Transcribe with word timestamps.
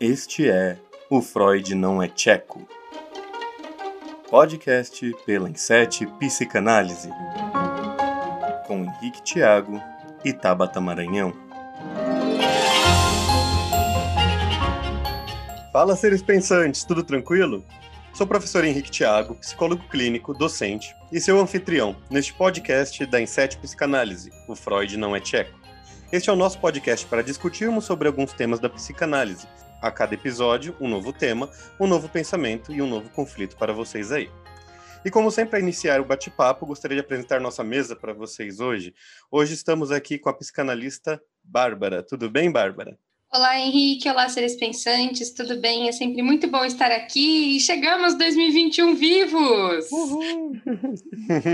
Este 0.00 0.48
é 0.48 0.78
O 1.10 1.20
Freud 1.20 1.74
Não 1.74 2.00
é 2.00 2.06
Tcheco. 2.06 2.68
Podcast 4.30 5.12
pela 5.26 5.50
Insete 5.50 6.06
Psicanálise. 6.20 7.10
Com 8.68 8.84
Henrique 8.84 9.20
Tiago 9.24 9.82
e 10.24 10.32
Tabata 10.32 10.80
Maranhão. 10.80 11.32
Fala, 15.72 15.96
seres 15.96 16.22
pensantes, 16.22 16.84
tudo 16.84 17.02
tranquilo? 17.02 17.64
Sou 18.14 18.24
o 18.24 18.28
professor 18.28 18.64
Henrique 18.64 18.92
Tiago, 18.92 19.34
psicólogo 19.34 19.82
clínico, 19.88 20.32
docente 20.32 20.94
e 21.10 21.20
seu 21.20 21.40
anfitrião 21.40 21.96
neste 22.08 22.32
podcast 22.34 23.04
da 23.04 23.20
Insete 23.20 23.58
Psicanálise, 23.58 24.30
O 24.46 24.54
Freud 24.54 24.96
Não 24.96 25.16
é 25.16 25.18
Tcheco. 25.18 25.58
Este 26.12 26.30
é 26.30 26.32
o 26.32 26.36
nosso 26.36 26.60
podcast 26.60 27.04
para 27.06 27.22
discutirmos 27.22 27.84
sobre 27.84 28.06
alguns 28.06 28.32
temas 28.32 28.60
da 28.60 28.70
psicanálise, 28.70 29.46
a 29.80 29.90
cada 29.90 30.14
episódio, 30.14 30.76
um 30.80 30.88
novo 30.88 31.12
tema, 31.12 31.50
um 31.78 31.86
novo 31.86 32.08
pensamento 32.08 32.72
e 32.72 32.82
um 32.82 32.88
novo 32.88 33.10
conflito 33.10 33.56
para 33.56 33.72
vocês 33.72 34.12
aí. 34.12 34.30
E 35.04 35.10
como 35.10 35.30
sempre, 35.30 35.50
para 35.50 35.60
iniciar 35.60 36.00
o 36.00 36.04
bate-papo, 36.04 36.66
gostaria 36.66 36.96
de 36.96 37.00
apresentar 37.00 37.40
nossa 37.40 37.62
mesa 37.62 37.94
para 37.94 38.12
vocês 38.12 38.60
hoje. 38.60 38.94
Hoje 39.30 39.54
estamos 39.54 39.92
aqui 39.92 40.18
com 40.18 40.28
a 40.28 40.34
psicanalista 40.34 41.22
Bárbara. 41.42 42.02
Tudo 42.02 42.28
bem, 42.28 42.50
Bárbara? 42.50 42.98
Olá, 43.30 43.60
Henrique. 43.60 44.08
Olá, 44.08 44.28
seres 44.28 44.56
pensantes. 44.56 45.32
Tudo 45.32 45.60
bem? 45.60 45.86
É 45.86 45.92
sempre 45.92 46.22
muito 46.22 46.48
bom 46.48 46.64
estar 46.64 46.90
aqui. 46.90 47.56
E 47.56 47.60
chegamos 47.60 48.16
2021 48.16 48.94
vivos! 48.96 49.90
Uhul. 49.92 50.52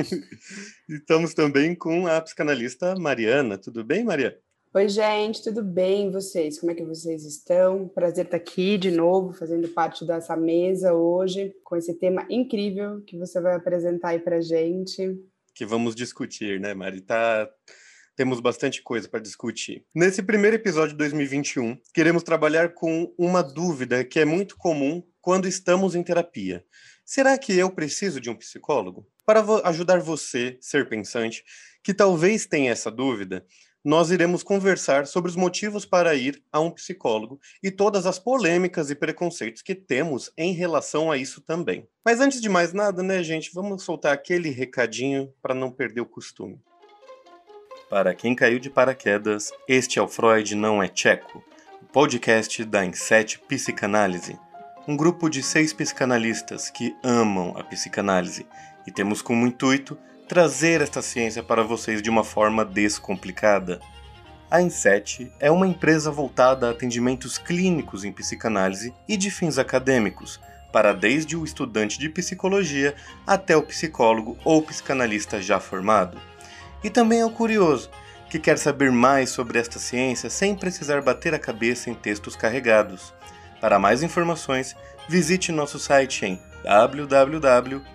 Estamos 0.88 1.34
também 1.34 1.74
com 1.74 2.06
a 2.06 2.20
psicanalista 2.20 2.94
Mariana. 2.94 3.58
Tudo 3.58 3.84
bem, 3.84 4.04
Maria? 4.04 4.38
Oi, 4.76 4.88
gente, 4.88 5.40
tudo 5.40 5.62
bem? 5.62 6.10
Vocês? 6.10 6.58
Como 6.58 6.72
é 6.72 6.74
que 6.74 6.84
vocês 6.84 7.24
estão? 7.24 7.86
Prazer 7.86 8.24
estar 8.24 8.36
aqui 8.36 8.76
de 8.76 8.90
novo, 8.90 9.32
fazendo 9.32 9.68
parte 9.68 10.04
dessa 10.04 10.36
mesa 10.36 10.92
hoje, 10.92 11.54
com 11.62 11.76
esse 11.76 11.94
tema 11.94 12.26
incrível 12.28 13.00
que 13.06 13.16
você 13.16 13.40
vai 13.40 13.54
apresentar 13.54 14.08
aí 14.08 14.18
para 14.18 14.40
gente. 14.40 15.16
Que 15.54 15.64
vamos 15.64 15.94
discutir, 15.94 16.58
né, 16.58 16.74
Mari? 16.74 17.02
Tá... 17.02 17.48
Temos 18.16 18.40
bastante 18.40 18.82
coisa 18.82 19.08
para 19.08 19.20
discutir. 19.20 19.86
Nesse 19.94 20.24
primeiro 20.24 20.56
episódio 20.56 20.90
de 20.90 20.98
2021, 20.98 21.78
queremos 21.94 22.24
trabalhar 22.24 22.74
com 22.74 23.14
uma 23.16 23.44
dúvida 23.44 24.04
que 24.04 24.18
é 24.18 24.24
muito 24.24 24.56
comum 24.56 25.04
quando 25.20 25.46
estamos 25.46 25.94
em 25.94 26.02
terapia. 26.02 26.64
Será 27.04 27.38
que 27.38 27.56
eu 27.56 27.70
preciso 27.70 28.20
de 28.20 28.28
um 28.28 28.34
psicólogo? 28.34 29.06
Para 29.24 29.40
ajudar 29.68 30.00
você, 30.00 30.58
ser 30.60 30.88
pensante, 30.88 31.44
que 31.80 31.94
talvez 31.94 32.44
tenha 32.44 32.72
essa 32.72 32.90
dúvida, 32.90 33.44
nós 33.84 34.10
iremos 34.10 34.42
conversar 34.42 35.06
sobre 35.06 35.30
os 35.30 35.36
motivos 35.36 35.84
para 35.84 36.14
ir 36.14 36.42
a 36.50 36.58
um 36.58 36.70
psicólogo 36.70 37.38
e 37.62 37.70
todas 37.70 38.06
as 38.06 38.18
polêmicas 38.18 38.90
e 38.90 38.94
preconceitos 38.94 39.60
que 39.60 39.74
temos 39.74 40.32
em 40.38 40.54
relação 40.54 41.12
a 41.12 41.18
isso 41.18 41.42
também. 41.42 41.86
Mas 42.02 42.20
antes 42.20 42.40
de 42.40 42.48
mais 42.48 42.72
nada, 42.72 43.02
né, 43.02 43.22
gente, 43.22 43.50
vamos 43.52 43.82
soltar 43.82 44.14
aquele 44.14 44.48
recadinho 44.48 45.30
para 45.42 45.54
não 45.54 45.70
perder 45.70 46.00
o 46.00 46.06
costume. 46.06 46.58
Para 47.90 48.14
quem 48.14 48.34
caiu 48.34 48.58
de 48.58 48.70
paraquedas, 48.70 49.52
este 49.68 49.98
é 49.98 50.02
o 50.02 50.08
Freud 50.08 50.54
Não 50.54 50.82
é 50.82 50.88
Tcheco, 50.88 51.44
o 51.82 51.84
podcast 51.84 52.64
da 52.64 52.84
Inset 52.84 53.38
Psicanálise, 53.40 54.38
um 54.88 54.96
grupo 54.96 55.28
de 55.28 55.42
seis 55.42 55.74
psicanalistas 55.74 56.70
que 56.70 56.96
amam 57.02 57.54
a 57.56 57.62
psicanálise 57.62 58.46
e 58.86 58.90
temos 58.90 59.20
como 59.20 59.46
intuito 59.46 59.98
trazer 60.28 60.80
esta 60.80 61.02
ciência 61.02 61.42
para 61.42 61.62
vocês 61.62 62.00
de 62.00 62.08
uma 62.08 62.24
forma 62.24 62.64
descomplicada. 62.64 63.80
A 64.50 64.60
Inset 64.62 65.32
é 65.38 65.50
uma 65.50 65.66
empresa 65.66 66.10
voltada 66.10 66.68
a 66.68 66.70
atendimentos 66.70 67.38
clínicos 67.38 68.04
em 68.04 68.12
psicanálise 68.12 68.94
e 69.08 69.16
de 69.16 69.30
fins 69.30 69.58
acadêmicos, 69.58 70.40
para 70.72 70.92
desde 70.92 71.36
o 71.36 71.44
estudante 71.44 71.98
de 71.98 72.08
psicologia 72.08 72.94
até 73.26 73.56
o 73.56 73.62
psicólogo 73.62 74.36
ou 74.44 74.62
psicanalista 74.62 75.40
já 75.40 75.60
formado. 75.60 76.18
E 76.82 76.90
também 76.90 77.20
é 77.20 77.26
o 77.26 77.30
curioso, 77.30 77.90
que 78.28 78.38
quer 78.38 78.58
saber 78.58 78.90
mais 78.90 79.30
sobre 79.30 79.58
esta 79.58 79.78
ciência 79.78 80.28
sem 80.28 80.54
precisar 80.54 81.02
bater 81.02 81.34
a 81.34 81.38
cabeça 81.38 81.90
em 81.90 81.94
textos 81.94 82.34
carregados. 82.34 83.14
Para 83.60 83.78
mais 83.78 84.02
informações, 84.02 84.74
visite 85.08 85.52
nosso 85.52 85.78
site 85.78 86.26
em 86.26 86.40
www.inset.com 86.64 87.94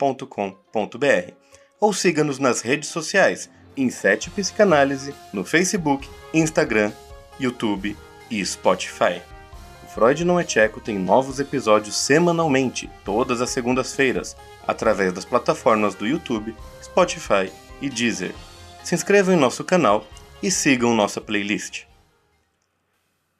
psicanálise.com.br 0.00 1.32
ou 1.78 1.92
siga-nos 1.92 2.38
nas 2.38 2.62
redes 2.62 2.88
sociais 2.88 3.50
Inset 3.76 4.30
Psicanálise 4.30 5.14
no 5.32 5.44
Facebook, 5.44 6.08
Instagram, 6.32 6.92
YouTube 7.38 7.96
e 8.30 8.44
Spotify. 8.44 9.22
O 9.84 9.88
Freud 9.88 10.24
Não 10.24 10.40
é 10.40 10.44
Tcheco 10.44 10.80
tem 10.80 10.98
novos 10.98 11.38
episódios 11.38 11.96
semanalmente, 11.96 12.90
todas 13.04 13.40
as 13.40 13.50
segundas-feiras, 13.50 14.36
através 14.66 15.12
das 15.12 15.24
plataformas 15.24 15.94
do 15.94 16.06
YouTube, 16.06 16.54
Spotify 16.82 17.52
e 17.80 17.88
Deezer. 17.88 18.34
Se 18.82 18.94
inscrevam 18.94 19.34
em 19.34 19.38
nosso 19.38 19.64
canal 19.64 20.06
e 20.42 20.50
sigam 20.50 20.94
nossa 20.94 21.20
playlist. 21.20 21.84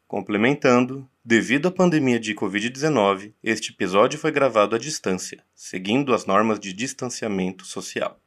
Complementando, 0.06 1.08
Devido 1.22 1.68
à 1.68 1.70
pandemia 1.70 2.18
de 2.18 2.34
Covid-19, 2.34 3.34
este 3.44 3.72
episódio 3.72 4.18
foi 4.18 4.32
gravado 4.32 4.74
à 4.74 4.78
distância, 4.78 5.44
seguindo 5.54 6.14
as 6.14 6.24
normas 6.24 6.58
de 6.58 6.72
distanciamento 6.72 7.66
social. 7.66 8.18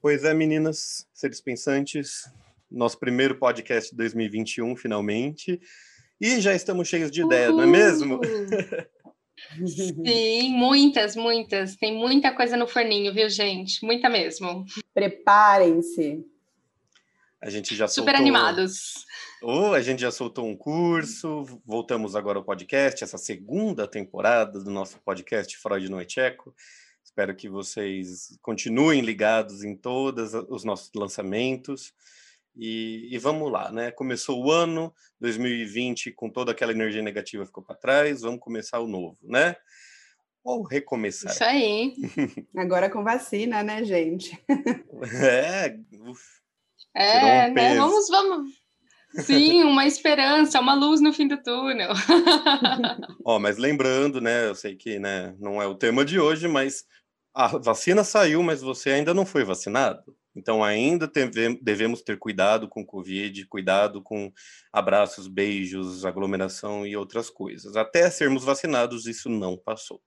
Pois 0.00 0.24
é, 0.24 0.34
meninas, 0.34 1.06
seres 1.14 1.40
pensantes, 1.40 2.28
nosso 2.68 2.98
primeiro 2.98 3.36
podcast 3.36 3.92
de 3.92 3.96
2021, 3.96 4.74
finalmente. 4.74 5.60
E 6.20 6.40
já 6.40 6.52
estamos 6.52 6.88
cheios 6.88 7.12
de 7.12 7.22
ideias, 7.22 7.52
não 7.52 7.62
é 7.62 7.66
mesmo? 7.66 8.20
Sim, 10.04 10.50
muitas, 10.50 11.14
muitas. 11.14 11.76
Tem 11.76 11.96
muita 11.96 12.32
coisa 12.32 12.56
no 12.56 12.66
forninho, 12.66 13.14
viu, 13.14 13.30
gente? 13.30 13.84
Muita 13.84 14.08
mesmo. 14.08 14.64
Preparem-se. 14.92 16.24
A 17.40 17.50
gente 17.50 17.76
já 17.76 17.86
Super 17.86 18.16
soltou... 18.16 18.20
animados. 18.20 19.04
Oh, 19.46 19.74
a 19.74 19.82
gente 19.82 20.00
já 20.00 20.10
soltou 20.10 20.48
um 20.48 20.56
curso, 20.56 21.44
voltamos 21.66 22.16
agora 22.16 22.38
ao 22.38 22.44
podcast, 22.44 23.04
essa 23.04 23.18
segunda 23.18 23.86
temporada 23.86 24.58
do 24.58 24.70
nosso 24.70 24.98
podcast 25.00 25.54
Freud 25.58 25.86
no 25.90 26.00
Echeco. 26.00 26.54
Espero 27.04 27.36
que 27.36 27.46
vocês 27.46 28.38
continuem 28.40 29.02
ligados 29.02 29.62
em 29.62 29.76
todos 29.76 30.32
os 30.32 30.64
nossos 30.64 30.90
lançamentos. 30.96 31.92
E, 32.56 33.06
e, 33.14 33.18
vamos 33.18 33.52
lá, 33.52 33.70
né? 33.70 33.90
Começou 33.90 34.42
o 34.42 34.50
ano 34.50 34.94
2020 35.20 36.12
com 36.12 36.30
toda 36.30 36.52
aquela 36.52 36.72
energia 36.72 37.02
negativa 37.02 37.44
ficou 37.44 37.62
para 37.62 37.76
trás, 37.76 38.22
vamos 38.22 38.40
começar 38.40 38.80
o 38.80 38.88
novo, 38.88 39.18
né? 39.22 39.56
Ou 40.42 40.62
recomeçar. 40.62 41.32
Isso 41.32 41.44
aí. 41.44 41.92
Agora 42.56 42.88
com 42.88 43.04
vacina, 43.04 43.62
né, 43.62 43.84
gente? 43.84 44.42
É, 45.22 45.76
uf, 46.00 46.22
é, 46.94 47.50
né? 47.50 47.76
Vamos, 47.76 48.08
vamos. 48.08 48.63
Sim, 49.22 49.62
uma 49.62 49.86
esperança, 49.86 50.60
uma 50.60 50.74
luz 50.74 51.00
no 51.00 51.12
fim 51.12 51.28
do 51.28 51.40
túnel. 51.42 51.90
Ó, 53.24 53.38
mas 53.38 53.56
lembrando, 53.56 54.20
né? 54.20 54.48
Eu 54.48 54.54
sei 54.54 54.74
que 54.74 54.98
né, 54.98 55.34
não 55.38 55.62
é 55.62 55.66
o 55.66 55.74
tema 55.74 56.04
de 56.04 56.18
hoje, 56.18 56.48
mas 56.48 56.84
a 57.32 57.58
vacina 57.58 58.02
saiu, 58.02 58.42
mas 58.42 58.60
você 58.60 58.90
ainda 58.90 59.14
não 59.14 59.24
foi 59.24 59.44
vacinado. 59.44 60.02
Então 60.36 60.64
ainda 60.64 61.10
devemos 61.62 62.02
ter 62.02 62.18
cuidado 62.18 62.68
com 62.68 62.84
Covid, 62.84 63.46
cuidado 63.46 64.02
com 64.02 64.32
abraços, 64.72 65.28
beijos, 65.28 66.04
aglomeração 66.04 66.84
e 66.84 66.96
outras 66.96 67.30
coisas. 67.30 67.76
Até 67.76 68.10
sermos 68.10 68.44
vacinados, 68.44 69.06
isso 69.06 69.28
não 69.28 69.56
passou. 69.56 70.02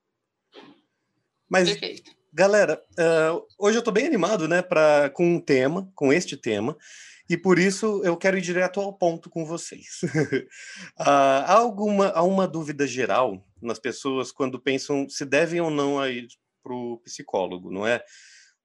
Mas, 1.49 1.69
Perfeito. 1.69 2.11
galera, 2.33 2.83
uh, 2.99 3.41
hoje 3.57 3.77
eu 3.77 3.79
estou 3.79 3.93
bem 3.93 4.05
animado, 4.05 4.49
né, 4.49 4.61
pra, 4.61 5.09
com 5.11 5.25
um 5.35 5.39
tema, 5.39 5.89
com 5.95 6.11
este 6.11 6.35
tema. 6.35 6.75
E 7.29 7.37
por 7.37 7.59
isso 7.59 8.01
eu 8.03 8.15
quero 8.15 8.37
ir 8.37 8.41
direto 8.41 8.79
ao 8.79 8.93
ponto 8.93 9.29
com 9.29 9.45
vocês. 9.45 10.01
Ah, 10.99 11.45
há, 11.47 11.53
alguma, 11.53 12.09
há 12.09 12.23
uma 12.23 12.47
dúvida 12.47 12.87
geral 12.87 13.45
nas 13.61 13.79
pessoas 13.79 14.31
quando 14.31 14.59
pensam 14.59 15.07
se 15.07 15.25
devem 15.25 15.61
ou 15.61 15.69
não 15.69 16.05
ir 16.07 16.27
para 16.63 16.73
o 16.73 16.97
psicólogo, 16.99 17.71
não 17.71 17.85
é? 17.85 18.03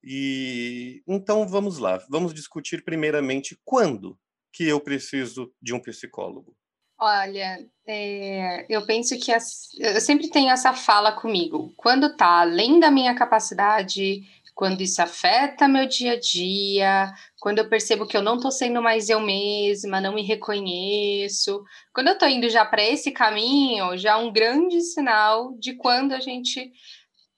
E 0.02 1.02
então 1.06 1.46
vamos 1.46 1.78
lá, 1.78 2.02
vamos 2.08 2.34
discutir 2.34 2.82
primeiramente 2.82 3.58
quando 3.64 4.18
que 4.52 4.64
eu 4.64 4.80
preciso 4.80 5.52
de 5.60 5.72
um 5.72 5.80
psicólogo. 5.80 6.56
Olha, 6.98 7.58
é, 7.86 8.64
eu 8.68 8.86
penso 8.86 9.18
que 9.18 9.32
as, 9.32 9.68
eu 9.78 10.00
sempre 10.00 10.30
tenho 10.30 10.50
essa 10.50 10.72
fala 10.72 11.12
comigo. 11.12 11.72
Quando 11.76 12.06
está 12.06 12.40
além 12.40 12.78
da 12.78 12.90
minha 12.90 13.14
capacidade, 13.14 14.22
quando 14.54 14.82
isso 14.82 15.00
afeta 15.00 15.66
meu 15.66 15.86
dia 15.86 16.12
a 16.12 16.20
dia, 16.20 17.12
quando 17.40 17.58
eu 17.58 17.68
percebo 17.68 18.06
que 18.06 18.16
eu 18.16 18.22
não 18.22 18.36
estou 18.36 18.50
sendo 18.50 18.82
mais 18.82 19.08
eu 19.08 19.20
mesma, 19.20 20.00
não 20.00 20.14
me 20.14 20.22
reconheço. 20.22 21.62
Quando 21.92 22.08
eu 22.08 22.12
estou 22.14 22.28
indo 22.28 22.48
já 22.48 22.64
para 22.64 22.82
esse 22.82 23.10
caminho, 23.10 23.96
já 23.96 24.12
é 24.12 24.16
um 24.16 24.32
grande 24.32 24.80
sinal 24.80 25.54
de 25.58 25.74
quando 25.74 26.12
a 26.12 26.20
gente 26.20 26.70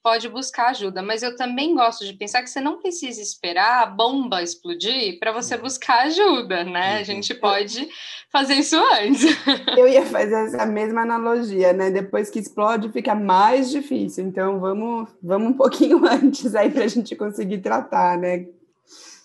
pode 0.04 0.28
buscar 0.28 0.68
ajuda, 0.68 1.00
mas 1.02 1.22
eu 1.22 1.34
também 1.34 1.74
gosto 1.74 2.04
de 2.04 2.12
pensar 2.12 2.42
que 2.42 2.50
você 2.50 2.60
não 2.60 2.78
precisa 2.78 3.22
esperar 3.22 3.82
a 3.82 3.86
bomba 3.86 4.42
explodir 4.42 5.18
para 5.18 5.32
você 5.32 5.56
buscar 5.56 6.02
ajuda, 6.02 6.62
né? 6.62 6.96
A 6.96 6.98
uhum. 6.98 7.04
gente 7.06 7.32
pode 7.32 7.88
fazer 8.30 8.56
isso 8.56 8.76
antes. 8.76 9.34
Eu 9.78 9.88
ia 9.88 10.04
fazer 10.04 10.34
essa 10.44 10.66
mesma 10.66 11.00
analogia, 11.00 11.72
né? 11.72 11.90
Depois 11.90 12.28
que 12.28 12.38
explode, 12.38 12.92
fica 12.92 13.14
mais 13.14 13.70
difícil. 13.70 14.26
Então 14.26 14.60
vamos, 14.60 15.08
vamos 15.22 15.48
um 15.48 15.54
pouquinho 15.54 16.04
antes 16.06 16.54
aí 16.54 16.70
para 16.70 16.84
a 16.84 16.88
gente 16.88 17.16
conseguir 17.16 17.62
tratar, 17.62 18.18
né? 18.18 18.46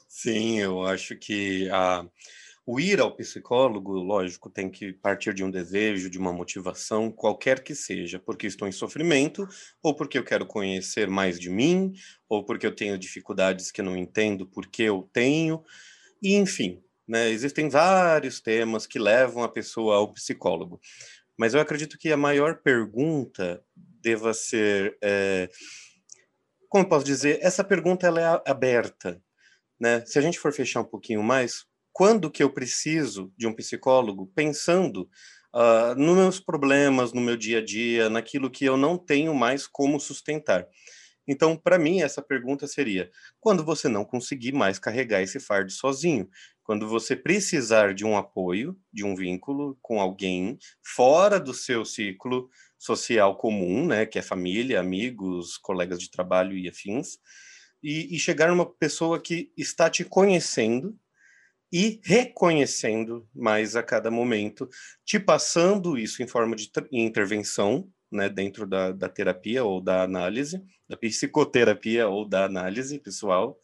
Sim, 0.08 0.60
eu 0.60 0.86
acho 0.86 1.18
que 1.18 1.70
a 1.72 2.06
o 2.72 2.80
ir 2.80 3.00
ao 3.00 3.16
psicólogo, 3.16 3.94
lógico, 3.94 4.48
tem 4.48 4.70
que 4.70 4.94
partir 4.94 5.34
de 5.34 5.44
um 5.44 5.50
desejo, 5.50 6.08
de 6.08 6.20
uma 6.20 6.32
motivação, 6.32 7.12
qualquer 7.12 7.64
que 7.64 7.74
seja, 7.74 8.20
porque 8.20 8.46
estou 8.46 8.68
em 8.68 8.72
sofrimento, 8.72 9.50
ou 9.82 9.96
porque 9.96 10.20
eu 10.20 10.24
quero 10.24 10.46
conhecer 10.46 11.08
mais 11.08 11.40
de 11.40 11.50
mim, 11.50 11.92
ou 12.30 12.46
porque 12.46 12.68
eu 12.68 12.76
tenho 12.76 12.96
dificuldades 12.96 13.72
que 13.72 13.82
eu 13.82 13.86
não 13.86 13.98
entendo 13.98 14.46
porque 14.46 14.84
eu 14.84 15.10
tenho, 15.12 15.64
e 16.22 16.36
enfim, 16.36 16.80
né, 17.08 17.32
existem 17.32 17.70
vários 17.70 18.40
temas 18.40 18.86
que 18.86 19.00
levam 19.00 19.42
a 19.42 19.50
pessoa 19.50 19.96
ao 19.96 20.14
psicólogo. 20.14 20.80
Mas 21.36 21.56
eu 21.56 21.62
acredito 21.62 21.98
que 21.98 22.12
a 22.12 22.18
maior 22.18 22.62
pergunta 22.62 23.64
deva 23.76 24.32
ser, 24.32 24.96
é, 25.02 25.50
como 26.70 26.88
posso 26.88 27.04
dizer, 27.04 27.40
essa 27.42 27.64
pergunta 27.64 28.06
ela 28.06 28.22
é 28.22 28.52
aberta, 28.52 29.20
né? 29.80 30.06
Se 30.06 30.20
a 30.20 30.22
gente 30.22 30.38
for 30.38 30.54
fechar 30.54 30.82
um 30.82 30.86
pouquinho 30.86 31.24
mais, 31.24 31.68
quando 32.00 32.32
que 32.32 32.42
eu 32.42 32.50
preciso 32.50 33.30
de 33.38 33.46
um 33.46 33.54
psicólogo 33.54 34.32
pensando 34.34 35.02
uh, 35.54 35.94
nos 35.98 36.16
meus 36.16 36.40
problemas, 36.40 37.12
no 37.12 37.20
meu 37.20 37.36
dia 37.36 37.58
a 37.58 37.62
dia, 37.62 38.10
naquilo 38.10 38.50
que 38.50 38.64
eu 38.64 38.78
não 38.78 38.98
tenho 38.98 39.36
mais 39.36 39.68
como 39.68 40.00
sustentar. 40.00 40.66
Então, 41.28 41.58
para 41.58 41.78
mim, 41.78 42.00
essa 42.00 42.22
pergunta 42.22 42.68
seria: 42.68 43.12
quando 43.38 43.66
você 43.66 43.90
não 43.90 44.06
conseguir 44.06 44.54
mais 44.54 44.80
carregar 44.80 45.22
esse 45.22 45.42
fardo 45.42 45.74
sozinho, 45.74 46.30
quando 46.64 46.88
você 46.88 47.18
precisar 47.18 47.94
de 47.94 48.06
um 48.06 48.16
apoio, 48.16 48.78
de 48.94 49.04
um 49.04 49.14
vínculo 49.14 49.78
com 49.82 50.00
alguém 50.00 50.58
fora 50.82 51.38
do 51.38 51.54
seu 51.54 51.84
ciclo 51.84 52.50
social 52.78 53.36
comum, 53.36 53.86
né, 53.86 54.06
que 54.06 54.18
é 54.18 54.22
família, 54.22 54.80
amigos, 54.80 55.58
colegas 55.58 56.00
de 56.00 56.10
trabalho 56.10 56.58
e 56.58 56.70
afins, 56.70 57.18
e, 57.84 58.16
e 58.16 58.18
chegar 58.18 58.48
numa 58.48 58.66
pessoa 58.66 59.20
que 59.22 59.52
está 59.58 59.90
te 59.90 60.06
conhecendo 60.06 60.98
e 61.72 62.00
reconhecendo 62.04 63.28
mais 63.34 63.76
a 63.76 63.84
cada 63.84 64.10
momento, 64.10 64.68
te 65.06 65.20
passando 65.20 65.98
isso 65.98 66.24
em 66.24 66.28
forma 66.28 66.56
de 66.56 66.72
intervenção, 66.92 67.88
né, 68.12 68.28
dentro 68.28 68.66
da, 68.66 68.92
da 68.92 69.08
terapia 69.08 69.64
ou 69.64 69.80
da 69.80 70.02
análise, 70.02 70.64
da 70.88 70.98
psicoterapia 70.98 72.08
ou 72.08 72.28
da 72.28 72.46
análise 72.46 72.98
pessoal, 72.98 73.60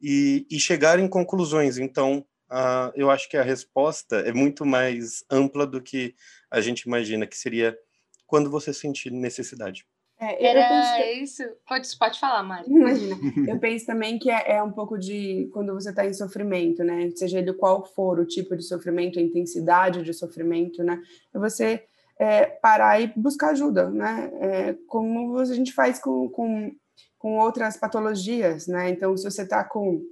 e, 0.00 0.46
e 0.50 0.60
chegar 0.60 0.98
em 0.98 1.08
conclusões. 1.08 1.78
Então, 1.78 2.26
uh, 2.50 2.92
eu 2.94 3.10
acho 3.10 3.28
que 3.28 3.36
a 3.36 3.42
resposta 3.42 4.16
é 4.16 4.32
muito 4.32 4.66
mais 4.66 5.24
ampla 5.30 5.66
do 5.66 5.80
que 5.80 6.14
a 6.50 6.60
gente 6.60 6.82
imagina, 6.82 7.26
que 7.26 7.36
seria 7.36 7.76
quando 8.26 8.50
você 8.50 8.72
sentir 8.72 9.10
necessidade. 9.10 9.86
É, 10.20 10.46
Era 10.46 10.68
penso... 10.68 11.22
isso. 11.22 11.42
Pode, 11.66 11.88
pode 11.98 12.20
falar, 12.20 12.42
Mari. 12.42 12.70
Imagina. 12.70 13.16
Eu 13.48 13.58
penso 13.58 13.86
também 13.86 14.18
que 14.18 14.30
é, 14.30 14.56
é 14.56 14.62
um 14.62 14.70
pouco 14.70 14.98
de 14.98 15.48
quando 15.52 15.72
você 15.72 15.88
está 15.88 16.04
em 16.04 16.12
sofrimento, 16.12 16.84
né? 16.84 17.10
Seja 17.16 17.38
ele 17.38 17.54
qual 17.54 17.86
for 17.86 18.20
o 18.20 18.26
tipo 18.26 18.54
de 18.54 18.62
sofrimento, 18.62 19.18
a 19.18 19.22
intensidade 19.22 20.02
de 20.02 20.12
sofrimento, 20.12 20.84
né? 20.84 21.00
É 21.34 21.38
você 21.38 21.82
é, 22.18 22.44
parar 22.44 23.00
e 23.00 23.10
buscar 23.16 23.52
ajuda, 23.52 23.88
né? 23.88 24.30
É, 24.40 24.76
como 24.86 25.38
a 25.38 25.44
gente 25.46 25.72
faz 25.72 25.98
com, 25.98 26.28
com, 26.28 26.70
com 27.18 27.38
outras 27.38 27.78
patologias, 27.78 28.66
né? 28.66 28.90
Então, 28.90 29.16
se 29.16 29.24
você 29.24 29.40
está 29.40 29.64
com 29.64 30.02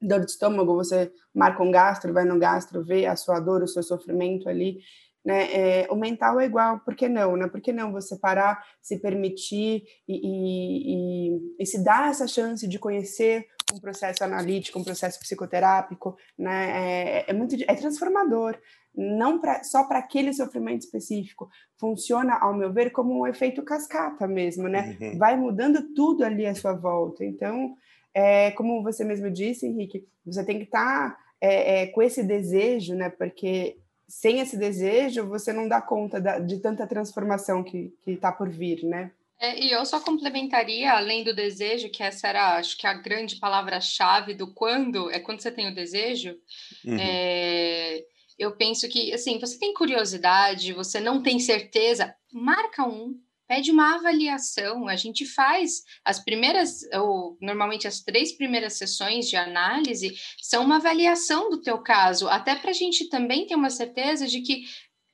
dor 0.00 0.24
de 0.24 0.30
estômago, 0.30 0.74
você 0.74 1.12
marca 1.34 1.62
um 1.62 1.70
gastro, 1.70 2.14
vai 2.14 2.24
no 2.24 2.38
gastro, 2.38 2.82
vê 2.82 3.04
a 3.04 3.16
sua 3.16 3.38
dor, 3.38 3.62
o 3.62 3.68
seu 3.68 3.82
sofrimento 3.82 4.48
ali 4.48 4.78
né? 5.24 5.52
É, 5.52 5.86
o 5.90 5.96
mental 5.96 6.40
é 6.40 6.46
igual, 6.46 6.80
por 6.80 6.94
que 6.94 7.08
não, 7.08 7.36
né? 7.36 7.48
Por 7.48 7.60
que 7.60 7.72
não 7.72 7.92
você 7.92 8.16
parar, 8.16 8.64
se 8.80 8.98
permitir 8.98 9.84
e, 10.06 10.14
e, 10.14 11.36
e, 11.36 11.54
e 11.60 11.66
se 11.66 11.82
dar 11.82 12.10
essa 12.10 12.26
chance 12.26 12.66
de 12.66 12.78
conhecer 12.78 13.46
um 13.74 13.78
processo 13.78 14.24
analítico, 14.24 14.78
um 14.78 14.84
processo 14.84 15.18
psicoterápico, 15.20 16.16
né? 16.38 17.24
É, 17.26 17.30
é 17.30 17.32
muito 17.32 17.56
é 17.56 17.74
transformador, 17.74 18.58
não 18.94 19.40
pra, 19.40 19.62
só 19.62 19.84
para 19.84 19.98
aquele 19.98 20.32
sofrimento 20.32 20.82
específico. 20.82 21.48
Funciona, 21.78 22.38
ao 22.38 22.54
meu 22.54 22.72
ver, 22.72 22.90
como 22.90 23.20
um 23.20 23.26
efeito 23.26 23.62
cascata 23.62 24.26
mesmo, 24.26 24.68
né? 24.68 24.96
Uhum. 25.00 25.18
Vai 25.18 25.36
mudando 25.36 25.94
tudo 25.94 26.24
ali 26.24 26.46
à 26.46 26.54
sua 26.54 26.72
volta. 26.72 27.24
Então, 27.24 27.74
é, 28.14 28.50
como 28.52 28.82
você 28.82 29.04
mesmo 29.04 29.30
disse, 29.30 29.66
Henrique, 29.66 30.06
você 30.24 30.44
tem 30.44 30.58
que 30.58 30.64
estar 30.64 31.10
tá, 31.10 31.18
é, 31.40 31.82
é, 31.82 31.86
com 31.86 32.02
esse 32.02 32.22
desejo, 32.22 32.94
né? 32.94 33.10
Porque 33.10 33.78
sem 34.08 34.40
esse 34.40 34.56
desejo, 34.56 35.28
você 35.28 35.52
não 35.52 35.68
dá 35.68 35.82
conta 35.82 36.20
da, 36.20 36.38
de 36.38 36.58
tanta 36.58 36.86
transformação 36.86 37.62
que 37.62 37.92
está 38.06 38.32
por 38.32 38.48
vir, 38.48 38.82
né? 38.84 39.10
É, 39.40 39.62
e 39.62 39.70
eu 39.70 39.84
só 39.86 40.00
complementaria, 40.00 40.92
além 40.92 41.22
do 41.22 41.34
desejo, 41.34 41.90
que 41.90 42.02
essa 42.02 42.26
era, 42.26 42.56
acho 42.56 42.76
que 42.76 42.86
a 42.86 42.94
grande 42.94 43.36
palavra-chave 43.36 44.34
do 44.34 44.52
quando, 44.52 45.10
é 45.12 45.20
quando 45.20 45.40
você 45.40 45.52
tem 45.52 45.68
o 45.70 45.74
desejo, 45.74 46.36
uhum. 46.84 46.96
é, 46.98 48.02
eu 48.36 48.56
penso 48.56 48.88
que, 48.88 49.12
assim, 49.12 49.38
você 49.38 49.56
tem 49.58 49.72
curiosidade, 49.72 50.72
você 50.72 50.98
não 50.98 51.22
tem 51.22 51.38
certeza, 51.38 52.12
marca 52.32 52.84
um, 52.84 53.14
pede 53.48 53.70
uma 53.70 53.94
avaliação. 53.94 54.86
A 54.86 54.94
gente 54.94 55.24
faz 55.24 55.82
as 56.04 56.22
primeiras, 56.22 56.82
ou 56.92 57.38
normalmente 57.40 57.88
as 57.88 58.00
três 58.00 58.32
primeiras 58.32 58.74
sessões 58.74 59.28
de 59.28 59.36
análise 59.36 60.14
são 60.40 60.64
uma 60.64 60.76
avaliação 60.76 61.48
do 61.48 61.60
teu 61.62 61.78
caso, 61.78 62.28
até 62.28 62.54
para 62.54 62.70
a 62.70 62.74
gente 62.74 63.08
também 63.08 63.46
ter 63.46 63.54
uma 63.54 63.70
certeza 63.70 64.26
de 64.26 64.42
que 64.42 64.64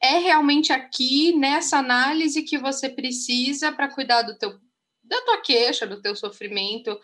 é 0.02 0.18
realmente 0.18 0.72
aqui 0.72 1.32
nessa 1.34 1.78
análise 1.78 2.42
que 2.42 2.58
você 2.58 2.88
precisa 2.88 3.72
para 3.72 3.88
cuidar 3.88 4.22
do 4.22 4.36
teu 4.36 4.58
da 5.02 5.20
tua 5.22 5.40
queixa, 5.42 5.86
do 5.86 6.00
teu 6.00 6.16
sofrimento. 6.16 6.98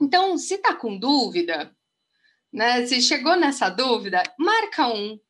Então, 0.00 0.36
se 0.38 0.56
tá 0.58 0.74
com 0.74 0.98
dúvida, 0.98 1.74
né? 2.50 2.86
Se 2.86 3.00
chegou 3.02 3.36
nessa 3.36 3.68
dúvida, 3.68 4.22
marca 4.38 4.88
um, 4.88 5.20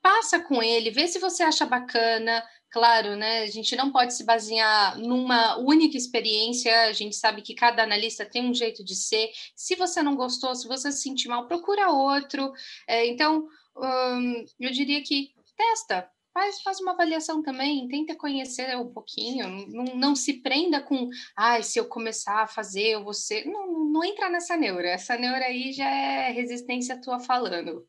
passa 0.00 0.40
com 0.40 0.62
ele, 0.62 0.90
vê 0.90 1.06
se 1.06 1.18
você 1.18 1.42
acha 1.42 1.66
bacana, 1.66 2.42
Claro, 2.72 3.16
né? 3.16 3.42
A 3.42 3.46
gente 3.46 3.76
não 3.76 3.92
pode 3.92 4.14
se 4.14 4.24
basear 4.24 4.98
numa 4.98 5.58
única 5.58 5.94
experiência. 5.94 6.86
A 6.86 6.92
gente 6.92 7.14
sabe 7.14 7.42
que 7.42 7.54
cada 7.54 7.82
analista 7.82 8.24
tem 8.24 8.48
um 8.48 8.54
jeito 8.54 8.82
de 8.82 8.94
ser. 8.94 9.30
Se 9.54 9.76
você 9.76 10.02
não 10.02 10.16
gostou, 10.16 10.54
se 10.54 10.66
você 10.66 10.90
se 10.90 11.02
sentir 11.02 11.28
mal, 11.28 11.46
procura 11.46 11.90
outro. 11.90 12.50
É, 12.88 13.06
então, 13.06 13.46
hum, 13.76 14.44
eu 14.58 14.70
diria 14.70 15.02
que 15.02 15.34
testa, 15.54 16.10
faz, 16.32 16.62
faz 16.62 16.80
uma 16.80 16.92
avaliação 16.92 17.42
também, 17.42 17.86
tenta 17.88 18.16
conhecer 18.16 18.74
um 18.76 18.90
pouquinho, 18.90 19.66
não, 19.68 19.84
não 19.94 20.16
se 20.16 20.40
prenda 20.40 20.80
com, 20.80 21.10
ah, 21.36 21.62
se 21.62 21.78
eu 21.78 21.86
começar 21.86 22.42
a 22.42 22.46
fazer, 22.46 22.88
eu 22.88 23.04
vou 23.04 23.12
ser. 23.12 23.44
Não, 23.44 23.84
não 23.84 24.02
entra 24.02 24.30
nessa 24.30 24.56
neura, 24.56 24.88
essa 24.88 25.16
neura 25.18 25.44
aí 25.44 25.72
já 25.72 25.88
é 25.88 26.30
resistência 26.30 27.00
tua 27.00 27.20
falando. 27.20 27.86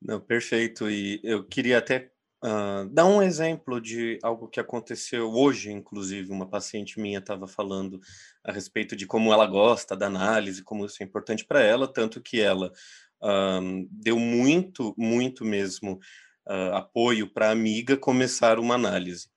Não, 0.00 0.20
perfeito, 0.20 0.88
e 0.88 1.20
eu 1.24 1.44
queria 1.44 1.78
até 1.78 2.12
Uh, 2.42 2.88
dá 2.90 3.04
um 3.04 3.22
exemplo 3.22 3.78
de 3.78 4.18
algo 4.22 4.48
que 4.48 4.58
aconteceu 4.58 5.30
hoje, 5.30 5.70
inclusive, 5.70 6.32
uma 6.32 6.48
paciente 6.48 6.98
minha 6.98 7.18
estava 7.18 7.46
falando 7.46 8.00
a 8.42 8.50
respeito 8.50 8.96
de 8.96 9.06
como 9.06 9.30
ela 9.30 9.46
gosta 9.46 9.94
da 9.94 10.06
análise, 10.06 10.64
como 10.64 10.86
isso 10.86 11.02
é 11.02 11.06
importante 11.06 11.44
para 11.44 11.60
ela, 11.60 11.86
tanto 11.86 12.20
que 12.22 12.40
ela 12.40 12.72
uh, 13.22 13.88
deu 13.90 14.18
muito, 14.18 14.94
muito 14.96 15.44
mesmo 15.44 16.00
uh, 16.48 16.74
apoio 16.76 17.30
para 17.30 17.48
a 17.48 17.52
amiga 17.52 17.94
começar 17.96 18.58
uma 18.58 18.74
análise. 18.74 19.28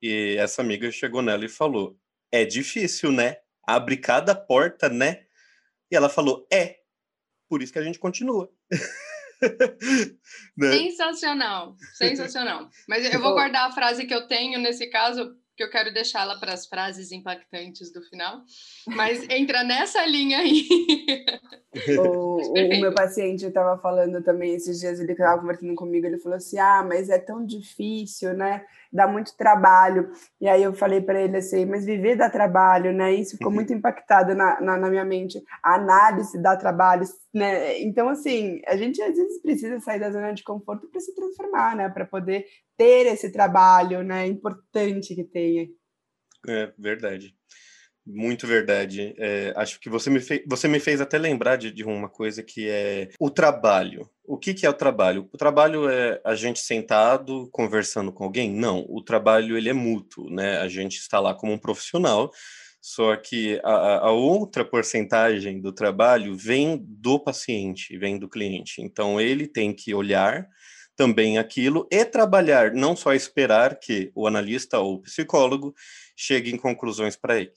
E 0.00 0.36
essa 0.38 0.62
amiga 0.62 0.90
chegou 0.90 1.20
nela 1.20 1.44
e 1.44 1.48
falou: 1.50 1.98
É 2.32 2.44
difícil, 2.46 3.12
né? 3.12 3.36
Abre 3.66 3.98
cada 3.98 4.34
porta, 4.34 4.88
né? 4.88 5.24
E 5.90 5.96
ela 5.96 6.08
falou: 6.08 6.46
É, 6.50 6.78
por 7.48 7.62
isso 7.62 7.72
que 7.72 7.78
a 7.78 7.84
gente 7.84 7.98
continua. 7.98 8.50
né? 10.56 10.72
Sensacional, 10.72 11.76
sensacional. 11.94 12.68
Mas 12.88 13.12
eu 13.12 13.20
vou 13.20 13.32
guardar 13.32 13.68
a 13.68 13.72
frase 13.72 14.06
que 14.06 14.14
eu 14.14 14.26
tenho 14.26 14.58
nesse 14.58 14.86
caso, 14.88 15.36
que 15.56 15.62
eu 15.62 15.70
quero 15.70 15.92
deixá-la 15.92 16.38
para 16.38 16.52
as 16.52 16.66
frases 16.66 17.12
impactantes 17.12 17.92
do 17.92 18.02
final. 18.02 18.42
Mas 18.86 19.28
entra 19.28 19.64
nessa 19.64 20.04
linha 20.06 20.38
aí. 20.38 20.66
O, 21.98 22.40
o 22.40 22.80
meu 22.80 22.94
paciente 22.94 23.44
estava 23.44 23.78
falando 23.80 24.22
também 24.22 24.54
esses 24.54 24.80
dias, 24.80 24.98
ele 24.98 25.12
estava 25.12 25.38
conversando 25.38 25.74
comigo, 25.74 26.06
ele 26.06 26.18
falou 26.18 26.36
assim: 26.36 26.58
Ah, 26.58 26.82
mas 26.86 27.10
é 27.10 27.18
tão 27.18 27.44
difícil, 27.44 28.32
né? 28.32 28.64
Dá 28.90 29.06
muito 29.06 29.36
trabalho. 29.36 30.10
E 30.40 30.48
aí 30.48 30.62
eu 30.62 30.72
falei 30.72 31.02
para 31.02 31.20
ele 31.20 31.36
assim: 31.36 31.66
Mas 31.66 31.84
viver 31.84 32.16
dá 32.16 32.30
trabalho, 32.30 32.92
né? 32.92 33.12
Isso 33.12 33.36
ficou 33.36 33.52
muito 33.52 33.72
impactado 33.72 34.34
na, 34.34 34.58
na, 34.60 34.76
na 34.78 34.88
minha 34.88 35.04
mente. 35.04 35.42
A 35.62 35.74
análise 35.74 36.40
dá 36.40 36.56
trabalho, 36.56 37.04
né? 37.34 37.80
Então, 37.80 38.08
assim, 38.08 38.60
a 38.66 38.76
gente 38.76 39.00
às 39.02 39.16
vezes 39.16 39.40
precisa 39.42 39.78
sair 39.80 40.00
da 40.00 40.10
zona 40.10 40.32
de 40.32 40.42
conforto 40.42 40.88
para 40.88 41.00
se 41.00 41.14
transformar, 41.14 41.76
né? 41.76 41.88
Para 41.88 42.06
poder 42.06 42.46
ter 42.76 43.06
esse 43.06 43.30
trabalho, 43.30 44.02
né? 44.02 44.26
Importante 44.26 45.14
que 45.14 45.24
tenha. 45.24 45.68
É 46.48 46.72
verdade. 46.78 47.34
muito 48.06 48.46
verdade. 48.46 49.14
É, 49.18 49.52
acho 49.56 49.78
que 49.80 49.90
você 49.90 50.08
me, 50.08 50.20
fez, 50.20 50.42
você 50.46 50.66
me 50.66 50.80
fez 50.80 51.00
até 51.00 51.18
lembrar 51.18 51.56
de, 51.56 51.70
de, 51.70 51.84
uma 51.84 52.08
coisa 52.08 52.42
que 52.42 52.68
é 52.68 53.10
o 53.20 53.30
trabalho. 53.30 54.08
O 54.24 54.38
que, 54.38 54.54
que 54.54 54.64
é 54.64 54.70
o 54.70 54.74
trabalho? 54.74 55.28
O 55.32 55.36
trabalho 55.36 55.88
é 55.88 56.20
a 56.24 56.34
gente 56.34 56.60
sentado 56.60 57.48
conversando 57.52 58.12
com 58.12 58.24
alguém? 58.24 58.50
Não, 58.50 58.86
o 58.88 59.02
trabalho 59.02 59.56
ele 59.56 59.68
é 59.68 59.74
mútuo, 59.74 60.30
né? 60.30 60.58
A 60.58 60.68
gente 60.68 60.96
está 60.98 61.20
lá 61.20 61.34
como 61.34 61.52
um 61.52 61.58
profissional, 61.58 62.30
só 62.80 63.16
que 63.16 63.60
a, 63.64 64.06
a 64.06 64.10
outra 64.10 64.64
porcentagem 64.64 65.60
do 65.60 65.72
trabalho 65.72 66.34
vem 66.34 66.78
do 66.78 67.18
paciente, 67.18 67.96
vem 67.98 68.18
do 68.18 68.28
cliente. 68.28 68.80
Então 68.80 69.20
ele 69.20 69.46
tem 69.46 69.74
que 69.74 69.94
olhar 69.94 70.48
também 70.96 71.38
aquilo 71.38 71.86
e 71.92 72.04
trabalhar, 72.04 72.72
não 72.72 72.96
só 72.96 73.14
esperar 73.14 73.78
que 73.78 74.10
o 74.14 74.26
analista 74.26 74.80
ou 74.80 74.94
o 74.94 75.02
psicólogo 75.02 75.74
chegue 76.16 76.50
em 76.50 76.56
conclusões 76.56 77.16
para 77.16 77.38
ele. 77.38 77.52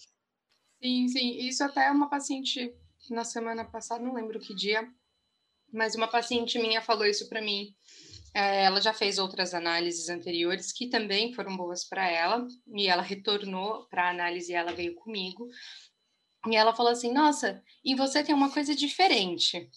Sim, 0.82 1.08
sim. 1.08 1.48
Isso 1.48 1.64
até 1.64 1.90
uma 1.90 2.10
paciente 2.10 2.74
na 3.10 3.24
semana 3.24 3.66
passada, 3.66 4.04
não 4.04 4.14
lembro 4.14 4.40
que 4.40 4.54
dia, 4.54 4.88
mas 5.74 5.96
uma 5.96 6.08
paciente 6.08 6.60
minha 6.60 6.82
falou 6.82 7.06
isso 7.06 7.28
para 7.30 7.42
mim. 7.42 7.76
É, 8.34 8.64
ela 8.64 8.80
já 8.80 8.94
fez 8.94 9.18
outras 9.18 9.54
análises 9.54 10.08
anteriores 10.10 10.72
que 10.72 10.88
também 10.88 11.34
foram 11.34 11.56
boas 11.58 11.84
para 11.84 12.10
ela, 12.10 12.48
e 12.74 12.88
ela 12.88 13.02
retornou 13.02 13.86
para 13.90 14.06
a 14.06 14.10
análise 14.10 14.52
e 14.52 14.56
ela 14.56 14.72
veio 14.72 14.96
comigo. 14.96 15.48
E 16.48 16.56
ela 16.56 16.74
falou 16.74 16.92
assim: 16.92 17.14
Nossa, 17.14 17.62
e 17.86 17.94
você 17.94 18.24
tem 18.24 18.34
uma 18.34 18.50
coisa 18.50 18.74
diferente. 18.74 19.70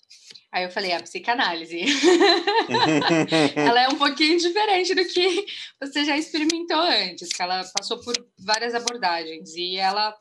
Aí 0.50 0.64
eu 0.64 0.70
falei: 0.70 0.92
A 0.92 1.02
psicanálise. 1.02 1.80
ela 3.54 3.82
é 3.82 3.88
um 3.88 3.98
pouquinho 3.98 4.38
diferente 4.38 4.94
do 4.94 5.04
que 5.04 5.44
você 5.78 6.04
já 6.04 6.16
experimentou 6.16 6.78
antes, 6.78 7.28
que 7.28 7.42
ela 7.42 7.64
passou 7.76 8.00
por 8.00 8.14
várias 8.38 8.74
abordagens. 8.74 9.54
E 9.56 9.76
ela, 9.76 10.14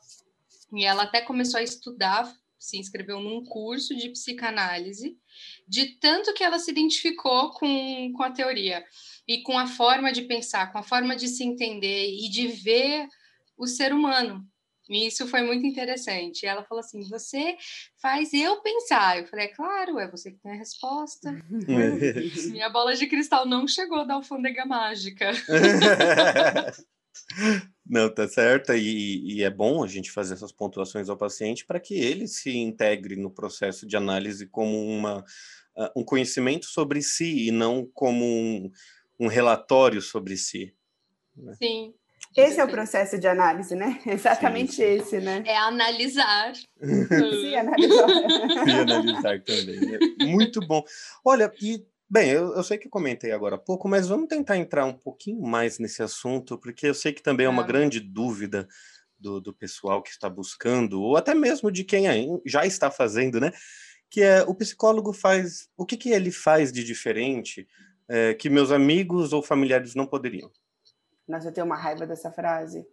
e 0.72 0.84
ela 0.84 1.04
até 1.04 1.22
começou 1.22 1.58
a 1.58 1.62
estudar, 1.62 2.30
se 2.64 2.78
inscreveu 2.78 3.20
num 3.20 3.44
curso 3.44 3.94
de 3.94 4.10
psicanálise, 4.10 5.16
de 5.66 5.98
tanto 5.98 6.34
que 6.34 6.42
ela 6.42 6.58
se 6.58 6.70
identificou 6.70 7.50
com, 7.50 8.12
com 8.12 8.22
a 8.22 8.30
teoria 8.30 8.84
e 9.26 9.42
com 9.42 9.58
a 9.58 9.66
forma 9.66 10.12
de 10.12 10.22
pensar, 10.22 10.72
com 10.72 10.78
a 10.78 10.82
forma 10.82 11.16
de 11.16 11.28
se 11.28 11.44
entender 11.44 12.10
e 12.10 12.28
de 12.28 12.48
ver 12.48 13.08
o 13.56 13.66
ser 13.66 13.92
humano 13.92 14.46
e 14.88 15.06
isso 15.06 15.26
foi 15.26 15.42
muito 15.42 15.66
interessante. 15.66 16.46
Ela 16.46 16.64
falou 16.64 16.80
assim: 16.80 17.02
Você 17.08 17.56
faz 18.00 18.32
eu 18.32 18.60
pensar. 18.60 19.18
Eu 19.18 19.26
falei: 19.26 19.46
É 19.46 19.48
claro, 19.48 19.98
é 19.98 20.10
você 20.10 20.30
que 20.30 20.38
tem 20.38 20.52
a 20.52 20.56
resposta. 20.56 21.32
Minha 22.52 22.68
bola 22.68 22.94
de 22.94 23.06
cristal 23.06 23.46
não 23.46 23.66
chegou 23.66 24.06
da 24.06 24.14
alfândega 24.14 24.66
mágica. 24.66 25.30
Não, 27.86 28.08
tá 28.08 28.26
certo, 28.26 28.72
e, 28.72 29.36
e, 29.36 29.42
é 29.42 29.50
bom 29.50 29.84
a 29.84 29.86
gente 29.86 30.10
fazer 30.10 30.34
essas 30.34 30.50
pontuações 30.50 31.10
ao 31.10 31.18
paciente 31.18 31.66
para 31.66 31.78
que 31.78 31.94
ele 31.94 32.26
se 32.26 32.56
integre 32.56 33.14
no 33.14 33.30
processo 33.30 33.86
de 33.86 33.94
análise 33.94 34.46
como 34.46 34.86
uma, 34.86 35.18
uh, 35.76 35.90
um 36.00 36.02
conhecimento 36.02 36.64
sobre 36.64 37.02
si 37.02 37.46
e 37.46 37.50
não 37.50 37.86
como 37.92 38.24
um, 38.24 38.70
um 39.20 39.26
relatório 39.26 40.00
sobre 40.00 40.34
si. 40.36 40.74
Né? 41.36 41.54
Sim, 41.62 41.94
esse 42.34 42.58
é 42.58 42.64
o 42.64 42.68
processo 42.68 43.18
de 43.18 43.28
análise, 43.28 43.74
né? 43.74 44.00
Exatamente 44.06 44.72
sim, 44.72 44.76
sim. 44.76 44.82
esse, 44.82 45.20
né? 45.20 45.42
É 45.46 45.56
analisar. 45.56 46.54
sim, 46.54 47.54
analisar. 47.54 48.08
e 48.66 48.72
analisar 48.72 49.42
também. 49.42 49.80
Né? 49.80 49.98
Muito 50.20 50.60
bom. 50.60 50.82
Olha, 51.24 51.52
e 51.60 51.84
Bem, 52.08 52.30
eu, 52.30 52.54
eu, 52.54 52.62
sei 52.62 52.76
que 52.76 52.88
comentei 52.88 53.32
agora 53.32 53.56
há 53.56 53.58
pouco, 53.58 53.88
mas 53.88 54.06
vamos 54.06 54.28
tentar 54.28 54.56
entrar 54.56 54.84
um 54.84 54.92
pouquinho 54.92 55.40
mais 55.40 55.78
nesse 55.78 56.02
assunto, 56.02 56.58
porque 56.58 56.86
eu 56.86 56.94
sei 56.94 57.12
que 57.12 57.22
também 57.22 57.46
é 57.46 57.48
uma 57.48 57.62
grande 57.62 57.98
dúvida 57.98 58.68
do, 59.18 59.40
do 59.40 59.54
pessoal 59.54 60.02
que 60.02 60.10
está 60.10 60.28
buscando, 60.28 61.00
ou 61.00 61.16
até 61.16 61.34
mesmo 61.34 61.70
de 61.70 61.82
quem 61.82 62.04
já 62.44 62.66
está 62.66 62.90
fazendo, 62.90 63.40
né? 63.40 63.52
Que 64.10 64.22
é 64.22 64.42
o 64.42 64.54
psicólogo 64.54 65.12
faz. 65.12 65.68
O 65.76 65.86
que, 65.86 65.96
que 65.96 66.10
ele 66.10 66.30
faz 66.30 66.70
de 66.70 66.84
diferente 66.84 67.66
é, 68.08 68.34
que 68.34 68.50
meus 68.50 68.70
amigos 68.70 69.32
ou 69.32 69.42
familiares 69.42 69.94
não 69.94 70.06
poderiam? 70.06 70.50
Nossa, 71.26 71.48
eu 71.48 71.52
tenho 71.52 71.64
uma 71.64 71.76
raiva 71.76 72.06
dessa 72.06 72.30
frase. 72.30 72.86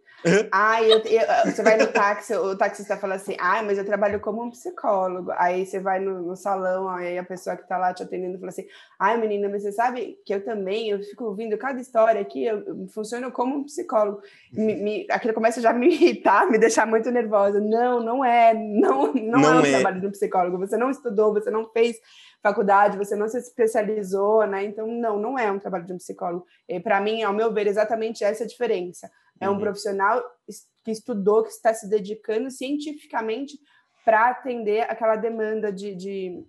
Ai, 0.50 0.90
eu, 0.90 0.98
eu, 1.00 1.26
você 1.44 1.62
vai 1.62 1.76
no 1.76 1.88
táxi, 1.88 2.34
o 2.34 2.56
taxista 2.56 2.96
fala 2.96 3.16
assim, 3.16 3.36
ai, 3.38 3.62
mas 3.62 3.76
eu 3.76 3.84
trabalho 3.84 4.20
como 4.20 4.42
um 4.42 4.50
psicólogo. 4.50 5.32
Aí 5.36 5.66
você 5.66 5.78
vai 5.78 6.00
no, 6.00 6.22
no 6.22 6.34
salão, 6.34 6.88
aí 6.88 7.18
a 7.18 7.24
pessoa 7.24 7.56
que 7.56 7.62
está 7.62 7.76
lá 7.76 7.92
te 7.92 8.02
atendendo 8.02 8.38
fala 8.38 8.48
assim, 8.48 8.66
ai, 8.98 9.20
menina, 9.20 9.50
mas 9.50 9.62
você 9.62 9.72
sabe 9.72 10.18
que 10.24 10.32
eu 10.32 10.42
também, 10.42 10.88
eu 10.88 11.02
fico 11.02 11.24
ouvindo 11.24 11.58
cada 11.58 11.78
história 11.78 12.22
aqui, 12.22 12.44
eu, 12.44 12.60
eu 12.60 12.88
funciono 12.88 13.30
como 13.32 13.56
um 13.56 13.64
psicólogo. 13.64 14.22
Me, 14.50 14.76
me, 14.76 15.06
aquilo 15.10 15.34
começa 15.34 15.60
já 15.60 15.70
a 15.70 15.74
me 15.74 15.88
irritar, 15.88 16.48
me 16.50 16.56
deixar 16.56 16.86
muito 16.86 17.10
nervosa. 17.10 17.60
Não, 17.60 18.00
não 18.00 18.24
é, 18.24 18.54
não, 18.54 19.12
não, 19.12 19.40
não 19.40 19.54
é 19.54 19.60
o 19.60 19.66
é. 19.66 19.70
trabalho 19.72 20.00
de 20.00 20.06
um 20.06 20.10
psicólogo. 20.10 20.58
Você 20.58 20.78
não 20.78 20.90
estudou, 20.90 21.34
você 21.34 21.50
não 21.50 21.68
fez 21.68 21.96
faculdade, 22.42 22.98
você 22.98 23.14
não 23.14 23.28
se 23.28 23.38
especializou, 23.38 24.46
né? 24.46 24.64
Então, 24.64 24.86
não, 24.86 25.18
não 25.18 25.38
é 25.38 25.50
um 25.50 25.58
trabalho 25.58 25.86
de 25.86 25.92
um 25.92 25.98
psicólogo. 25.98 26.44
Para 26.82 27.00
mim, 27.00 27.22
ao 27.22 27.32
meu 27.32 27.52
ver, 27.52 27.66
exatamente 27.66 28.24
essa 28.24 28.42
é 28.42 28.46
a 28.46 28.48
diferença. 28.48 29.10
É 29.40 29.48
um 29.48 29.54
uhum. 29.54 29.60
profissional 29.60 30.22
que 30.84 30.90
estudou, 30.90 31.42
que 31.42 31.50
está 31.50 31.72
se 31.72 31.88
dedicando 31.88 32.50
cientificamente 32.50 33.58
para 34.04 34.30
atender 34.30 34.82
aquela 34.82 35.16
demanda 35.16 35.72
de, 35.72 35.94
de 35.94 36.44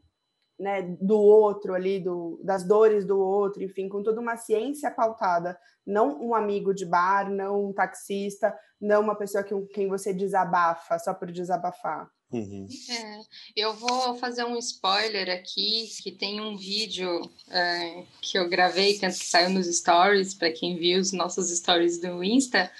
né, 0.60 0.82
do 1.00 1.20
outro 1.20 1.74
ali, 1.74 2.00
do, 2.00 2.40
das 2.44 2.64
dores 2.68 3.06
do 3.06 3.20
outro, 3.20 3.64
enfim, 3.64 3.90
com 3.90 4.02
toda 4.02 4.20
uma 4.20 4.38
ciência 4.38 4.90
pautada, 4.90 5.58
não 5.86 6.22
um 6.22 6.34
amigo 6.34 6.74
de 6.74 6.86
bar, 6.86 7.30
não 7.30 7.66
um 7.66 7.74
taxista, 7.74 8.56
não 8.80 9.02
uma 9.02 9.16
pessoa 9.16 9.44
que 9.44 9.56
quem 9.68 9.88
você 9.88 10.14
desabafa 10.14 10.98
só 11.00 11.14
por 11.14 11.32
desabafar. 11.32 12.10
Uhum. 12.34 12.68
É, 12.90 13.22
eu 13.56 13.76
vou 13.76 14.16
fazer 14.16 14.44
um 14.44 14.58
spoiler 14.58 15.30
aqui, 15.30 15.88
que 16.02 16.12
tem 16.12 16.42
um 16.42 16.58
vídeo 16.58 17.30
é, 17.48 18.04
que 18.20 18.40
eu 18.40 18.50
gravei, 18.50 18.98
que 18.98 19.12
saiu 19.12 19.52
nos 19.52 19.68
stories, 19.68 20.34
para 20.34 20.52
quem 20.52 20.76
viu 20.76 21.00
os 21.00 21.12
nossos 21.12 21.56
stories 21.56 22.02
do 22.02 22.24
Insta, 22.24 22.72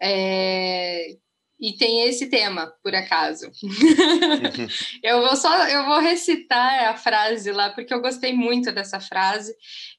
é, 0.00 1.16
e 1.58 1.72
tem 1.72 2.02
esse 2.02 2.28
tema, 2.28 2.72
por 2.82 2.94
acaso. 2.94 3.46
Uhum. 3.62 4.68
eu 5.02 5.22
vou 5.22 5.36
só, 5.36 5.66
eu 5.68 5.86
vou 5.86 6.00
recitar 6.00 6.90
a 6.90 6.96
frase 6.96 7.50
lá, 7.50 7.70
porque 7.70 7.92
eu 7.92 8.02
gostei 8.02 8.34
muito 8.34 8.70
dessa 8.72 9.00
frase, 9.00 9.54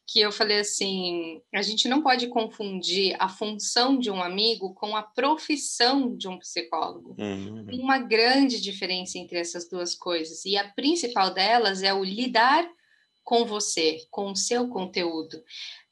que 0.06 0.20
eu 0.20 0.32
falei 0.32 0.60
assim, 0.60 1.42
a 1.54 1.62
gente 1.62 1.88
não 1.88 2.02
pode 2.02 2.28
confundir 2.28 3.16
a 3.20 3.28
função 3.28 3.98
de 3.98 4.12
um 4.12 4.22
amigo 4.22 4.74
com 4.74 4.96
a 4.96 5.02
profissão 5.02 6.16
de 6.16 6.28
um 6.28 6.38
psicólogo. 6.38 7.16
Uhum. 7.18 7.68
Uma 7.82 7.98
grande 7.98 8.62
diferença 8.62 9.18
entre 9.18 9.40
essas 9.40 9.68
duas 9.68 9.96
coisas, 9.96 10.46
e 10.46 10.56
a 10.56 10.68
principal 10.68 11.34
delas 11.34 11.82
é 11.82 11.94
o 11.94 12.04
lidar 12.04 12.70
com 13.28 13.44
você, 13.44 14.08
com 14.10 14.32
o 14.32 14.36
seu 14.38 14.70
conteúdo 14.70 15.44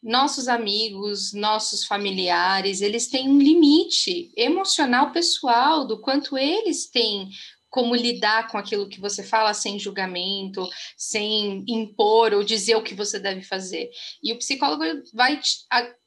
nossos 0.01 0.48
amigos, 0.48 1.34
nossos 1.34 1.84
familiares, 1.84 2.80
eles 2.80 3.08
têm 3.08 3.27
um 3.27 3.39
limite 3.39 4.32
emocional 4.38 5.12
pessoal 5.12 5.84
do 5.84 6.00
quanto 6.00 6.38
eles 6.38 6.88
têm 6.92 7.27
como 7.72 7.96
lidar 7.96 8.48
com 8.48 8.58
aquilo 8.58 8.88
que 8.88 9.01
você 9.01 9.24
fala 9.24 9.51
sem 9.56 9.80
julgamento, 9.80 10.70
sem 10.96 11.65
impor 11.68 12.36
ou 12.36 12.44
dizer 12.44 12.75
o 12.75 12.84
que 12.84 12.94
você 12.94 13.20
deve 13.20 13.42
fazer. 13.42 13.89
E 14.24 14.32
o 14.32 14.38
psicólogo 14.38 14.84
vai 15.12 15.42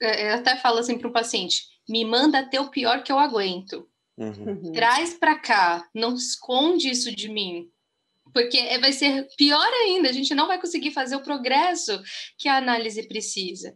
é, 0.00 0.30
até 0.30 0.56
fala 0.56 0.78
assim 0.78 0.97
para 0.97 1.08
o 1.08 1.12
paciente: 1.12 1.64
me 1.88 2.04
manda 2.04 2.38
até 2.38 2.61
o 2.61 2.70
pior 2.70 3.02
que 3.02 3.11
eu 3.11 3.18
aguento. 3.18 3.85
Uhum. 4.16 4.73
Traz 4.73 5.14
para 5.14 5.38
cá, 5.38 5.88
não 5.92 6.14
esconde 6.14 6.88
isso 6.88 7.14
de 7.14 7.28
mim, 7.28 7.68
porque 8.38 8.57
é, 8.57 8.78
vai 8.78 8.92
ser 8.92 9.26
pior 9.37 9.68
ainda, 9.83 10.09
a 10.09 10.12
gente 10.12 10.33
não 10.33 10.47
vai 10.47 10.61
conseguir 10.61 10.92
fazer 10.92 11.16
o 11.16 11.23
progresso 11.23 12.00
que 12.38 12.49
a 12.49 12.57
análise 12.57 13.02
precisa. 13.09 13.75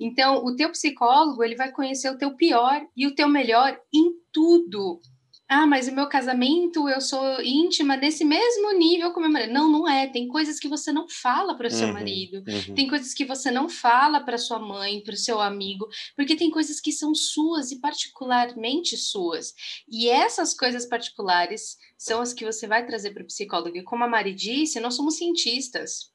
Então, 0.00 0.44
o 0.44 0.56
teu 0.56 0.68
psicólogo, 0.72 1.44
ele 1.44 1.54
vai 1.54 1.70
conhecer 1.70 2.10
o 2.10 2.18
teu 2.18 2.34
pior 2.34 2.84
e 2.96 3.06
o 3.06 3.14
teu 3.14 3.28
melhor 3.28 3.78
em 3.94 4.10
tudo. 4.32 5.00
Ah, 5.46 5.66
mas 5.66 5.88
o 5.88 5.94
meu 5.94 6.08
casamento, 6.08 6.88
eu 6.88 7.00
sou 7.02 7.42
íntima 7.42 7.96
nesse 7.96 8.24
mesmo 8.24 8.72
nível 8.72 9.12
com 9.12 9.20
meu 9.20 9.30
marido. 9.30 9.52
Não, 9.52 9.70
não 9.70 9.88
é. 9.88 10.06
Tem 10.06 10.26
coisas 10.26 10.58
que 10.58 10.66
você 10.66 10.90
não 10.90 11.06
fala 11.06 11.54
para 11.54 11.66
o 11.66 11.70
seu 11.70 11.88
uhum, 11.88 11.92
marido. 11.92 12.42
Uhum. 12.48 12.74
Tem 12.74 12.88
coisas 12.88 13.12
que 13.12 13.26
você 13.26 13.50
não 13.50 13.68
fala 13.68 14.20
para 14.20 14.38
sua 14.38 14.58
mãe, 14.58 15.02
para 15.02 15.12
o 15.12 15.18
seu 15.18 15.40
amigo, 15.40 15.86
porque 16.16 16.34
tem 16.34 16.50
coisas 16.50 16.80
que 16.80 16.90
são 16.90 17.14
suas 17.14 17.70
e 17.70 17.78
particularmente 17.78 18.96
suas. 18.96 19.52
E 19.86 20.08
essas 20.08 20.54
coisas 20.54 20.86
particulares 20.86 21.76
são 21.98 22.22
as 22.22 22.32
que 22.32 22.44
você 22.44 22.66
vai 22.66 22.86
trazer 22.86 23.12
para 23.12 23.22
o 23.22 23.26
psicólogo. 23.26 23.76
E 23.76 23.84
como 23.84 24.04
a 24.04 24.08
Mari 24.08 24.34
disse, 24.34 24.80
nós 24.80 24.94
somos 24.94 25.18
cientistas. 25.18 26.13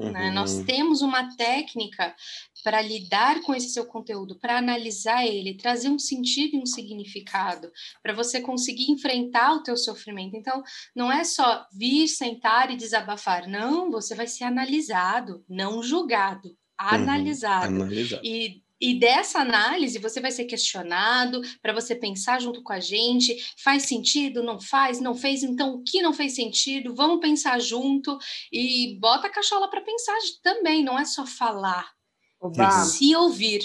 Uhum. 0.00 0.12
Né? 0.12 0.30
Nós 0.30 0.62
temos 0.64 1.02
uma 1.02 1.36
técnica 1.36 2.14
para 2.62 2.80
lidar 2.82 3.40
com 3.42 3.54
esse 3.54 3.70
seu 3.70 3.86
conteúdo, 3.86 4.38
para 4.38 4.58
analisar 4.58 5.26
ele, 5.26 5.54
trazer 5.54 5.88
um 5.88 5.98
sentido 5.98 6.56
e 6.56 6.58
um 6.58 6.66
significado, 6.66 7.70
para 8.02 8.12
você 8.12 8.40
conseguir 8.40 8.90
enfrentar 8.90 9.54
o 9.54 9.62
teu 9.62 9.76
sofrimento. 9.76 10.36
Então, 10.36 10.62
não 10.94 11.10
é 11.10 11.24
só 11.24 11.66
vir, 11.72 12.08
sentar 12.08 12.70
e 12.70 12.76
desabafar. 12.76 13.48
Não, 13.48 13.90
você 13.90 14.14
vai 14.14 14.26
ser 14.26 14.44
analisado, 14.44 15.44
não 15.48 15.82
julgado, 15.82 16.56
analisado. 16.76 17.72
Uhum. 17.72 17.82
analisado. 17.82 18.22
E 18.24 18.62
E 18.80 18.98
dessa 18.98 19.40
análise 19.40 19.98
você 19.98 20.20
vai 20.20 20.30
ser 20.30 20.44
questionado 20.44 21.40
para 21.60 21.72
você 21.72 21.94
pensar 21.94 22.40
junto 22.40 22.62
com 22.62 22.72
a 22.72 22.80
gente, 22.80 23.36
faz 23.62 23.82
sentido, 23.84 24.42
não 24.42 24.58
faz, 24.58 25.00
não 25.00 25.14
fez, 25.14 25.42
então 25.42 25.74
o 25.74 25.82
que 25.82 26.00
não 26.00 26.12
fez 26.12 26.34
sentido? 26.34 26.94
Vamos 26.94 27.20
pensar 27.20 27.60
junto 27.60 28.18
e 28.50 28.98
bota 28.98 29.26
a 29.26 29.30
cachola 29.30 29.68
para 29.68 29.82
pensar 29.82 30.16
também, 30.42 30.82
não 30.82 30.98
é 30.98 31.04
só 31.04 31.26
falar. 31.26 31.90
Oba. 32.40 32.70
Se 32.70 33.14
ouvir. 33.14 33.60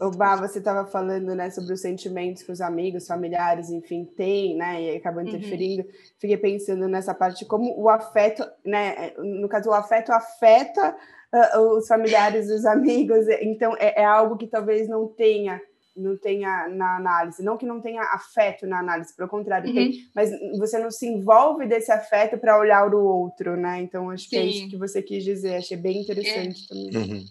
Oba, 0.00 0.36
você 0.36 0.60
estava 0.60 0.86
falando, 0.86 1.34
né, 1.34 1.50
sobre 1.50 1.74
os 1.74 1.80
sentimentos 1.80 2.42
que 2.42 2.50
os 2.50 2.60
amigos, 2.62 3.06
familiares, 3.06 3.70
enfim, 3.70 4.04
têm, 4.16 4.56
né, 4.56 4.82
e 4.82 4.96
acabam 4.96 5.22
uhum. 5.22 5.28
interferindo. 5.28 5.82
Uhum. 5.82 5.92
Fiquei 6.18 6.38
pensando 6.38 6.88
nessa 6.88 7.14
parte 7.14 7.44
como 7.44 7.78
o 7.78 7.88
afeto, 7.90 8.42
né, 8.64 9.12
no 9.18 9.48
caso 9.48 9.68
o 9.68 9.74
afeto 9.74 10.10
afeta 10.10 10.96
uh, 11.34 11.76
os 11.76 11.86
familiares, 11.86 12.48
os 12.50 12.64
amigos, 12.64 13.26
então 13.42 13.76
é, 13.78 14.00
é, 14.02 14.04
algo 14.04 14.38
que 14.38 14.46
talvez 14.46 14.88
não 14.88 15.06
tenha 15.06 15.60
não 15.96 16.16
tenha 16.16 16.66
na 16.70 16.96
análise, 16.96 17.40
não 17.40 17.56
que 17.56 17.64
não 17.64 17.80
tenha 17.80 18.02
afeto 18.02 18.66
na 18.66 18.80
análise, 18.80 19.14
pelo 19.14 19.28
contrário, 19.28 19.68
uhum. 19.68 19.74
tem, 19.76 19.92
mas 20.12 20.28
você 20.58 20.76
não 20.76 20.90
se 20.90 21.06
envolve 21.06 21.68
desse 21.68 21.92
afeto 21.92 22.36
para 22.36 22.58
olhar 22.58 22.92
o 22.92 23.04
outro, 23.04 23.56
né? 23.56 23.80
Então 23.80 24.10
acho 24.10 24.24
Sim. 24.24 24.30
que 24.30 24.36
é 24.36 24.44
isso 24.44 24.68
que 24.70 24.76
você 24.76 25.00
quis 25.00 25.22
dizer, 25.22 25.54
achei 25.54 25.76
bem 25.76 26.00
interessante 26.00 26.64
é. 26.64 26.68
também. 26.68 27.12
Uhum. 27.12 27.24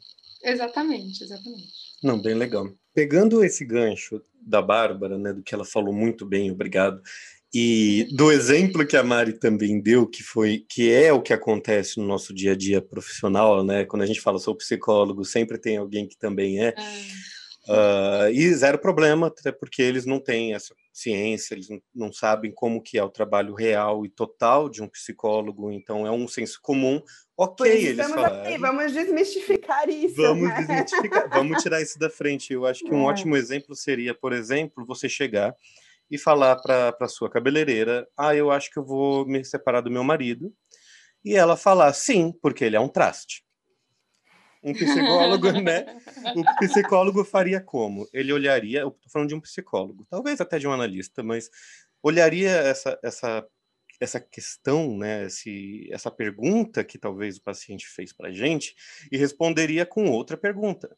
Exatamente, 0.45 1.23
exatamente. 1.25 1.82
Não, 2.03 2.21
bem 2.21 2.33
legal. 2.35 2.69
Pegando 2.93 3.43
esse 3.43 3.63
gancho 3.63 4.21
da 4.41 4.61
Bárbara, 4.61 5.17
né, 5.17 5.31
do 5.31 5.41
que 5.41 5.55
ela 5.55 5.65
falou 5.65 5.93
muito 5.93 6.25
bem, 6.25 6.51
obrigado. 6.51 7.01
E 7.53 8.07
do 8.15 8.31
exemplo 8.31 8.85
que 8.85 8.97
a 8.97 9.03
Mari 9.03 9.33
também 9.33 9.79
deu, 9.79 10.07
que 10.07 10.23
foi 10.23 10.65
que 10.67 10.91
é 10.91 11.13
o 11.13 11.21
que 11.21 11.31
acontece 11.31 11.99
no 11.99 12.05
nosso 12.05 12.33
dia 12.33 12.53
a 12.53 12.55
dia 12.55 12.81
profissional, 12.81 13.63
né? 13.63 13.85
Quando 13.85 14.01
a 14.01 14.05
gente 14.07 14.19
fala 14.19 14.39
sou 14.39 14.55
psicólogo, 14.55 15.23
sempre 15.23 15.59
tem 15.59 15.77
alguém 15.77 16.07
que 16.07 16.17
também 16.17 16.63
é. 16.63 16.73
Uh, 17.67 18.29
e 18.33 18.51
zero 18.55 18.79
problema, 18.79 19.27
até 19.27 19.51
porque 19.51 19.83
eles 19.83 20.03
não 20.05 20.19
têm 20.19 20.55
essa 20.55 20.73
ciência, 20.93 21.55
eles 21.55 21.67
não 21.93 22.13
sabem 22.13 22.51
como 22.53 22.81
que 22.81 22.99
é 22.99 23.03
o 23.03 23.09
trabalho 23.09 23.55
real 23.55 24.05
e 24.05 24.09
total 24.09 24.69
de 24.69 24.83
um 24.83 24.87
psicólogo, 24.87 25.71
então 25.71 26.05
é 26.05 26.11
um 26.11 26.27
senso 26.27 26.59
comum. 26.61 27.01
Ok, 27.35 27.67
eles 27.67 28.07
falaram. 28.07 28.41
Aqui, 28.41 28.57
vamos 28.59 28.93
desmistificar 28.93 29.89
isso. 29.89 30.15
Vamos 30.15 30.47
né? 30.47 30.55
desmistificar, 30.59 31.29
vamos 31.29 31.63
tirar 31.63 31.81
isso 31.81 31.97
da 31.97 32.11
frente. 32.11 32.53
Eu 32.53 32.67
acho 32.67 32.85
que 32.85 32.93
um 32.93 33.01
é. 33.01 33.05
ótimo 33.05 33.35
exemplo 33.35 33.75
seria, 33.75 34.13
por 34.13 34.31
exemplo, 34.31 34.85
você 34.85 35.09
chegar 35.09 35.55
e 36.11 36.17
falar 36.17 36.57
para 36.57 36.95
a 37.01 37.07
sua 37.07 37.29
cabeleireira: 37.29 38.07
ah, 38.15 38.35
eu 38.35 38.51
acho 38.51 38.69
que 38.69 38.77
eu 38.77 38.85
vou 38.85 39.25
me 39.25 39.43
separar 39.43 39.81
do 39.81 39.89
meu 39.89 40.03
marido. 40.03 40.53
E 41.25 41.35
ela 41.35 41.57
falar: 41.57 41.91
sim, 41.93 42.31
porque 42.39 42.63
ele 42.63 42.75
é 42.75 42.79
um 42.79 42.87
traste. 42.87 43.42
Um 44.63 44.73
psicólogo, 44.73 45.51
né? 45.61 45.85
O 46.35 46.43
psicólogo 46.59 47.23
faria 47.25 47.59
como? 47.59 48.07
Ele 48.13 48.31
olharia, 48.31 48.81
eu 48.81 48.89
estou 48.89 49.11
falando 49.11 49.29
de 49.29 49.35
um 49.35 49.41
psicólogo, 49.41 50.05
talvez 50.09 50.39
até 50.39 50.57
de 50.57 50.67
um 50.67 50.71
analista, 50.71 51.21
mas 51.21 51.49
olharia 52.01 52.49
essa, 52.49 52.97
essa, 53.03 53.45
essa 53.99 54.19
questão, 54.21 54.97
né? 54.97 55.25
Esse, 55.25 55.89
essa 55.91 56.09
pergunta 56.09 56.83
que 56.83 56.97
talvez 56.97 57.37
o 57.37 57.43
paciente 57.43 57.87
fez 57.87 58.13
para 58.13 58.31
gente 58.31 58.73
e 59.11 59.17
responderia 59.17 59.85
com 59.85 60.09
outra 60.09 60.37
pergunta. 60.37 60.95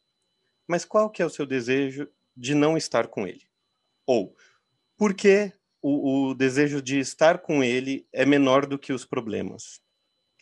Mas 0.68 0.84
qual 0.84 1.10
que 1.10 1.22
é 1.22 1.26
o 1.26 1.30
seu 1.30 1.44
desejo 1.44 2.08
de 2.36 2.54
não 2.54 2.76
estar 2.76 3.08
com 3.08 3.26
ele? 3.26 3.46
Ou 4.06 4.36
porque 4.96 5.52
o, 5.82 6.30
o 6.30 6.34
desejo 6.34 6.80
de 6.80 6.98
estar 6.98 7.38
com 7.38 7.62
ele 7.62 8.06
é 8.12 8.24
menor 8.24 8.66
do 8.66 8.78
que 8.78 8.92
os 8.92 9.04
problemas 9.04 9.80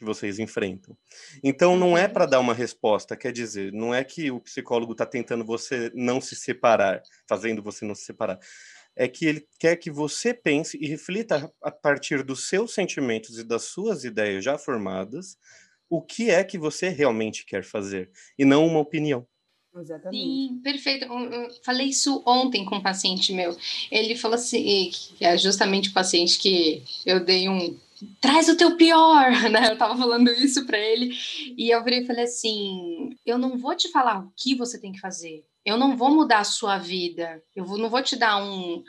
que 0.05 0.07
vocês 0.07 0.39
enfrentam. 0.39 0.97
Então, 1.43 1.77
não 1.77 1.97
é 1.97 2.07
para 2.07 2.27
dar 2.27 2.41
uma 2.41 2.53
resposta, 2.53 3.17
quer 3.17 3.33
dizer, 3.33 3.73
não 3.73 3.95
é 3.95 4.05
que 4.05 4.31
o 4.31 4.39
psicólogo 4.39 4.93
está 4.93 5.07
tentando 5.07 5.45
você 5.45 5.91
não 5.95 6.21
se 6.21 6.37
separar, 6.37 7.03
fazendo 7.27 7.63
você 7.63 7.85
não 7.85 7.95
se 7.95 8.05
separar. 8.05 8.39
É 8.95 9.09
que 9.09 9.27
ele 9.27 9.49
quer 9.59 9.77
que 9.77 9.91
você 9.91 10.33
pense 10.33 10.79
e 10.81 10.87
reflita 10.87 11.51
a 11.61 11.71
partir 11.71 12.23
dos 12.23 12.49
seus 12.49 12.75
sentimentos 12.75 13.39
e 13.39 13.43
das 13.43 13.65
suas 13.65 14.05
ideias 14.05 14.45
já 14.45 14.57
formadas 14.57 15.37
o 15.89 16.01
que 16.01 16.31
é 16.31 16.45
que 16.45 16.59
você 16.59 16.89
realmente 16.89 17.45
quer 17.45 17.63
fazer, 17.63 18.11
e 18.39 18.45
não 18.45 18.67
uma 18.67 18.81
opinião. 18.81 19.27
Exatamente. 19.77 20.23
Sim, 20.23 20.61
perfeito. 20.63 21.05
Eu 21.05 21.49
falei 21.65 21.89
isso 21.89 22.23
ontem 22.25 22.65
com 22.65 22.77
um 22.77 22.83
paciente 22.83 23.33
meu. 23.33 23.57
Ele 23.91 24.15
falou 24.17 24.37
assim, 24.37 24.91
que 24.93 25.25
é 25.25 25.37
justamente 25.37 25.89
o 25.89 25.93
paciente 25.93 26.39
que 26.39 26.83
eu 27.05 27.25
dei 27.25 27.49
um 27.49 27.77
traz 28.21 28.49
o 28.49 28.57
teu 28.57 28.77
pior, 28.77 29.31
né? 29.51 29.73
Eu 29.73 29.79
tava 29.79 29.97
falando 29.97 30.31
isso 30.31 30.67
para 30.67 30.79
ele 30.79 31.17
e 31.57 31.71
eu 31.71 31.83
virei 31.83 32.01
e 32.01 32.07
falei 32.07 32.25
assim: 32.25 33.11
eu 33.25 33.39
não 33.39 33.59
vou 33.59 33.75
te 33.75 33.91
falar 33.91 34.21
o 34.21 34.33
que 34.37 34.55
você 34.55 34.81
tem 34.81 34.93
que 34.93 35.01
fazer. 35.01 35.45
Eu 35.65 35.77
não 35.77 35.97
vou 35.97 36.11
mudar 36.11 36.41
a 36.41 36.45
sua 36.45 36.79
vida. 36.79 37.43
Eu 37.55 37.65
vou, 37.65 37.79
não 37.79 37.89
vou 37.89 38.03
te 38.03 38.17
dar 38.17 38.37
um, 38.43 38.83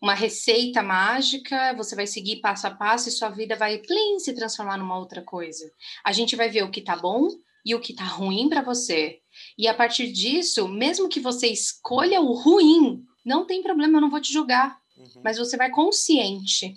uma 0.00 0.14
receita 0.14 0.82
mágica, 0.82 1.74
você 1.74 1.94
vai 1.94 2.08
seguir 2.08 2.40
passo 2.40 2.66
a 2.66 2.70
passo 2.70 3.08
e 3.08 3.12
sua 3.12 3.28
vida 3.28 3.54
vai 3.54 3.78
plim, 3.78 4.18
se 4.18 4.32
transformar 4.32 4.76
numa 4.76 4.98
outra 4.98 5.22
coisa. 5.22 5.70
A 6.04 6.12
gente 6.12 6.34
vai 6.34 6.48
ver 6.48 6.64
o 6.64 6.70
que 6.70 6.80
tá 6.80 6.96
bom 6.96 7.28
e 7.64 7.74
o 7.74 7.80
que 7.80 7.94
tá 7.94 8.04
ruim 8.04 8.48
para 8.48 8.62
você. 8.62 9.20
E 9.56 9.68
a 9.68 9.74
partir 9.74 10.10
disso, 10.10 10.66
mesmo 10.66 11.08
que 11.08 11.20
você 11.20 11.46
escolha 11.46 12.20
o 12.20 12.32
ruim, 12.32 13.04
não 13.24 13.46
tem 13.46 13.62
problema, 13.62 13.98
eu 13.98 14.00
não 14.00 14.10
vou 14.10 14.20
te 14.20 14.32
julgar. 14.32 14.76
Uhum. 14.96 15.22
Mas 15.22 15.38
você 15.38 15.56
vai 15.56 15.70
consciente 15.70 16.74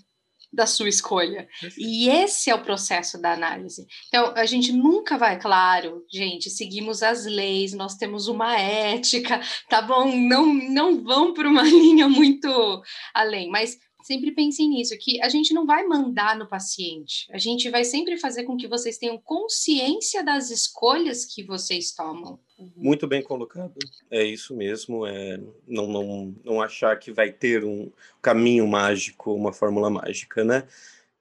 da 0.56 0.65
sua 0.65 0.89
escolha. 0.89 1.48
E 1.78 2.10
esse 2.10 2.50
é 2.50 2.56
o 2.56 2.63
processo 2.63 3.22
da 3.22 3.34
análise. 3.34 3.86
Então, 4.08 4.34
a 4.36 4.46
gente 4.46 4.72
nunca 4.72 5.18
vai, 5.18 5.39
claro, 5.39 6.04
gente, 6.12 6.50
seguimos 6.50 7.04
as 7.04 7.26
leis, 7.26 7.74
nós 7.74 7.96
temos 7.96 8.28
uma 8.28 8.58
ética, 8.58 9.39
tá 9.70 9.82
bom? 9.82 10.15
Não, 10.15 10.54
não 10.54 11.04
vão 11.04 11.34
por 11.34 11.46
uma 11.46 11.62
linha 11.63 12.08
muito 12.08 12.82
além, 13.13 13.50
mas 13.50 13.78
sempre 14.06 14.32
pensem 14.32 14.70
nisso, 14.70 14.96
que 15.00 15.20
a 15.20 15.30
gente 15.30 15.52
não 15.52 15.65
vai 15.65 15.84
mandar 15.84 16.38
no 16.38 16.48
paciente, 16.48 17.28
a 17.32 17.39
gente 17.39 17.72
vai 17.72 17.84
sempre 17.84 18.18
fazer 18.18 18.44
com 18.44 18.56
que 18.56 18.68
vocês 18.68 19.00
tenham 19.00 19.18
consciência 19.18 20.24
das 20.24 20.52
escolhas 20.52 21.26
que 21.26 21.44
vocês 21.44 21.91
tomam. 21.91 22.39
Muito 22.76 23.08
bem 23.08 23.24
colocado. 23.24 23.74
É 24.12 24.24
isso 24.24 24.56
mesmo. 24.56 25.08
É 25.08 25.39
não, 25.68 25.88
não, 25.88 26.36
não 26.44 26.62
achar 26.62 26.98
que 27.00 27.12
vai 27.12 27.32
ter 27.32 27.65
um 27.65 27.91
caminho 28.22 28.68
mágico, 28.68 29.34
uma 29.34 29.52
fórmula 29.52 29.89
mágica, 29.89 30.44
né? 30.44 30.68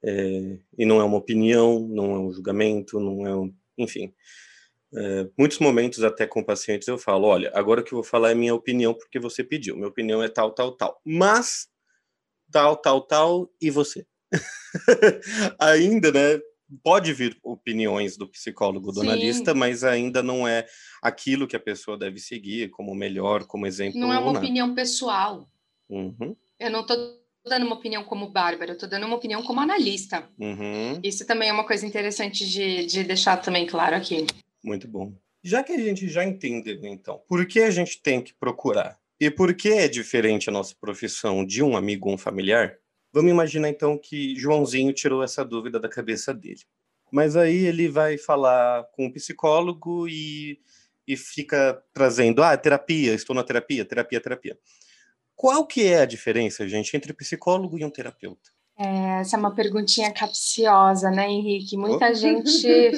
É, 0.03 0.57
e 0.77 0.85
não 0.85 1.01
é 1.01 1.03
uma 1.03 1.17
opinião, 1.17 1.79
não 1.79 2.15
é 2.15 2.19
um 2.19 2.31
julgamento, 2.31 2.99
não 2.99 3.25
é 3.25 3.35
um. 3.35 3.51
Enfim. 3.75 4.13
É, 4.93 5.27
muitos 5.35 5.57
momentos, 5.57 6.03
até 6.03 6.27
com 6.27 6.43
pacientes, 6.43 6.87
eu 6.87 6.99
falo: 6.99 7.25
olha, 7.25 7.51
agora 7.55 7.81
o 7.81 7.83
que 7.83 7.93
eu 7.93 7.97
vou 7.97 8.03
falar 8.03 8.29
é 8.29 8.35
minha 8.35 8.53
opinião 8.53 8.93
porque 8.93 9.19
você 9.19 9.43
pediu. 9.43 9.75
Minha 9.75 9.87
opinião 9.87 10.21
é 10.21 10.29
tal, 10.29 10.51
tal, 10.51 10.71
tal. 10.73 11.01
Mas 11.03 11.67
tal, 12.51 12.77
tal, 12.77 13.01
tal, 13.01 13.49
e 13.61 13.69
você? 13.69 14.05
ainda, 15.59 16.11
né? 16.11 16.41
Pode 16.83 17.13
vir 17.13 17.37
opiniões 17.43 18.17
do 18.17 18.27
psicólogo, 18.27 18.91
do 18.91 19.01
Sim. 19.01 19.07
analista, 19.07 19.53
mas 19.53 19.83
ainda 19.83 20.23
não 20.23 20.47
é 20.47 20.65
aquilo 21.01 21.47
que 21.47 21.55
a 21.55 21.59
pessoa 21.59 21.97
deve 21.97 22.19
seguir 22.19 22.69
como 22.71 22.95
melhor, 22.95 23.45
como 23.45 23.67
exemplo. 23.67 23.99
Não 23.99 24.11
é 24.11 24.17
uma 24.17 24.37
opinião 24.37 24.73
pessoal. 24.73 25.47
Uhum. 25.87 26.35
Eu 26.59 26.71
não 26.71 26.81
estou 26.81 26.97
dando 27.45 27.67
uma 27.67 27.75
opinião 27.75 28.03
como 28.03 28.31
Bárbara, 28.31 28.71
eu 28.71 28.73
estou 28.73 28.89
dando 28.89 29.05
uma 29.05 29.15
opinião 29.15 29.43
como 29.43 29.59
analista. 29.59 30.27
Uhum. 30.39 30.99
Isso 31.03 31.25
também 31.27 31.49
é 31.49 31.53
uma 31.53 31.67
coisa 31.67 31.85
interessante 31.85 32.47
de, 32.49 32.85
de 32.87 33.03
deixar 33.03 33.37
também 33.37 33.67
claro 33.67 33.95
aqui. 33.95 34.25
Muito 34.63 34.87
bom. 34.87 35.13
Já 35.43 35.63
que 35.63 35.71
a 35.71 35.77
gente 35.77 36.09
já 36.09 36.25
entendeu, 36.25 36.83
então, 36.83 37.21
por 37.27 37.45
que 37.45 37.59
a 37.59 37.69
gente 37.69 38.01
tem 38.01 38.19
que 38.19 38.33
procurar 38.33 38.99
e 39.19 39.31
por 39.31 39.53
que 39.53 39.69
é 39.69 39.87
diferente 39.87 40.49
a 40.49 40.53
nossa 40.53 40.75
profissão 40.79 41.45
de 41.45 41.63
um 41.63 41.77
amigo 41.77 42.09
ou 42.09 42.15
um 42.15 42.17
familiar? 42.17 42.77
Vamos 43.13 43.31
imaginar 43.31 43.69
então 43.69 43.97
que 43.97 44.35
Joãozinho 44.35 44.91
tirou 44.91 45.23
essa 45.23 45.45
dúvida 45.45 45.79
da 45.79 45.87
cabeça 45.87 46.33
dele. 46.33 46.61
Mas 47.11 47.37
aí 47.37 47.65
ele 47.65 47.87
vai 47.87 48.17
falar 48.17 48.83
com 48.91 49.05
um 49.05 49.11
psicólogo 49.11 50.07
e, 50.07 50.59
e 51.07 51.15
fica 51.15 51.81
trazendo, 51.93 52.43
ah, 52.43 52.57
terapia, 52.57 53.13
estou 53.13 53.33
na 53.33 53.43
terapia, 53.43 53.85
terapia, 53.85 54.19
terapia. 54.19 54.57
Qual 55.33 55.65
que 55.65 55.85
é 55.85 56.01
a 56.01 56.05
diferença, 56.05 56.67
gente, 56.67 56.95
entre 56.95 57.13
psicólogo 57.13 57.77
e 57.77 57.85
um 57.85 57.89
terapeuta? 57.89 58.51
É, 58.77 59.21
essa 59.21 59.37
é 59.37 59.39
uma 59.39 59.55
perguntinha 59.55 60.11
capciosa, 60.11 61.09
né, 61.09 61.29
Henrique? 61.29 61.77
Muita 61.77 62.09
oh. 62.09 62.13
gente 62.13 62.67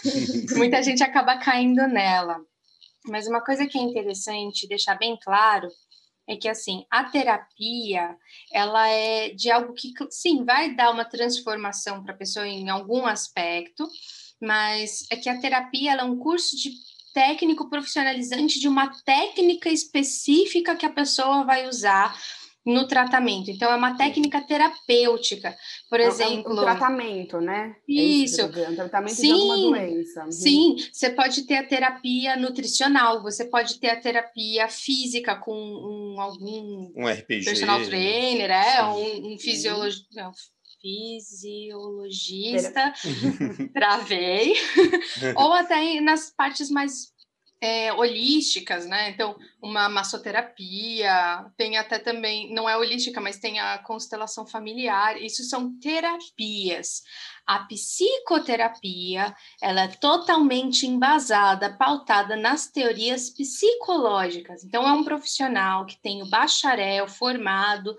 muita 0.56 0.82
gente 0.82 1.02
acaba 1.02 1.38
caindo 1.38 1.86
nela. 1.86 2.40
Mas 3.06 3.26
uma 3.26 3.42
coisa 3.42 3.66
que 3.66 3.78
é 3.78 3.82
interessante 3.82 4.68
deixar 4.68 4.96
bem 4.96 5.18
claro 5.22 5.68
é 6.26 6.36
que 6.36 6.48
assim 6.48 6.86
a 6.90 7.04
terapia 7.04 8.16
ela 8.50 8.88
é 8.88 9.30
de 9.30 9.50
algo 9.50 9.74
que 9.74 9.92
sim 10.10 10.44
vai 10.44 10.74
dar 10.74 10.90
uma 10.90 11.04
transformação 11.04 12.02
para 12.02 12.14
a 12.14 12.16
pessoa 12.16 12.46
em 12.46 12.70
algum 12.70 13.04
aspecto, 13.06 13.86
mas 14.40 15.04
é 15.10 15.16
que 15.16 15.28
a 15.28 15.38
terapia 15.38 15.92
é 15.92 16.04
um 16.04 16.18
curso 16.18 16.56
de 16.56 16.70
técnico 17.12 17.68
profissionalizante 17.68 18.58
de 18.58 18.66
uma 18.66 18.90
técnica 19.04 19.68
específica 19.68 20.74
que 20.74 20.86
a 20.86 20.92
pessoa 20.92 21.44
vai 21.44 21.68
usar 21.68 22.18
no 22.64 22.88
tratamento. 22.88 23.50
Então, 23.50 23.70
é 23.70 23.76
uma 23.76 23.96
técnica 23.96 24.40
terapêutica. 24.40 25.54
Por 25.90 26.00
é 26.00 26.06
exemplo. 26.06 26.50
É 26.50 26.54
um, 26.54 26.56
tratamento, 26.56 27.40
né? 27.40 27.76
É 27.88 27.92
isso. 27.92 28.40
É, 28.40 28.70
um 28.70 28.74
tratamento 28.74 29.14
sim, 29.14 29.26
de 29.26 29.32
alguma 29.32 29.78
doença. 29.78 30.24
Uhum. 30.24 30.32
Sim, 30.32 30.76
você 30.92 31.10
pode 31.10 31.42
ter 31.42 31.56
a 31.56 31.66
terapia 31.66 32.36
nutricional, 32.36 33.22
você 33.22 33.44
pode 33.44 33.78
ter 33.78 33.90
a 33.90 34.00
terapia 34.00 34.66
física 34.68 35.36
com 35.36 35.54
um, 35.54 36.20
algum. 36.20 36.90
Um 36.96 37.06
RPG. 37.06 37.44
Personal 37.44 37.84
trainer, 37.84 38.50
é, 38.50 38.82
um, 38.84 39.34
um 39.34 39.38
fisiologista. 39.38 40.32
Fisiologista, 40.80 42.92
travei, 43.72 44.52
ou 45.34 45.52
até 45.54 45.98
nas 46.02 46.30
partes 46.30 46.68
mais 46.68 47.13
é, 47.60 47.92
holísticas, 47.92 48.86
né? 48.86 49.10
Então, 49.10 49.36
uma 49.62 49.88
massoterapia, 49.88 51.46
tem 51.56 51.76
até 51.76 51.98
também, 51.98 52.52
não 52.52 52.68
é 52.68 52.76
holística, 52.76 53.20
mas 53.20 53.38
tem 53.38 53.58
a 53.58 53.78
constelação 53.78 54.46
familiar. 54.46 55.20
Isso 55.20 55.42
são 55.44 55.78
terapias. 55.78 57.02
A 57.46 57.60
psicoterapia, 57.60 59.34
ela 59.62 59.82
é 59.82 59.88
totalmente 59.88 60.86
embasada, 60.86 61.76
pautada 61.76 62.36
nas 62.36 62.70
teorias 62.70 63.30
psicológicas. 63.30 64.62
Então, 64.64 64.86
é 64.86 64.92
um 64.92 65.04
profissional 65.04 65.86
que 65.86 66.00
tem 66.00 66.22
o 66.22 66.28
bacharel 66.28 67.08
formado 67.08 67.96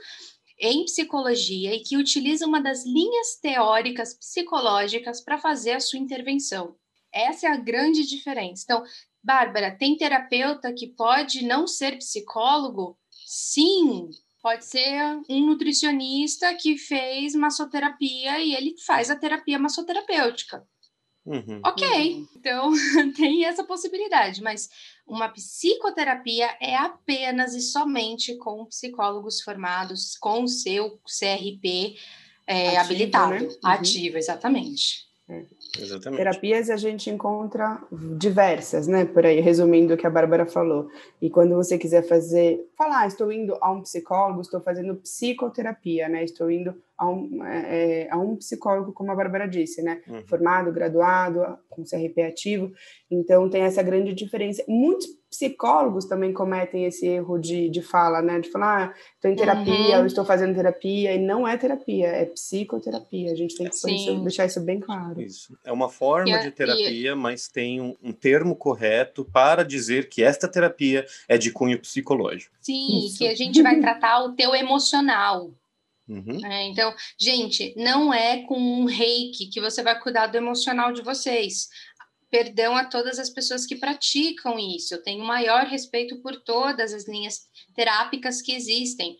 em 0.59 0.85
psicologia 0.85 1.73
e 1.73 1.81
que 1.81 1.97
utiliza 1.97 2.45
uma 2.45 2.61
das 2.61 2.85
linhas 2.85 3.35
teóricas 3.41 4.13
psicológicas 4.13 5.21
para 5.21 5.37
fazer 5.37 5.73
a 5.73 5.79
sua 5.79 5.99
intervenção. 5.99 6.75
Essa 7.11 7.47
é 7.47 7.49
a 7.49 7.57
grande 7.57 8.05
diferença. 8.05 8.63
Então, 8.65 8.83
Bárbara, 9.25 9.71
tem 9.71 9.97
terapeuta 9.97 10.71
que 10.71 10.85
pode 10.85 11.43
não 11.43 11.65
ser 11.65 11.97
psicólogo? 11.97 12.95
Sim, 13.25 14.11
pode 14.39 14.65
ser 14.65 15.01
um 15.27 15.47
nutricionista 15.47 16.53
que 16.53 16.77
fez 16.77 17.33
massoterapia 17.33 18.39
e 18.39 18.53
ele 18.53 18.75
faz 18.85 19.09
a 19.09 19.15
terapia 19.15 19.57
massoterapêutica. 19.57 20.63
Uhum. 21.25 21.59
Ok, 21.65 21.87
uhum. 21.87 22.27
então 22.35 22.71
tem 23.17 23.45
essa 23.45 23.63
possibilidade, 23.63 24.43
mas 24.43 24.69
uma 25.07 25.27
psicoterapia 25.27 26.55
é 26.61 26.75
apenas 26.75 27.55
e 27.55 27.61
somente 27.61 28.37
com 28.37 28.63
psicólogos 28.65 29.41
formados, 29.41 30.15
com 30.17 30.43
o 30.43 30.47
seu 30.47 30.99
CRP 30.99 31.97
é, 32.45 32.77
ativo, 32.77 32.81
habilitado, 32.81 33.33
né? 33.33 33.39
uhum. 33.41 33.57
ativo, 33.63 34.17
exatamente. 34.19 35.07
É. 35.27 35.43
Exatamente. 35.79 36.17
Terapias 36.17 36.69
a 36.69 36.77
gente 36.77 37.09
encontra 37.09 37.81
diversas, 37.91 38.87
né? 38.87 39.05
Por 39.05 39.25
aí, 39.25 39.39
resumindo 39.39 39.93
o 39.93 39.97
que 39.97 40.07
a 40.07 40.09
Bárbara 40.09 40.45
falou. 40.45 40.89
E 41.21 41.29
quando 41.29 41.55
você 41.55 41.77
quiser 41.77 42.03
fazer, 42.03 42.65
falar, 42.77 43.01
ah, 43.01 43.07
estou 43.07 43.31
indo 43.31 43.57
a 43.59 43.71
um 43.71 43.81
psicólogo, 43.81 44.41
estou 44.41 44.61
fazendo 44.61 44.95
psicoterapia, 44.95 46.07
né? 46.07 46.23
Estou 46.23 46.49
indo 46.49 46.75
a 46.97 47.09
um, 47.09 47.43
é, 47.45 48.03
é 48.03 48.11
a 48.11 48.17
um 48.17 48.35
psicólogo, 48.35 48.93
como 48.93 49.11
a 49.11 49.15
Bárbara 49.15 49.47
disse, 49.47 49.81
né? 49.81 50.01
Uhum. 50.07 50.25
Formado, 50.27 50.71
graduado, 50.71 51.41
com 51.69 51.83
CRP 51.83 52.21
ativo. 52.21 52.71
Então 53.11 53.49
tem 53.49 53.61
essa 53.61 53.83
grande 53.83 54.13
diferença. 54.13 54.63
Muitos 54.67 55.07
psicólogos 55.29 56.05
também 56.05 56.31
cometem 56.31 56.85
esse 56.85 57.05
erro 57.05 57.37
de, 57.37 57.69
de 57.69 57.81
fala, 57.81 58.21
né? 58.21 58.39
De 58.39 58.49
falar, 58.49 58.89
ah, 58.89 58.93
estou 59.15 59.29
em 59.29 59.35
terapia, 59.35 59.73
uhum. 59.73 60.01
eu 60.01 60.05
estou 60.05 60.23
fazendo 60.23 60.55
terapia, 60.55 61.13
e 61.13 61.19
não 61.19 61.47
é 61.47 61.57
terapia, 61.57 62.07
é 62.07 62.25
psicoterapia. 62.25 63.31
A 63.31 63.35
gente 63.35 63.57
tem 63.57 63.69
que 63.69 63.75
isso, 63.75 64.19
deixar 64.21 64.45
isso 64.45 64.61
bem 64.61 64.79
claro. 64.79 65.21
Isso. 65.21 65.57
É 65.63 65.71
uma 65.71 65.89
forma 65.89 66.39
de 66.39 66.51
terapia, 66.51 67.15
mas 67.15 67.47
tem 67.47 67.81
um, 67.81 67.95
um, 68.01 68.13
termo 68.13 68.55
correto 68.55 69.25
para 69.25 69.63
dizer 69.63 70.07
que 70.07 70.23
esta 70.23 70.47
terapia 70.47 71.05
é 71.27 71.37
de 71.37 71.51
cunho 71.51 71.79
psicológico. 71.79 72.55
Sim, 72.61 73.05
isso. 73.05 73.17
que 73.17 73.27
a 73.27 73.35
gente 73.35 73.61
vai 73.61 73.79
tratar 73.79 74.23
o 74.23 74.33
teu 74.33 74.55
emocional. 74.55 75.51
Uhum. 76.07 76.45
É, 76.45 76.63
então, 76.67 76.93
gente, 77.19 77.73
não 77.75 78.13
é 78.13 78.43
com 78.43 78.59
um 78.59 78.85
reiki 78.85 79.47
que 79.47 79.59
você 79.59 79.81
vai 79.81 79.99
cuidar 79.99 80.27
do 80.27 80.37
emocional 80.37 80.93
de 80.93 81.01
vocês 81.01 81.67
perdão 82.29 82.75
a 82.75 82.83
todas 82.83 83.17
as 83.17 83.29
pessoas 83.29 83.65
que 83.65 83.77
praticam 83.77 84.59
isso. 84.59 84.93
Eu 84.93 85.01
tenho 85.01 85.23
maior 85.23 85.65
respeito 85.65 86.21
por 86.21 86.35
todas 86.41 86.93
as 86.93 87.07
linhas 87.07 87.47
terápicas 87.73 88.41
que 88.41 88.53
existem. 88.53 89.15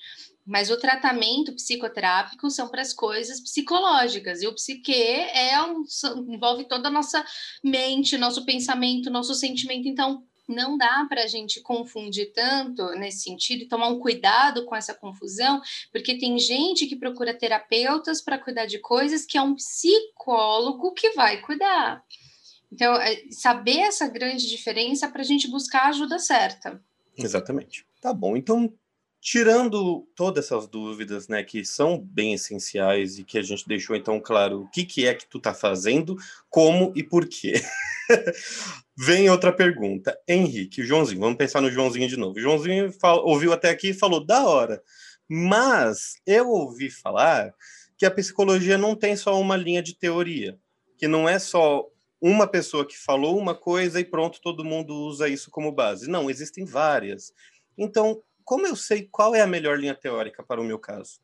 Mas 0.45 0.69
o 0.69 0.77
tratamento 0.77 1.55
psicoterápico 1.55 2.49
são 2.51 2.67
para 2.67 2.81
as 2.81 2.93
coisas 2.93 3.39
psicológicas, 3.39 4.43
e 4.43 4.47
o 4.47 4.53
psique 4.53 4.93
é 4.93 5.59
um, 5.63 5.83
envolve 6.27 6.67
toda 6.67 6.89
a 6.89 6.91
nossa 6.91 7.25
mente, 7.63 8.17
nosso 8.17 8.45
pensamento, 8.45 9.09
nosso 9.09 9.33
sentimento. 9.33 9.87
Então, 9.87 10.23
não 10.47 10.77
dá 10.77 11.05
para 11.09 11.23
a 11.23 11.27
gente 11.27 11.61
confundir 11.61 12.31
tanto 12.33 12.85
nesse 12.91 13.23
sentido 13.23 13.63
e 13.63 13.67
tomar 13.67 13.89
um 13.89 13.99
cuidado 13.99 14.65
com 14.65 14.75
essa 14.75 14.93
confusão, 14.93 15.61
porque 15.91 16.17
tem 16.17 16.37
gente 16.37 16.87
que 16.87 16.95
procura 16.95 17.33
terapeutas 17.33 18.21
para 18.21 18.37
cuidar 18.37 18.65
de 18.65 18.79
coisas 18.79 19.25
que 19.25 19.37
é 19.37 19.41
um 19.41 19.55
psicólogo 19.55 20.93
que 20.93 21.11
vai 21.11 21.41
cuidar. 21.41 22.03
Então, 22.71 22.95
é, 22.95 23.23
saber 23.31 23.79
essa 23.79 24.07
grande 24.07 24.47
diferença 24.49 25.07
para 25.07 25.21
a 25.21 25.25
gente 25.25 25.49
buscar 25.49 25.83
a 25.83 25.89
ajuda 25.89 26.19
certa. 26.19 26.81
Exatamente. 27.17 27.85
Tá 28.01 28.13
bom. 28.13 28.35
Então, 28.35 28.73
tirando 29.25 30.07
todas 30.15 30.45
essas 30.45 30.67
dúvidas, 30.67 31.27
né, 31.27 31.43
que 31.43 31.65
são 31.65 31.97
bem 31.99 32.35
essenciais 32.35 33.17
e 33.17 33.23
que 33.23 33.39
a 33.39 33.41
gente 33.41 33.67
deixou 33.67 33.95
então 33.95 34.19
claro 34.19 34.61
o 34.61 34.69
que, 34.69 34.85
que 34.85 35.07
é 35.07 35.15
que 35.15 35.25
tu 35.27 35.39
tá 35.39 35.51
fazendo, 35.51 36.15
como 36.47 36.93
e 36.95 37.01
por 37.01 37.27
quê. 37.27 37.53
Vem 38.95 39.27
outra 39.27 39.51
pergunta. 39.51 40.15
Henrique, 40.27 40.83
Joãozinho, 40.83 41.21
vamos 41.21 41.37
pensar 41.39 41.59
no 41.59 41.71
Joãozinho 41.71 42.07
de 42.07 42.15
novo. 42.15 42.39
Joãozinho 42.39 42.93
ouviu 43.23 43.51
até 43.51 43.71
aqui 43.71 43.89
e 43.89 43.93
falou 43.95 44.23
da 44.23 44.45
hora. 44.45 44.79
Mas 45.27 46.21
eu 46.23 46.47
ouvi 46.47 46.91
falar 46.91 47.51
que 47.97 48.05
a 48.05 48.11
psicologia 48.11 48.77
não 48.77 48.95
tem 48.95 49.15
só 49.15 49.41
uma 49.41 49.57
linha 49.57 49.81
de 49.81 49.95
teoria, 49.95 50.55
que 50.99 51.07
não 51.07 51.27
é 51.27 51.39
só 51.39 51.83
uma 52.21 52.45
pessoa 52.45 52.85
que 52.87 52.95
falou 52.95 53.39
uma 53.39 53.55
coisa 53.55 53.99
e 53.99 54.05
pronto, 54.05 54.39
todo 54.39 54.63
mundo 54.63 54.93
usa 54.93 55.27
isso 55.27 55.49
como 55.49 55.71
base. 55.71 56.07
Não, 56.07 56.29
existem 56.29 56.63
várias. 56.63 57.33
Então, 57.75 58.21
como 58.45 58.67
eu 58.67 58.75
sei 58.75 59.09
qual 59.11 59.35
é 59.35 59.41
a 59.41 59.47
melhor 59.47 59.77
linha 59.77 59.95
teórica 59.95 60.43
para 60.43 60.61
o 60.61 60.63
meu 60.63 60.79
caso? 60.79 61.19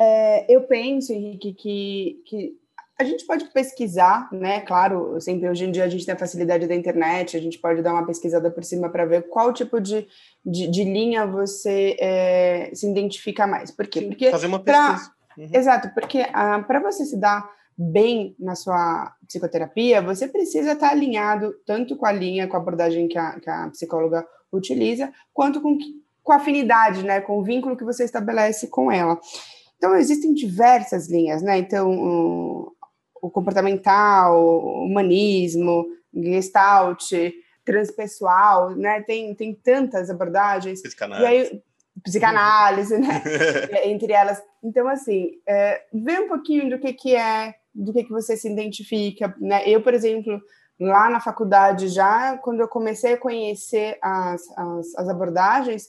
É, 0.00 0.46
eu 0.48 0.62
penso, 0.62 1.12
Henrique, 1.12 1.52
que, 1.52 2.22
que 2.24 2.60
a 2.98 3.04
gente 3.04 3.26
pode 3.26 3.46
pesquisar, 3.46 4.28
né? 4.30 4.60
Claro, 4.60 5.20
sempre 5.20 5.48
hoje 5.48 5.64
em 5.64 5.72
dia 5.72 5.84
a 5.84 5.88
gente 5.88 6.06
tem 6.06 6.14
a 6.14 6.18
facilidade 6.18 6.66
da 6.66 6.74
internet, 6.74 7.36
a 7.36 7.40
gente 7.40 7.58
pode 7.58 7.82
dar 7.82 7.92
uma 7.92 8.06
pesquisada 8.06 8.50
por 8.50 8.62
cima 8.62 8.88
para 8.88 9.04
ver 9.04 9.28
qual 9.28 9.52
tipo 9.52 9.80
de, 9.80 10.06
de, 10.44 10.68
de 10.68 10.84
linha 10.84 11.26
você 11.26 11.96
é, 11.98 12.70
se 12.74 12.88
identifica 12.88 13.46
mais. 13.46 13.70
Por 13.70 13.86
quê? 13.86 14.02
Porque 14.02 14.30
fazer 14.30 14.46
uma 14.46 14.60
pesquisa. 14.60 15.12
Pra, 15.34 15.44
uhum. 15.44 15.50
Exato, 15.52 15.90
porque 15.94 16.26
ah, 16.32 16.62
para 16.62 16.80
você 16.80 17.04
se 17.04 17.18
dar 17.18 17.50
bem 17.76 18.36
na 18.38 18.54
sua 18.54 19.14
psicoterapia, 19.26 20.02
você 20.02 20.28
precisa 20.28 20.72
estar 20.72 20.90
alinhado 20.90 21.54
tanto 21.64 21.96
com 21.96 22.04
a 22.04 22.12
linha, 22.12 22.46
com 22.46 22.56
a 22.56 22.60
abordagem 22.60 23.08
que 23.08 23.16
a, 23.16 23.40
que 23.40 23.48
a 23.48 23.70
psicóloga 23.70 24.26
utiliza, 24.52 25.10
quanto 25.32 25.62
com, 25.62 25.78
com 26.30 26.34
a 26.34 26.36
afinidade, 26.36 27.02
né, 27.02 27.20
com 27.20 27.40
o 27.40 27.42
vínculo 27.42 27.76
que 27.76 27.82
você 27.82 28.04
estabelece 28.04 28.68
com 28.68 28.92
ela. 28.92 29.18
Então, 29.76 29.96
existem 29.96 30.32
diversas 30.32 31.10
linhas, 31.10 31.42
né? 31.42 31.58
Então, 31.58 31.90
o, 31.90 32.72
o 33.20 33.30
comportamental, 33.30 34.40
o 34.40 34.84
humanismo, 34.84 35.86
gestalt, 36.14 37.10
transpessoal, 37.64 38.76
né? 38.76 39.00
Tem, 39.00 39.34
tem 39.34 39.52
tantas 39.52 40.08
abordagens. 40.08 40.80
Psicanálise. 40.82 41.26
Aí, 41.26 41.62
psicanálise, 42.04 42.96
né? 42.96 43.22
Entre 43.86 44.12
elas. 44.12 44.40
Então, 44.62 44.86
assim, 44.86 45.32
é, 45.48 45.82
vê 45.92 46.20
um 46.20 46.28
pouquinho 46.28 46.70
do 46.70 46.78
que, 46.78 46.92
que 46.92 47.16
é 47.16 47.56
do 47.74 47.92
que, 47.92 48.04
que 48.04 48.10
você 48.10 48.36
se 48.36 48.48
identifica, 48.48 49.34
né? 49.40 49.68
Eu, 49.68 49.82
por 49.82 49.94
exemplo, 49.94 50.40
lá 50.78 51.10
na 51.10 51.18
faculdade, 51.18 51.88
já 51.88 52.38
quando 52.38 52.60
eu 52.60 52.68
comecei 52.68 53.14
a 53.14 53.18
conhecer 53.18 53.98
as, 54.00 54.42
as, 54.56 54.94
as 54.94 55.08
abordagens, 55.08 55.88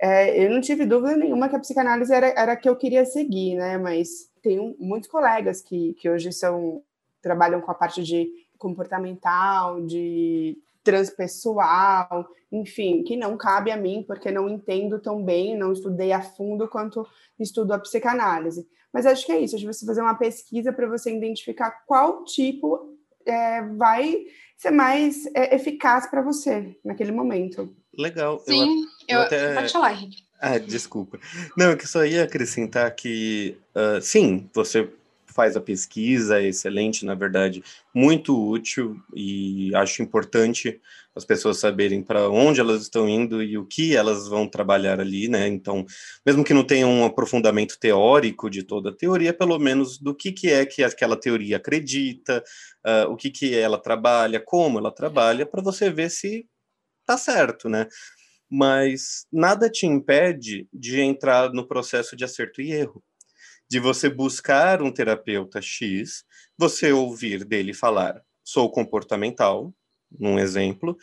é, 0.00 0.44
eu 0.44 0.50
não 0.50 0.60
tive 0.60 0.86
dúvida 0.86 1.16
nenhuma 1.16 1.48
que 1.48 1.56
a 1.56 1.60
psicanálise 1.60 2.12
era, 2.12 2.28
era 2.28 2.52
a 2.52 2.56
que 2.56 2.68
eu 2.68 2.76
queria 2.76 3.04
seguir, 3.04 3.56
né? 3.56 3.76
Mas 3.78 4.30
tenho 4.42 4.76
muitos 4.78 5.08
colegas 5.08 5.60
que, 5.60 5.94
que 5.94 6.08
hoje 6.08 6.32
são 6.32 6.82
trabalham 7.20 7.60
com 7.60 7.70
a 7.70 7.74
parte 7.74 8.02
de 8.02 8.30
comportamental, 8.56 9.84
de 9.84 10.56
transpessoal, 10.84 12.26
enfim, 12.50 13.02
que 13.02 13.16
não 13.16 13.36
cabe 13.36 13.70
a 13.70 13.76
mim, 13.76 14.04
porque 14.06 14.30
não 14.30 14.48
entendo 14.48 14.98
tão 14.98 15.22
bem, 15.22 15.56
não 15.56 15.72
estudei 15.72 16.12
a 16.12 16.22
fundo 16.22 16.68
quanto 16.68 17.06
estudo 17.38 17.72
a 17.72 17.78
psicanálise. 17.78 18.66
Mas 18.92 19.04
acho 19.04 19.26
que 19.26 19.32
é 19.32 19.40
isso, 19.40 19.54
acho 19.54 19.66
que 19.66 19.72
você 19.72 19.84
fazer 19.84 20.00
uma 20.00 20.14
pesquisa 20.14 20.72
para 20.72 20.88
você 20.88 21.14
identificar 21.14 21.70
qual 21.86 22.24
tipo 22.24 22.96
é, 23.26 23.62
vai 23.62 24.24
ser 24.56 24.70
mais 24.70 25.26
é, 25.34 25.54
eficaz 25.54 26.06
para 26.06 26.22
você 26.22 26.76
naquele 26.84 27.12
momento. 27.12 27.76
Legal. 27.98 28.40
Sim, 28.46 28.86
eu, 29.08 29.16
eu, 29.16 29.18
eu 29.18 29.20
até... 29.20 29.54
pode 29.54 29.72
falar, 29.72 29.92
Henrique. 29.92 30.22
Ah, 30.40 30.56
desculpa. 30.56 31.18
Não, 31.56 31.72
eu 31.72 31.86
só 31.86 32.04
ia 32.04 32.22
acrescentar 32.22 32.94
que, 32.94 33.58
uh, 33.74 34.00
sim, 34.00 34.48
você 34.54 34.88
faz 35.26 35.56
a 35.56 35.60
pesquisa, 35.60 36.40
é 36.40 36.48
excelente, 36.48 37.04
na 37.04 37.14
verdade, 37.14 37.62
muito 37.94 38.36
útil 38.36 38.96
e 39.14 39.74
acho 39.74 40.02
importante 40.02 40.80
as 41.14 41.24
pessoas 41.24 41.58
saberem 41.58 42.02
para 42.02 42.28
onde 42.28 42.60
elas 42.60 42.82
estão 42.82 43.08
indo 43.08 43.42
e 43.42 43.58
o 43.58 43.64
que 43.64 43.96
elas 43.96 44.28
vão 44.28 44.48
trabalhar 44.48 45.00
ali, 45.00 45.28
né? 45.28 45.48
Então, 45.48 45.84
mesmo 46.24 46.44
que 46.44 46.54
não 46.54 46.64
tenha 46.64 46.86
um 46.86 47.04
aprofundamento 47.04 47.78
teórico 47.78 48.48
de 48.48 48.62
toda 48.62 48.90
a 48.90 48.96
teoria, 48.96 49.32
pelo 49.32 49.58
menos 49.58 49.98
do 49.98 50.14
que, 50.14 50.30
que 50.30 50.48
é 50.48 50.64
que 50.64 50.82
aquela 50.82 51.16
teoria 51.16 51.56
acredita, 51.56 52.42
uh, 52.86 53.10
o 53.10 53.16
que, 53.16 53.30
que 53.30 53.56
ela 53.56 53.78
trabalha, 53.78 54.40
como 54.40 54.78
ela 54.78 54.92
trabalha, 54.92 55.44
para 55.44 55.62
você 55.62 55.90
ver 55.90 56.10
se 56.10 56.46
tá 57.08 57.18
certo, 57.18 57.68
né? 57.70 57.88
Mas 58.50 59.26
nada 59.32 59.70
te 59.70 59.86
impede 59.86 60.68
de 60.72 61.00
entrar 61.00 61.52
no 61.52 61.66
processo 61.66 62.16
de 62.16 62.24
acerto 62.24 62.62
e 62.62 62.72
erro 62.72 63.02
de 63.70 63.78
você 63.78 64.08
buscar 64.08 64.82
um 64.82 64.90
terapeuta 64.92 65.60
X, 65.60 66.24
você 66.56 66.92
ouvir 66.92 67.44
dele 67.44 67.74
falar, 67.74 68.22
sou 68.44 68.70
comportamental, 68.70 69.74
num 70.10 70.38
exemplo, 70.38 70.96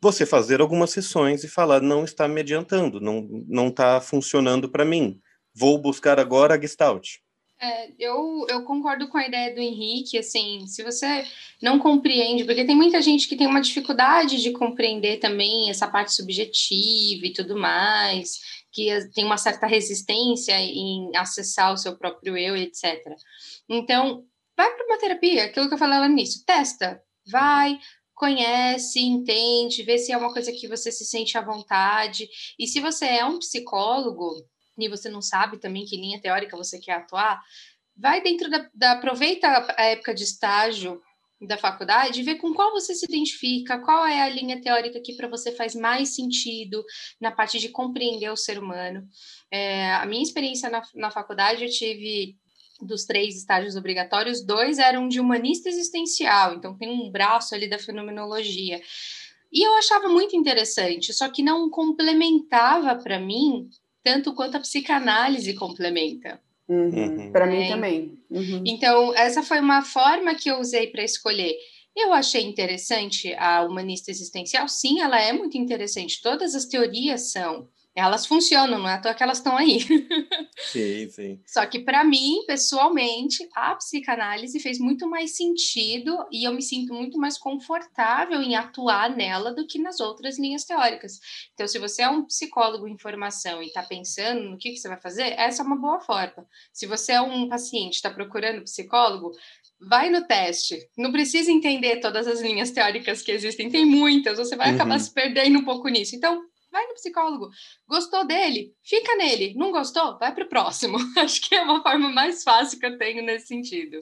você 0.00 0.26
fazer 0.26 0.60
algumas 0.60 0.90
sessões 0.90 1.44
e 1.44 1.48
falar, 1.48 1.82
não 1.82 2.04
está 2.04 2.28
me 2.28 2.40
adiantando, 2.40 3.00
não 3.00 3.68
está 3.68 4.00
funcionando 4.00 4.70
para 4.70 4.84
mim, 4.84 5.20
vou 5.54 5.78
buscar 5.80 6.18
agora 6.20 6.54
a 6.54 6.60
Gestalt. 6.60 7.18
É, 7.60 7.90
eu, 7.98 8.46
eu 8.48 8.62
concordo 8.62 9.08
com 9.08 9.18
a 9.18 9.26
ideia 9.26 9.52
do 9.52 9.60
Henrique, 9.60 10.16
assim, 10.16 10.64
se 10.68 10.82
você 10.84 11.26
não 11.60 11.78
compreende, 11.80 12.44
porque 12.44 12.64
tem 12.64 12.76
muita 12.76 13.02
gente 13.02 13.28
que 13.28 13.36
tem 13.36 13.48
uma 13.48 13.60
dificuldade 13.60 14.40
de 14.40 14.52
compreender 14.52 15.18
também 15.18 15.68
essa 15.68 15.88
parte 15.88 16.12
subjetiva 16.12 17.26
e 17.26 17.32
tudo 17.32 17.56
mais, 17.56 18.38
que 18.70 18.88
tem 19.12 19.24
uma 19.24 19.36
certa 19.36 19.66
resistência 19.66 20.54
em 20.60 21.10
acessar 21.16 21.72
o 21.72 21.76
seu 21.76 21.96
próprio 21.98 22.36
eu, 22.36 22.56
etc. 22.56 23.04
Então, 23.68 24.24
vai 24.56 24.72
para 24.72 24.86
uma 24.86 24.98
terapia, 24.98 25.44
aquilo 25.46 25.66
que 25.66 25.74
eu 25.74 25.78
falei 25.78 25.98
no 25.98 26.06
início, 26.06 26.44
testa, 26.46 27.02
vai, 27.26 27.76
conhece, 28.14 29.00
entende, 29.00 29.82
vê 29.82 29.98
se 29.98 30.12
é 30.12 30.16
uma 30.16 30.32
coisa 30.32 30.52
que 30.52 30.68
você 30.68 30.92
se 30.92 31.04
sente 31.04 31.36
à 31.36 31.40
vontade. 31.40 32.28
E 32.58 32.68
se 32.68 32.80
você 32.80 33.06
é 33.06 33.24
um 33.24 33.38
psicólogo 33.38 34.44
e 34.86 34.88
você 34.88 35.08
não 35.08 35.22
sabe 35.22 35.58
também 35.58 35.84
que 35.84 35.96
linha 35.96 36.20
teórica 36.20 36.56
você 36.56 36.78
quer 36.78 36.92
atuar, 36.92 37.40
vai 37.96 38.22
dentro 38.22 38.48
da, 38.50 38.68
da 38.74 38.92
aproveita 38.92 39.74
a 39.76 39.82
época 39.84 40.14
de 40.14 40.24
estágio 40.24 41.02
da 41.40 41.56
faculdade, 41.56 42.22
ver 42.22 42.36
com 42.36 42.52
qual 42.52 42.72
você 42.72 42.94
se 42.94 43.06
identifica, 43.06 43.78
qual 43.78 44.04
é 44.04 44.22
a 44.22 44.28
linha 44.28 44.60
teórica 44.60 45.00
que 45.00 45.14
para 45.14 45.28
você 45.28 45.52
faz 45.52 45.74
mais 45.74 46.14
sentido 46.14 46.84
na 47.20 47.30
parte 47.30 47.60
de 47.60 47.68
compreender 47.68 48.30
o 48.30 48.36
ser 48.36 48.58
humano. 48.58 49.06
É, 49.50 49.92
a 49.94 50.06
minha 50.06 50.22
experiência 50.22 50.68
na, 50.68 50.82
na 50.94 51.10
faculdade, 51.10 51.64
eu 51.64 51.70
tive 51.70 52.36
dos 52.80 53.04
três 53.04 53.36
estágios 53.36 53.76
obrigatórios, 53.76 54.44
dois 54.44 54.78
eram 54.78 55.08
de 55.08 55.20
humanista 55.20 55.68
existencial, 55.68 56.54
então 56.54 56.76
tem 56.76 56.88
um 56.88 57.10
braço 57.10 57.54
ali 57.54 57.68
da 57.68 57.78
fenomenologia. 57.78 58.80
E 59.52 59.66
eu 59.66 59.74
achava 59.76 60.08
muito 60.08 60.36
interessante, 60.36 61.12
só 61.12 61.28
que 61.28 61.42
não 61.42 61.70
complementava 61.70 62.96
para 62.96 63.18
mim 63.18 63.68
tanto 64.02 64.34
quanto 64.34 64.56
a 64.56 64.60
psicanálise 64.60 65.54
complementa. 65.54 66.40
Uhum. 66.68 66.90
Uhum. 66.90 67.32
Para 67.32 67.46
mim 67.46 67.62
é. 67.62 67.68
também. 67.68 68.18
Uhum. 68.30 68.62
Então, 68.66 69.14
essa 69.14 69.42
foi 69.42 69.60
uma 69.60 69.82
forma 69.82 70.34
que 70.34 70.50
eu 70.50 70.58
usei 70.60 70.88
para 70.88 71.02
escolher. 71.02 71.56
Eu 71.96 72.12
achei 72.12 72.42
interessante 72.42 73.34
a 73.34 73.64
humanista 73.64 74.10
existencial, 74.10 74.68
sim, 74.68 75.00
ela 75.00 75.20
é 75.20 75.32
muito 75.32 75.56
interessante. 75.56 76.20
Todas 76.22 76.54
as 76.54 76.66
teorias 76.66 77.32
são 77.32 77.68
elas 77.98 78.26
funcionam, 78.26 78.78
não 78.78 78.88
é 78.88 78.94
à 78.94 79.00
toa 79.00 79.14
que 79.14 79.22
elas 79.22 79.38
estão 79.38 79.56
aí. 79.56 79.80
Sim, 80.72 81.08
sim. 81.08 81.40
Só 81.46 81.64
que 81.66 81.78
para 81.78 82.02
mim, 82.02 82.44
pessoalmente, 82.46 83.48
a 83.54 83.76
psicanálise 83.76 84.58
fez 84.58 84.78
muito 84.78 85.08
mais 85.08 85.36
sentido 85.36 86.26
e 86.32 86.46
eu 86.46 86.52
me 86.52 86.60
sinto 86.60 86.92
muito 86.92 87.16
mais 87.16 87.38
confortável 87.38 88.42
em 88.42 88.56
atuar 88.56 89.14
nela 89.14 89.54
do 89.54 89.66
que 89.66 89.78
nas 89.78 90.00
outras 90.00 90.36
linhas 90.36 90.64
teóricas. 90.64 91.20
Então, 91.54 91.66
se 91.68 91.78
você 91.78 92.02
é 92.02 92.08
um 92.08 92.24
psicólogo 92.24 92.88
em 92.88 92.98
formação 92.98 93.62
e 93.62 93.66
está 93.66 93.84
pensando 93.84 94.50
no 94.50 94.58
que, 94.58 94.72
que 94.72 94.78
você 94.78 94.88
vai 94.88 95.00
fazer, 95.00 95.34
essa 95.38 95.62
é 95.62 95.64
uma 95.64 95.76
boa 95.76 96.00
forma. 96.00 96.44
Se 96.72 96.86
você 96.86 97.12
é 97.12 97.20
um 97.20 97.48
paciente 97.48 97.94
está 97.94 98.10
procurando 98.10 98.62
psicólogo, 98.62 99.30
vai 99.80 100.10
no 100.10 100.26
teste. 100.26 100.78
Não 100.96 101.12
precisa 101.12 101.50
entender 101.50 102.00
todas 102.00 102.26
as 102.26 102.40
linhas 102.40 102.70
teóricas 102.70 103.22
que 103.22 103.30
existem, 103.30 103.70
tem 103.70 103.86
muitas, 103.86 104.38
você 104.38 104.56
vai 104.56 104.70
uhum. 104.70 104.74
acabar 104.74 104.98
se 104.98 105.12
perdendo 105.12 105.58
um 105.58 105.64
pouco 105.64 105.88
nisso. 105.88 106.16
Então, 106.16 106.42
vai 106.70 106.86
no 106.86 106.94
psicólogo. 106.94 107.50
Gostou 107.88 108.26
dele? 108.26 108.74
Fica 108.82 109.16
nele. 109.16 109.54
Não 109.56 109.72
gostou? 109.72 110.18
Vai 110.18 110.34
para 110.34 110.44
o 110.44 110.48
próximo. 110.48 110.98
Acho 111.16 111.40
que 111.48 111.54
é 111.54 111.62
uma 111.62 111.82
forma 111.82 112.10
mais 112.10 112.42
fácil 112.42 112.78
que 112.78 112.86
eu 112.86 112.98
tenho 112.98 113.24
nesse 113.24 113.48
sentido. 113.48 113.98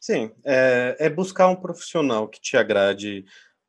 Sim, 0.00 0.30
é, 0.44 0.96
é 0.98 1.08
buscar 1.08 1.48
um 1.48 1.56
profissional 1.56 2.28
que 2.28 2.40
te 2.40 2.56
agrade 2.56 3.24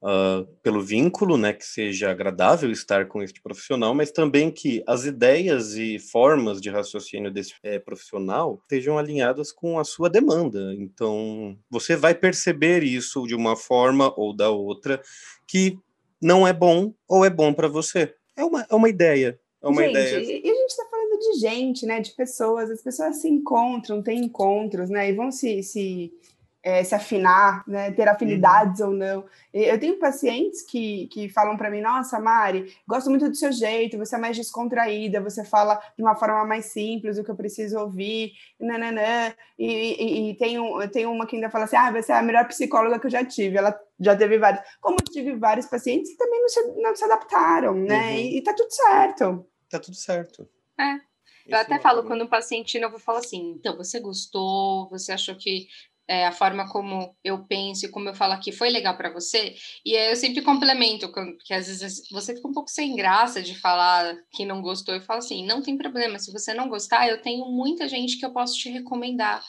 uh, 0.05 0.45
pelo 0.61 0.81
vínculo, 0.81 1.37
né, 1.37 1.53
que 1.53 1.65
seja 1.65 2.11
agradável 2.11 2.69
estar 2.71 3.07
com 3.07 3.23
este 3.23 3.41
profissional, 3.41 3.93
mas 3.93 4.11
também 4.11 4.51
que 4.51 4.83
as 4.87 5.05
ideias 5.05 5.75
e 5.75 5.97
formas 5.97 6.61
de 6.61 6.69
raciocínio 6.69 7.31
desse 7.31 7.53
é, 7.63 7.79
profissional 7.79 8.59
estejam 8.61 8.97
alinhadas 8.97 9.51
com 9.51 9.79
a 9.79 9.83
sua 9.83 10.09
demanda. 10.09 10.73
Então, 10.77 11.57
você 11.69 11.95
vai 11.95 12.13
perceber 12.13 12.83
isso 12.83 13.25
de 13.25 13.33
uma 13.35 13.55
forma 13.55 14.13
ou 14.15 14.35
da 14.35 14.49
outra 14.49 15.01
que 15.47 15.79
não 16.25 16.47
é 16.47 16.51
bom 16.51 16.91
ou 17.07 17.23
é 17.23 17.29
bom 17.29 17.53
para 17.53 17.67
você. 17.67 18.15
É 18.35 18.43
uma, 18.43 18.65
é 18.67 18.73
uma 18.73 18.89
ideia. 18.89 19.39
É 19.61 19.67
uma 19.67 19.83
gente, 19.83 19.91
ideia. 19.91 20.19
E 20.19 20.49
a 20.49 20.53
gente 20.55 20.69
está 20.71 20.85
falando 20.89 21.19
de 21.19 21.39
gente, 21.39 21.85
né? 21.85 21.99
De 22.01 22.11
pessoas. 22.11 22.71
As 22.71 22.81
pessoas 22.81 23.17
se 23.17 23.29
encontram, 23.29 24.01
têm 24.01 24.25
encontros, 24.25 24.89
né? 24.89 25.09
E 25.09 25.13
vão 25.13 25.31
se, 25.31 25.61
se 25.61 26.11
é, 26.65 26.83
se 26.83 26.95
afinar, 26.95 27.63
né, 27.67 27.91
ter 27.91 28.09
afinidades 28.09 28.81
uhum. 28.81 28.87
ou 28.87 28.93
não. 28.93 29.25
Eu 29.53 29.79
tenho 29.79 29.99
pacientes 29.99 30.63
que, 30.63 31.07
que 31.11 31.29
falam 31.29 31.55
para 31.55 31.69
mim: 31.69 31.79
Nossa, 31.79 32.19
Mari, 32.19 32.73
gosto 32.87 33.07
muito 33.07 33.29
do 33.29 33.35
seu 33.35 33.51
jeito, 33.51 33.99
você 33.99 34.15
é 34.15 34.19
mais 34.19 34.35
descontraída, 34.35 35.21
você 35.21 35.45
fala 35.45 35.79
de 35.95 36.03
uma 36.03 36.15
forma 36.15 36.43
mais 36.43 36.65
simples 36.65 37.19
o 37.19 37.23
que 37.23 37.29
eu 37.29 37.35
preciso 37.35 37.77
ouvir, 37.77 38.31
nananã. 38.59 39.31
E, 39.59 39.67
e, 39.67 40.29
e 40.31 40.33
tem, 40.37 40.59
um, 40.59 40.87
tem 40.87 41.05
uma 41.05 41.27
que 41.27 41.35
ainda 41.35 41.51
fala 41.51 41.65
assim: 41.65 41.75
Ah, 41.77 41.91
você 41.91 42.11
é 42.11 42.15
a 42.15 42.23
melhor 42.23 42.47
psicóloga 42.47 42.99
que 42.99 43.05
eu 43.05 43.11
já 43.11 43.23
tive. 43.23 43.57
Ela 43.57 43.79
já 43.99 44.15
teve 44.15 44.37
vários. 44.37 44.63
Como 44.81 44.97
eu 44.99 45.11
tive 45.11 45.35
vários 45.35 45.65
pacientes 45.65 46.11
que 46.11 46.17
também 46.17 46.41
não 46.41 46.49
se, 46.49 46.81
não 46.81 46.95
se 46.95 47.03
adaptaram, 47.03 47.75
né? 47.75 48.11
Uhum. 48.11 48.17
E, 48.17 48.37
e 48.37 48.41
tá 48.43 48.53
tudo 48.53 48.71
certo. 48.71 49.47
Tá 49.69 49.79
tudo 49.79 49.95
certo. 49.95 50.47
É. 50.79 50.99
Eu 51.47 51.57
até 51.59 51.79
falo, 51.79 52.03
quando 52.03 52.23
um 52.23 52.27
paciente 52.27 52.79
novo 52.79 52.97
fala 52.97 53.19
assim, 53.19 53.51
então, 53.51 53.77
você 53.77 53.99
gostou, 53.99 54.89
você 54.89 55.11
achou 55.11 55.35
que 55.35 55.67
é, 56.07 56.25
a 56.25 56.31
forma 56.31 56.69
como 56.69 57.15
eu 57.23 57.45
penso 57.45 57.85
e 57.85 57.89
como 57.89 58.09
eu 58.09 58.13
falo 58.15 58.33
aqui 58.33 58.51
foi 58.51 58.69
legal 58.69 58.95
para 58.95 59.11
você. 59.11 59.55
E 59.83 59.95
aí 59.95 60.11
eu 60.11 60.15
sempre 60.15 60.41
complemento, 60.41 61.11
porque 61.11 61.53
às 61.53 61.67
vezes 61.67 62.07
você 62.11 62.35
fica 62.35 62.47
um 62.47 62.53
pouco 62.53 62.69
sem 62.69 62.95
graça 62.95 63.41
de 63.41 63.55
falar 63.59 64.15
que 64.31 64.45
não 64.45 64.61
gostou. 64.61 64.93
Eu 64.93 65.01
falo 65.01 65.19
assim: 65.19 65.45
não 65.45 65.61
tem 65.61 65.77
problema, 65.77 66.19
se 66.19 66.31
você 66.31 66.53
não 66.53 66.69
gostar, 66.69 67.07
eu 67.07 67.21
tenho 67.21 67.45
muita 67.45 67.87
gente 67.87 68.17
que 68.17 68.25
eu 68.25 68.31
posso 68.31 68.55
te 68.57 68.69
recomendar, 68.69 69.43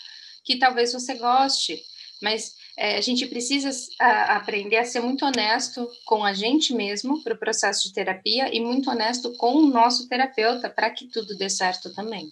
que 0.44 0.58
talvez 0.58 0.92
você 0.92 1.14
goste. 1.14 1.82
Mas 2.22 2.54
é, 2.76 2.98
a 2.98 3.00
gente 3.00 3.26
precisa 3.26 3.70
a, 3.98 4.36
aprender 4.36 4.76
a 4.76 4.84
ser 4.84 5.00
muito 5.00 5.24
honesto 5.24 5.88
com 6.04 6.24
a 6.24 6.34
gente 6.34 6.74
mesmo 6.74 7.22
para 7.22 7.34
o 7.34 7.38
processo 7.38 7.88
de 7.88 7.94
terapia 7.94 8.54
e 8.54 8.60
muito 8.60 8.90
honesto 8.90 9.32
com 9.34 9.54
o 9.54 9.66
nosso 9.66 10.08
terapeuta 10.08 10.68
para 10.68 10.90
que 10.90 11.06
tudo 11.06 11.36
dê 11.36 11.48
certo 11.48 11.94
também. 11.94 12.30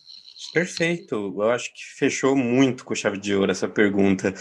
Perfeito. 0.52 1.14
Eu 1.14 1.50
acho 1.50 1.72
que 1.72 1.82
fechou 1.96 2.36
muito 2.36 2.84
com 2.84 2.94
chave 2.94 3.18
de 3.18 3.34
ouro 3.34 3.50
essa 3.50 3.68
pergunta. 3.68 4.34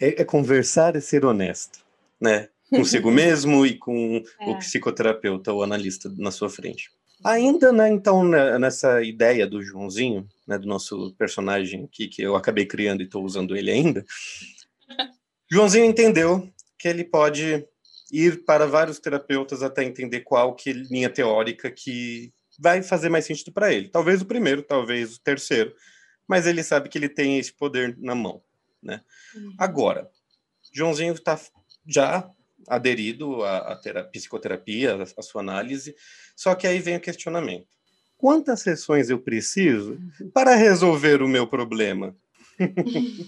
É, 0.00 0.22
é 0.22 0.24
conversar 0.24 0.94
e 0.94 1.00
ser 1.00 1.24
honesto, 1.24 1.80
né? 2.20 2.48
Consigo 2.70 3.10
mesmo 3.10 3.66
e 3.66 3.76
com 3.76 4.22
é. 4.40 4.48
o 4.48 4.58
psicoterapeuta 4.58 5.52
ou 5.52 5.64
analista 5.64 6.12
na 6.16 6.30
sua 6.30 6.48
frente. 6.48 6.90
Ainda, 7.24 7.70
né, 7.72 7.90
então, 7.90 8.24
né, 8.24 8.58
nessa 8.58 9.02
ideia 9.02 9.46
do 9.46 9.62
Joãozinho, 9.62 10.26
né, 10.46 10.56
do 10.56 10.66
nosso 10.66 11.12
personagem 11.18 11.84
aqui, 11.84 12.08
que 12.08 12.22
eu 12.22 12.34
acabei 12.34 12.64
criando 12.64 13.02
e 13.02 13.04
estou 13.04 13.22
usando 13.22 13.54
ele 13.54 13.70
ainda, 13.70 14.06
Joãozinho 15.50 15.84
entendeu 15.84 16.48
que 16.78 16.88
ele 16.88 17.04
pode 17.04 17.66
ir 18.12 18.44
para 18.44 18.66
vários 18.66 18.98
terapeutas 18.98 19.62
até 19.62 19.84
entender 19.84 20.20
qual 20.20 20.54
que 20.54 20.72
linha 20.72 21.10
teórica 21.10 21.70
que 21.70 22.32
vai 22.58 22.82
fazer 22.82 23.08
mais 23.08 23.24
sentido 23.24 23.52
para 23.52 23.72
ele. 23.72 23.88
Talvez 23.88 24.20
o 24.20 24.26
primeiro, 24.26 24.62
talvez 24.62 25.16
o 25.16 25.20
terceiro, 25.20 25.74
mas 26.28 26.46
ele 26.46 26.62
sabe 26.62 26.88
que 26.88 26.98
ele 26.98 27.08
tem 27.08 27.38
esse 27.38 27.52
poder 27.52 27.96
na 27.98 28.14
mão, 28.14 28.42
né? 28.82 29.02
Uhum. 29.34 29.54
Agora, 29.58 30.08
Joãozinho 30.72 31.14
está 31.14 31.40
já 31.86 32.30
aderido 32.68 33.42
à, 33.42 33.72
à 33.72 33.76
terapia, 33.76 34.10
psicoterapia, 34.10 34.96
à 35.16 35.22
sua 35.22 35.40
análise, 35.40 35.94
só 36.36 36.54
que 36.54 36.66
aí 36.66 36.78
vem 36.78 36.96
o 36.96 37.00
questionamento. 37.00 37.66
Quantas 38.16 38.60
sessões 38.60 39.08
eu 39.08 39.18
preciso 39.18 39.92
uhum. 39.92 40.30
para 40.30 40.54
resolver 40.54 41.22
o 41.22 41.28
meu 41.28 41.46
problema? 41.46 42.14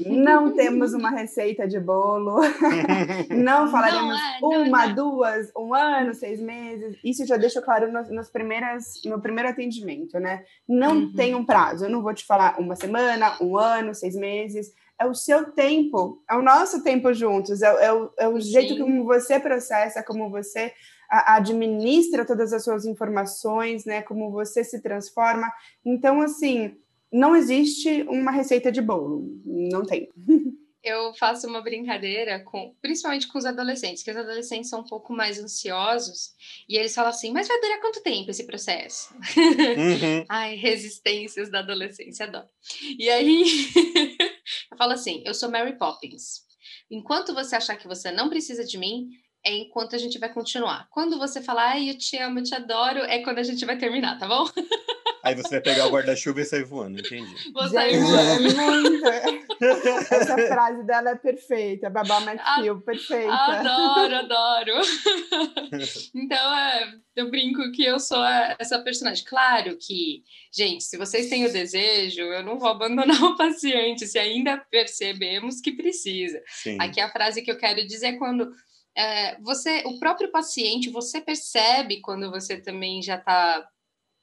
Não 0.07 0.53
temos 0.53 0.92
uma 0.92 1.11
receita 1.11 1.66
de 1.66 1.81
bolo. 1.81 2.40
Não 3.31 3.71
falaremos 3.71 4.16
não, 4.40 4.53
é, 4.53 4.59
não, 4.59 4.68
uma, 4.68 4.87
não. 4.87 4.95
duas, 4.95 5.51
um 5.57 5.75
ano, 5.75 6.14
seis 6.14 6.40
meses. 6.40 6.97
Isso 7.03 7.27
já 7.27 7.37
deixa 7.37 7.61
claro 7.62 7.90
nos, 7.90 8.11
nos 8.11 8.31
primeiras, 8.31 9.01
no 9.05 9.21
primeiro 9.21 9.49
atendimento, 9.49 10.18
né? 10.18 10.45
Não 10.68 10.97
uhum. 10.97 11.12
tem 11.12 11.35
um 11.35 11.45
prazo. 11.45 11.87
Eu 11.87 11.90
não 11.90 12.03
vou 12.03 12.14
te 12.14 12.25
falar 12.25 12.59
uma 12.59 12.77
semana, 12.77 13.37
um 13.40 13.57
ano, 13.57 13.95
seis 13.95 14.14
meses. 14.14 14.73
é 14.99 15.07
o 15.07 15.14
seu 15.14 15.53
tempo, 15.53 16.23
é 16.31 16.35
o 16.37 16.42
nosso 16.42 16.83
tempo 16.83 17.12
juntos, 17.12 17.62
é, 17.62 17.87
é 17.87 17.92
o, 17.92 18.11
é 18.18 18.29
o 18.29 18.38
jeito 18.40 18.79
como 18.79 19.05
você 19.05 19.40
processa, 19.40 20.03
como 20.03 20.31
você 20.31 20.73
administra 21.12 22.25
todas 22.25 22.53
as 22.53 22.64
suas 22.64 22.87
informações, 22.87 23.85
né? 23.85 24.01
Como 24.01 24.31
você 24.31 24.64
se 24.64 24.81
transforma. 24.81 25.53
Então, 25.85 26.23
assim, 26.23 26.77
não 27.12 27.37
existe 27.37 28.03
uma 28.09 28.31
receita 28.31 28.72
de 28.72 28.81
bolo, 28.81 29.40
não 29.44 29.85
tem. 29.85 30.09
Eu 30.83 31.14
faço 31.14 31.46
uma 31.46 31.61
brincadeira 31.61 32.40
com, 32.40 32.75
principalmente 32.83 33.29
com 33.29 33.38
os 33.38 33.44
adolescentes, 33.44 34.03
que 34.03 34.11
os 34.11 34.16
adolescentes 34.16 34.68
são 34.68 34.81
um 34.81 34.85
pouco 34.85 35.12
mais 35.12 35.38
ansiosos 35.38 36.35
e 36.68 36.77
eles 36.77 36.92
falam 36.92 37.11
assim: 37.11 37.33
mas 37.33 37.46
vai 37.46 37.61
durar 37.61 37.81
quanto 37.81 38.03
tempo 38.03 38.31
esse 38.31 38.44
processo? 38.44 39.14
Uhum. 39.14 40.25
Ai, 40.29 40.57
resistências 40.57 41.48
da 41.51 41.61
adolescência, 41.61 42.27
adoro. 42.27 42.48
E 42.98 43.09
aí 43.09 43.44
eu 44.72 44.77
falo 44.77 44.92
assim: 44.92 45.22
eu 45.25 45.35
sou 45.35 45.51
Mary 45.51 45.79
Poppins. 45.79 46.42
Enquanto 46.90 47.33
você 47.33 47.55
achar 47.55 47.77
que 47.77 47.87
você 47.87 48.11
não 48.11 48.29
precisa 48.29 48.64
de 48.64 48.77
mim, 48.77 49.09
é 49.44 49.57
enquanto 49.57 49.94
a 49.94 49.98
gente 49.98 50.18
vai 50.18 50.33
continuar. 50.33 50.88
Quando 50.90 51.18
você 51.18 51.40
falar, 51.40 51.72
ai, 51.72 51.90
eu 51.90 51.98
te 51.98 52.16
amo, 52.16 52.38
eu 52.38 52.44
te 52.44 52.55
adoro, 52.55 53.01
é 53.01 53.22
quando 53.22 53.38
a 53.38 53.42
gente 53.42 53.64
vai 53.64 53.77
terminar, 53.77 54.18
tá 54.18 54.27
bom? 54.27 54.44
Aí 55.23 55.35
você 55.35 55.51
vai 55.51 55.61
pegar 55.61 55.87
o 55.87 55.91
guarda-chuva 55.91 56.41
e 56.41 56.45
sair 56.45 56.65
voando, 56.65 56.99
entendi. 56.99 57.53
Vou 57.53 57.69
sair 57.69 58.01
voando. 58.01 58.21
É 58.23 58.41
muito. 58.41 59.07
Essa 60.15 60.37
frase 60.37 60.85
dela 60.85 61.11
é 61.11 61.15
perfeita, 61.15 61.89
Babá 61.89 62.21
McFill, 62.21 62.81
perfeita. 62.81 63.33
Adoro, 63.33 64.15
adoro. 64.17 64.73
Então, 66.15 66.55
é, 66.55 66.95
eu 67.17 67.31
brinco 67.31 67.73
que 67.73 67.85
eu 67.85 67.99
sou 67.99 68.23
essa 68.59 68.79
personagem. 68.81 69.25
Claro 69.25 69.77
que, 69.79 70.23
gente, 70.53 70.85
se 70.85 70.97
vocês 70.97 71.29
têm 71.29 71.47
o 71.47 71.53
desejo, 71.53 72.21
eu 72.21 72.43
não 72.43 72.59
vou 72.59 72.69
abandonar 72.69 73.23
o 73.23 73.37
paciente, 73.37 74.07
se 74.07 74.19
ainda 74.19 74.57
percebemos 74.71 75.61
que 75.61 75.73
precisa. 75.73 76.43
Sim. 76.47 76.79
Aqui 76.81 77.01
a 77.01 77.11
frase 77.11 77.43
que 77.43 77.51
eu 77.51 77.57
quero 77.57 77.87
dizer 77.87 78.07
é 78.07 78.19
quando 78.19 78.51
é, 78.97 79.41
você, 79.41 79.83
o 79.87 79.99
próprio 79.99 80.31
paciente, 80.31 80.91
você 80.91 81.21
percebe 81.21 82.01
quando 82.01 82.31
você 82.31 82.61
também 82.61 83.03
já 83.03 83.17
está 83.17 83.67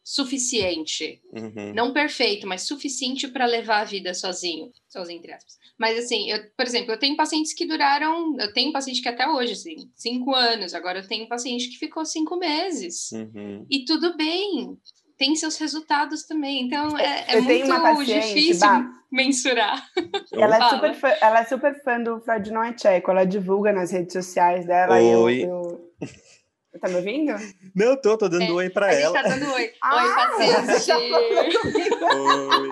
suficiente, 0.04 1.22
uhum. 1.32 1.74
não 1.74 1.94
perfeito, 1.94 2.48
mas 2.48 2.64
suficiente 2.64 3.28
para 3.28 3.46
levar 3.46 3.82
a 3.82 3.86
vida 3.86 4.14
sozinho, 4.14 4.72
sozinho 4.88 5.20
entre 5.20 5.34
aspas. 5.34 5.60
Mas 5.78 5.98
assim, 5.98 6.30
eu, 6.30 6.40
por 6.58 6.66
exemplo, 6.66 6.92
eu 6.92 7.00
tenho 7.00 7.16
pacientes 7.16 7.54
que 7.54 7.66
duraram, 7.66 8.36
eu 8.38 8.52
tenho 8.52 8.74
paciente 8.74 9.02
que 9.02 9.08
até 9.08 9.28
hoje, 9.28 9.54
assim, 9.54 9.90
cinco 9.96 10.36
anos. 10.36 10.74
Agora 10.74 11.00
eu 11.00 11.08
tenho 11.08 11.28
paciente 11.28 11.70
que 11.70 11.78
ficou 11.78 12.04
cinco 12.04 12.38
meses 12.38 13.12
uhum. 13.14 13.66
e 13.70 13.86
tudo 13.86 14.18
bem, 14.18 14.78
tem 15.18 15.36
seus 15.36 15.58
resultados 15.58 16.24
também. 16.24 16.66
Então 16.66 16.98
é, 16.98 17.26
é 17.28 17.42
muito 17.42 18.04
difícil 18.04 18.68
bah, 18.68 18.90
mensurar. 19.12 19.86
Ela 20.34 20.58
é, 20.58 20.70
super 20.70 20.94
fã, 20.96 21.08
ela 21.22 21.40
é 21.40 21.46
super 21.46 21.84
fã 21.84 22.02
do 22.02 22.20
Freud 22.22 22.52
Noecheco, 22.52 23.12
ela 23.12 23.26
divulga 23.26 23.72
nas 23.72 23.92
redes 23.92 24.14
sociais 24.14 24.66
dela. 24.66 24.96
Oi. 24.96 25.44
Eu, 25.44 25.50
eu... 25.50 25.90
Tá 26.80 26.88
me 26.88 26.96
ouvindo? 26.96 27.34
Não, 27.76 28.00
tô, 28.00 28.18
tô 28.18 28.30
dando 28.30 28.44
é, 28.44 28.52
oi 28.52 28.70
pra 28.70 28.88
a 28.88 28.94
ela. 28.94 29.20
A 29.20 29.24
gente 29.24 29.30
tá 29.32 29.38
dando 29.38 29.54
oi. 29.54 29.72
Ah, 29.82 30.04
oi, 30.04 30.16
paciente. 30.16 30.92
oi. 32.04 32.70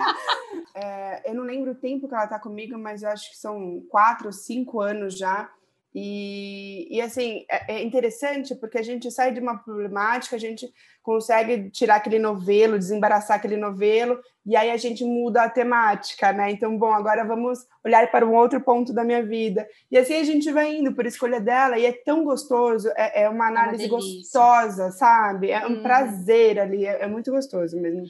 É, 0.74 1.30
eu 1.30 1.34
não 1.34 1.44
lembro 1.44 1.72
o 1.72 1.74
tempo 1.74 2.08
que 2.08 2.14
ela 2.14 2.26
tá 2.26 2.38
comigo, 2.38 2.78
mas 2.78 3.02
eu 3.02 3.10
acho 3.10 3.30
que 3.30 3.36
são 3.36 3.82
quatro, 3.90 4.32
cinco 4.32 4.80
anos 4.80 5.18
já. 5.18 5.50
E, 5.94 6.86
e 6.90 7.00
assim, 7.00 7.44
é, 7.50 7.76
é 7.76 7.82
interessante 7.82 8.54
porque 8.54 8.78
a 8.78 8.82
gente 8.82 9.10
sai 9.10 9.32
de 9.32 9.40
uma 9.40 9.58
problemática, 9.58 10.36
a 10.36 10.38
gente 10.38 10.70
consegue 11.02 11.70
tirar 11.70 11.96
aquele 11.96 12.18
novelo, 12.18 12.78
desembaraçar 12.78 13.38
aquele 13.38 13.56
novelo, 13.56 14.20
e 14.44 14.54
aí 14.54 14.70
a 14.70 14.76
gente 14.76 15.04
muda 15.04 15.42
a 15.42 15.50
temática, 15.50 16.32
né? 16.32 16.50
Então, 16.50 16.76
bom, 16.76 16.92
agora 16.92 17.24
vamos 17.24 17.60
olhar 17.84 18.10
para 18.10 18.26
um 18.26 18.34
outro 18.34 18.60
ponto 18.60 18.92
da 18.92 19.02
minha 19.02 19.22
vida. 19.22 19.66
E 19.90 19.96
assim 19.96 20.16
a 20.16 20.24
gente 20.24 20.52
vai 20.52 20.76
indo 20.76 20.94
por 20.94 21.06
escolha 21.06 21.40
dela, 21.40 21.78
e 21.78 21.86
é 21.86 21.92
tão 21.92 22.24
gostoso, 22.24 22.90
é, 22.94 23.22
é 23.22 23.28
uma 23.28 23.48
análise 23.48 23.84
é 23.84 23.86
uma 23.86 23.96
gostosa, 23.96 24.90
sabe? 24.90 25.50
É 25.50 25.66
um 25.66 25.78
hum. 25.78 25.82
prazer 25.82 26.58
ali, 26.58 26.84
é, 26.84 27.02
é 27.02 27.06
muito 27.06 27.30
gostoso 27.30 27.80
mesmo. 27.80 28.04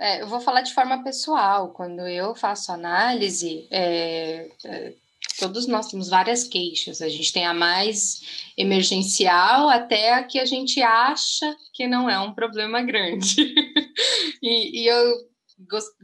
É, 0.00 0.22
eu 0.22 0.28
vou 0.28 0.40
falar 0.40 0.60
de 0.60 0.72
forma 0.72 1.02
pessoal. 1.02 1.72
Quando 1.72 2.06
eu 2.06 2.34
faço 2.36 2.70
análise, 2.70 3.66
é, 3.72 4.48
é 4.64 4.92
todos 5.38 5.66
nós 5.66 5.88
temos 5.88 6.08
várias 6.08 6.44
queixas. 6.44 7.00
A 7.00 7.08
gente 7.08 7.32
tem 7.32 7.46
a 7.46 7.54
mais 7.54 8.20
emergencial 8.56 9.68
até 9.68 10.14
a 10.14 10.24
que 10.24 10.38
a 10.38 10.44
gente 10.44 10.82
acha 10.82 11.56
que 11.72 11.86
não 11.86 12.10
é 12.10 12.18
um 12.18 12.34
problema 12.34 12.82
grande. 12.82 13.54
e, 14.42 14.82
e, 14.82 14.86
eu 14.86 15.28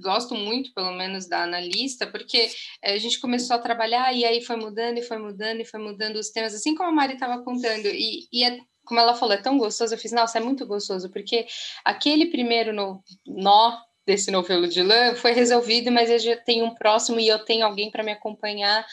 gosto 0.00 0.34
muito, 0.34 0.72
pelo 0.72 0.92
menos, 0.92 1.28
da 1.28 1.42
analista, 1.42 2.06
porque 2.06 2.48
a 2.82 2.96
gente 2.96 3.20
começou 3.20 3.56
a 3.56 3.60
trabalhar 3.60 4.12
e 4.12 4.24
aí 4.24 4.42
foi 4.42 4.56
mudando 4.56 4.98
e 4.98 5.02
foi 5.02 5.18
mudando 5.18 5.60
e 5.60 5.64
foi 5.64 5.80
mudando 5.80 6.16
os 6.16 6.30
temas, 6.30 6.54
assim 6.54 6.74
como 6.74 6.88
a 6.88 6.92
Mari 6.92 7.14
estava 7.14 7.42
contando. 7.42 7.86
E, 7.86 8.26
e 8.32 8.44
é, 8.44 8.58
como 8.84 9.00
ela 9.00 9.14
falou, 9.14 9.34
é 9.34 9.40
tão 9.40 9.58
gostoso. 9.58 9.94
Eu 9.94 9.98
fiz, 9.98 10.12
nossa, 10.12 10.38
é 10.38 10.40
muito 10.40 10.66
gostoso, 10.66 11.10
porque 11.10 11.46
aquele 11.84 12.26
primeiro 12.26 12.72
no, 12.72 13.02
nó 13.26 13.78
desse 14.06 14.30
novelo 14.30 14.68
de 14.68 14.82
lã 14.82 15.14
foi 15.14 15.32
resolvido, 15.32 15.90
mas 15.90 16.10
eu 16.10 16.18
já 16.18 16.36
tenho 16.36 16.66
um 16.66 16.74
próximo 16.74 17.18
e 17.18 17.28
eu 17.28 17.38
tenho 17.38 17.64
alguém 17.64 17.90
para 17.90 18.02
me 18.02 18.12
acompanhar 18.12 18.86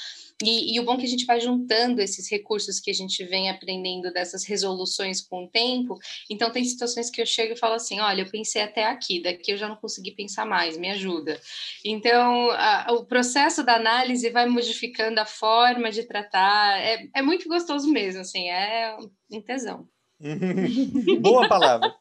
e, 0.43 0.75
e, 0.75 0.79
o 0.79 0.83
bom 0.83 0.95
é 0.95 0.97
que 0.97 1.05
a 1.05 1.09
gente 1.09 1.25
vai 1.25 1.39
juntando 1.39 2.01
esses 2.01 2.29
recursos 2.29 2.79
que 2.79 2.89
a 2.89 2.93
gente 2.93 3.23
vem 3.25 3.49
aprendendo 3.49 4.11
dessas 4.11 4.43
resoluções 4.45 5.21
com 5.21 5.45
o 5.45 5.47
tempo. 5.49 5.97
Então, 6.29 6.51
tem 6.51 6.63
situações 6.63 7.09
que 7.09 7.21
eu 7.21 7.25
chego 7.25 7.53
e 7.53 7.57
falo 7.57 7.75
assim: 7.75 7.99
olha, 7.99 8.21
eu 8.21 8.29
pensei 8.29 8.61
até 8.61 8.85
aqui, 8.85 9.21
daqui 9.21 9.51
eu 9.51 9.57
já 9.57 9.67
não 9.67 9.75
consegui 9.75 10.11
pensar 10.11 10.45
mais, 10.45 10.77
me 10.77 10.89
ajuda. 10.89 11.39
Então, 11.85 12.51
a, 12.51 12.87
o 12.91 13.05
processo 13.05 13.63
da 13.63 13.75
análise 13.75 14.29
vai 14.29 14.47
modificando 14.47 15.19
a 15.19 15.25
forma 15.25 15.91
de 15.91 16.03
tratar. 16.03 16.79
É, 16.79 17.07
é 17.15 17.21
muito 17.21 17.47
gostoso 17.47 17.91
mesmo, 17.91 18.21
assim, 18.21 18.49
é 18.49 18.97
um 19.31 19.41
tesão. 19.41 19.87
Boa 21.21 21.47
palavra. 21.47 21.93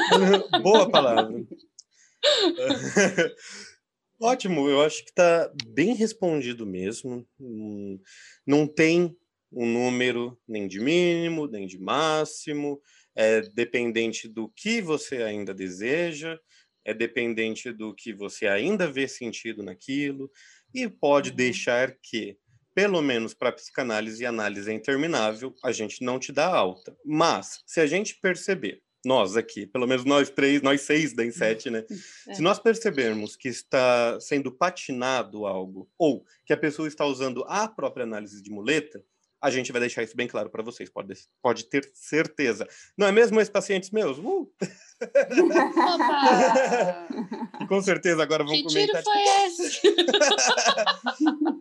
Boa 0.62 0.90
palavra. 0.90 1.44
Ótimo, 4.22 4.68
eu 4.68 4.80
acho 4.80 5.02
que 5.02 5.10
está 5.10 5.52
bem 5.66 5.96
respondido 5.96 6.64
mesmo. 6.64 7.26
Hum, 7.40 7.98
não 8.46 8.68
tem 8.68 9.16
um 9.50 9.66
número 9.66 10.38
nem 10.46 10.68
de 10.68 10.78
mínimo, 10.78 11.48
nem 11.48 11.66
de 11.66 11.76
máximo. 11.76 12.80
É 13.16 13.40
dependente 13.40 14.28
do 14.28 14.48
que 14.48 14.80
você 14.80 15.24
ainda 15.24 15.52
deseja, 15.52 16.38
é 16.84 16.94
dependente 16.94 17.72
do 17.72 17.92
que 17.92 18.12
você 18.14 18.46
ainda 18.46 18.86
vê 18.86 19.08
sentido 19.08 19.60
naquilo, 19.60 20.30
e 20.72 20.88
pode 20.88 21.30
uhum. 21.30 21.36
deixar 21.36 21.92
que, 22.00 22.38
pelo 22.76 23.02
menos 23.02 23.34
para 23.34 23.50
psicanálise 23.50 24.22
e 24.22 24.26
análise 24.26 24.70
é 24.70 24.72
interminável, 24.72 25.52
a 25.64 25.72
gente 25.72 26.04
não 26.04 26.20
te 26.20 26.30
dá 26.30 26.46
alta. 26.46 26.96
Mas, 27.04 27.60
se 27.66 27.80
a 27.80 27.88
gente 27.88 28.20
perceber 28.20 28.80
nós 29.04 29.36
aqui, 29.36 29.66
pelo 29.66 29.86
menos 29.86 30.04
nós 30.04 30.30
três, 30.30 30.62
nós 30.62 30.82
seis 30.82 31.12
da 31.12 31.24
Inset, 31.24 31.70
né? 31.70 31.84
É. 32.28 32.34
Se 32.34 32.42
nós 32.42 32.58
percebermos 32.58 33.34
que 33.34 33.48
está 33.48 34.18
sendo 34.20 34.52
patinado 34.52 35.44
algo, 35.44 35.88
ou 35.98 36.24
que 36.44 36.52
a 36.52 36.56
pessoa 36.56 36.86
está 36.86 37.04
usando 37.04 37.44
a 37.48 37.66
própria 37.66 38.04
análise 38.04 38.40
de 38.40 38.50
muleta, 38.50 39.02
a 39.42 39.50
gente 39.50 39.70
vai 39.72 39.80
deixar 39.80 40.04
isso 40.04 40.16
bem 40.16 40.28
claro 40.28 40.48
para 40.48 40.62
vocês, 40.62 40.88
pode, 40.88 41.12
pode 41.42 41.64
ter 41.64 41.90
certeza. 41.92 42.64
Não 42.96 43.08
é 43.08 43.12
mesmo 43.12 43.40
esses 43.40 43.50
pacientes 43.50 43.90
meus? 43.90 44.16
Uh! 44.18 44.48
Com 47.68 47.82
certeza 47.82 48.22
agora 48.22 48.44
vão 48.44 48.54
que 48.54 48.62
comentar. 48.62 49.02
Que 49.02 49.04
tiro 49.08 49.12
foi 49.12 49.22
esse? 49.46 49.80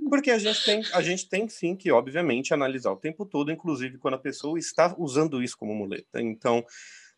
Porque 0.09 0.29
a 0.29 0.37
gente, 0.37 0.63
tem, 0.63 0.83
a 0.93 1.01
gente 1.01 1.27
tem 1.27 1.49
sim 1.49 1.75
que, 1.75 1.91
obviamente, 1.91 2.53
analisar 2.53 2.91
o 2.91 2.97
tempo 2.97 3.25
todo, 3.25 3.51
inclusive 3.51 3.97
quando 3.97 4.13
a 4.13 4.19
pessoa 4.19 4.59
está 4.59 4.93
usando 4.99 5.41
isso 5.41 5.57
como 5.57 5.73
muleta. 5.73 6.21
Então, 6.21 6.63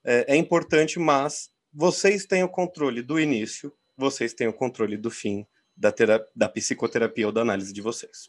é, 0.04 0.34
é 0.34 0.36
importante, 0.36 1.00
mas 1.00 1.52
vocês 1.74 2.26
têm 2.26 2.44
o 2.44 2.50
controle 2.50 3.02
do 3.02 3.20
início, 3.20 3.74
vocês 3.98 4.34
têm 4.34 4.48
o 4.48 4.54
controle 4.54 4.98
do 4.98 5.10
fim 5.10 5.46
da, 5.76 5.94
da 6.36 6.50
psicoterapia 6.50 7.28
ou 7.28 7.32
da 7.32 7.42
análise 7.42 7.74
de 7.74 7.82
vocês. 7.82 8.26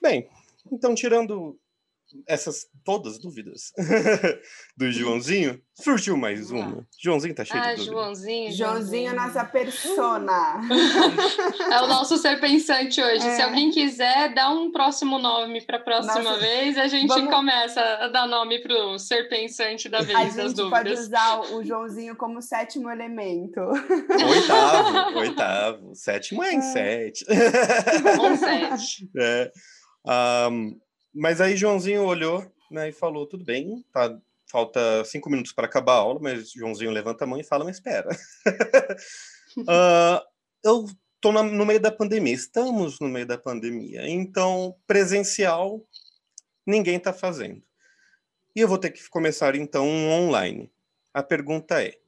Bem, 0.00 0.28
então, 0.70 0.94
tirando 0.94 1.58
essas 2.26 2.66
todas 2.84 3.18
dúvidas 3.18 3.72
do 4.76 4.90
Joãozinho, 4.90 5.60
surgiu 5.74 6.16
mais 6.16 6.50
uma. 6.50 6.86
Joãozinho 7.02 7.34
tá 7.34 7.44
cheio 7.44 7.62
ah, 7.62 7.74
de 7.74 7.76
dúvidas. 7.76 7.94
Joãozinho, 7.94 8.52
Joãozinho, 8.52 9.14
nossa 9.14 9.44
persona. 9.44 10.60
é 11.72 11.82
o 11.82 11.86
nosso 11.86 12.16
ser 12.16 12.40
pensante 12.40 13.02
hoje. 13.02 13.26
É. 13.26 13.36
Se 13.36 13.42
alguém 13.42 13.70
quiser, 13.70 14.34
dá 14.34 14.50
um 14.50 14.70
próximo 14.70 15.18
nome 15.18 15.64
para 15.64 15.78
a 15.78 15.80
próxima 15.82 16.22
nossa, 16.22 16.38
vez, 16.38 16.78
a 16.78 16.86
gente 16.86 17.08
vamos... 17.08 17.32
começa 17.32 17.80
a 17.80 18.08
dar 18.08 18.26
nome 18.26 18.60
pro 18.60 18.98
ser 18.98 19.28
pensante 19.28 19.88
da 19.88 20.00
vez 20.00 20.38
a 20.38 20.42
das 20.42 20.54
dúvidas. 20.54 20.58
A 20.58 20.60
gente 20.60 20.70
pode 20.70 20.92
usar 20.92 21.40
o 21.54 21.64
Joãozinho 21.64 22.16
como 22.16 22.42
sétimo 22.42 22.90
elemento. 22.90 23.60
Oitavo, 23.60 25.18
oitavo. 25.18 25.94
Sétimo 25.94 26.42
é 26.42 26.54
em 26.54 26.58
é. 26.58 26.60
sete. 26.60 27.26
Um 28.20 28.36
sete. 28.36 29.10
É. 29.16 29.50
Um, 30.50 30.78
mas 31.14 31.40
aí 31.40 31.56
Joãozinho 31.56 32.04
olhou 32.04 32.44
né, 32.70 32.88
e 32.88 32.92
falou: 32.92 33.26
tudo 33.26 33.44
bem, 33.44 33.84
tá, 33.92 34.18
falta 34.46 35.04
cinco 35.04 35.30
minutos 35.30 35.52
para 35.52 35.66
acabar 35.66 35.94
a 35.94 35.98
aula, 35.98 36.20
mas 36.20 36.50
Joãozinho 36.52 36.90
levanta 36.90 37.24
a 37.24 37.26
mão 37.26 37.38
e 37.38 37.44
fala: 37.44 37.64
mas 37.64 37.76
espera. 37.76 38.08
uh, 39.58 40.20
eu 40.64 40.86
tô 41.20 41.32
no 41.32 41.66
meio 41.66 41.80
da 41.80 41.92
pandemia, 41.92 42.32
estamos 42.32 42.98
no 43.00 43.08
meio 43.08 43.26
da 43.26 43.36
pandemia, 43.36 44.08
então 44.08 44.76
presencial 44.86 45.84
ninguém 46.66 46.96
está 46.96 47.12
fazendo. 47.12 47.62
E 48.54 48.60
eu 48.60 48.68
vou 48.68 48.78
ter 48.78 48.90
que 48.90 49.08
começar 49.08 49.54
então 49.54 49.86
um 49.86 50.10
online. 50.10 50.72
A 51.12 51.22
pergunta 51.22 51.82
é: 51.82 51.98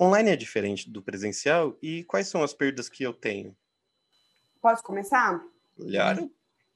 online 0.00 0.30
é 0.30 0.36
diferente 0.36 0.90
do 0.90 1.02
presencial 1.02 1.76
e 1.82 2.04
quais 2.04 2.28
são 2.28 2.42
as 2.42 2.54
perdas 2.54 2.88
que 2.88 3.02
eu 3.02 3.12
tenho? 3.12 3.56
Posso 4.60 4.82
começar? 4.82 5.42
Claro. 5.76 6.30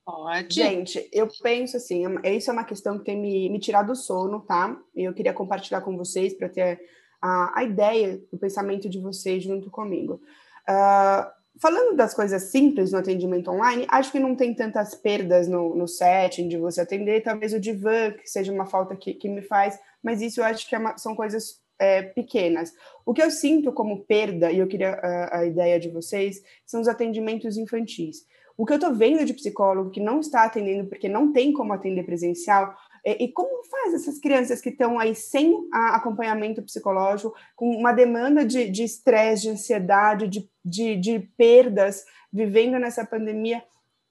Pode. 0.05 0.55
Gente, 0.55 1.09
eu 1.13 1.29
penso 1.43 1.79
assim, 1.79 2.05
isso 2.25 2.51
é 2.51 2.53
uma 2.53 2.65
questão 2.65 2.99
que 2.99 3.05
tem 3.05 3.19
me, 3.19 3.49
me 3.49 3.59
tirado 3.59 3.87
do 3.87 3.97
sono, 3.97 4.41
tá? 4.41 4.79
E 4.95 5.05
eu 5.05 5.15
queria 5.15 5.33
compartilhar 5.33 5.81
com 5.81 5.97
vocês 5.97 6.35
para 6.35 6.49
ter 6.49 6.81
a, 7.23 7.61
a 7.61 7.65
ideia, 7.65 8.21
o 8.31 8.37
pensamento 8.37 8.89
de 8.89 8.99
vocês 8.99 9.43
junto 9.43 9.71
comigo. 9.71 10.21
Uh, 10.69 11.27
falando 11.59 11.97
das 11.97 12.13
coisas 12.13 12.43
simples 12.45 12.93
no 12.93 12.99
atendimento 12.99 13.51
online, 13.51 13.87
acho 13.89 14.13
que 14.13 14.21
não 14.21 14.37
tem 14.37 14.55
tantas 14.55 14.95
perdas 14.95 15.49
no, 15.49 15.75
no 15.75 15.89
setting 15.89 16.49
de 16.49 16.59
você 16.59 16.83
atender, 16.83 17.23
talvez 17.23 17.55
o 17.55 17.61
divã, 17.61 18.11
que 18.11 18.29
seja 18.29 18.53
uma 18.53 18.67
falta 18.67 18.95
que, 18.95 19.15
que 19.15 19.29
me 19.29 19.41
faz, 19.41 19.79
mas 20.03 20.21
isso 20.21 20.41
eu 20.41 20.45
acho 20.45 20.69
que 20.69 20.75
é 20.75 20.79
uma, 20.79 20.99
são 20.99 21.15
coisas 21.15 21.63
é, 21.79 22.03
pequenas. 22.03 22.73
O 23.07 23.15
que 23.15 23.23
eu 23.23 23.31
sinto 23.31 23.73
como 23.73 24.05
perda, 24.05 24.53
e 24.53 24.59
eu 24.59 24.67
queria 24.67 24.91
a, 24.95 25.39
a 25.39 25.47
ideia 25.47 25.81
de 25.81 25.89
vocês, 25.89 26.43
são 26.67 26.81
os 26.81 26.89
atendimentos 26.89 27.57
infantis. 27.57 28.27
O 28.57 28.65
que 28.65 28.73
eu 28.73 28.77
estou 28.77 28.95
vendo 28.95 29.25
de 29.25 29.35
psicólogo 29.35 29.91
que 29.91 30.01
não 30.01 30.21
está 30.21 30.45
atendendo 30.45 30.89
porque 30.89 31.09
não 31.09 31.33
tem 31.33 31.53
como 31.53 31.73
atender 31.73 32.05
presencial, 32.05 32.75
é, 33.05 33.23
e 33.23 33.31
como 33.33 33.65
faz 33.65 33.95
essas 33.95 34.19
crianças 34.19 34.61
que 34.61 34.71
estão 34.71 34.99
aí 34.99 35.15
sem 35.15 35.69
acompanhamento 35.73 36.63
psicológico, 36.63 37.35
com 37.55 37.71
uma 37.77 37.93
demanda 37.93 38.45
de 38.45 38.83
estresse, 38.83 39.43
de, 39.43 39.49
de, 39.49 39.53
ansiedade, 39.55 40.29
de, 40.29 40.51
de, 40.65 40.97
de 40.97 41.19
perdas, 41.37 42.05
vivendo 42.33 42.79
nessa 42.79 43.05
pandemia, 43.05 43.63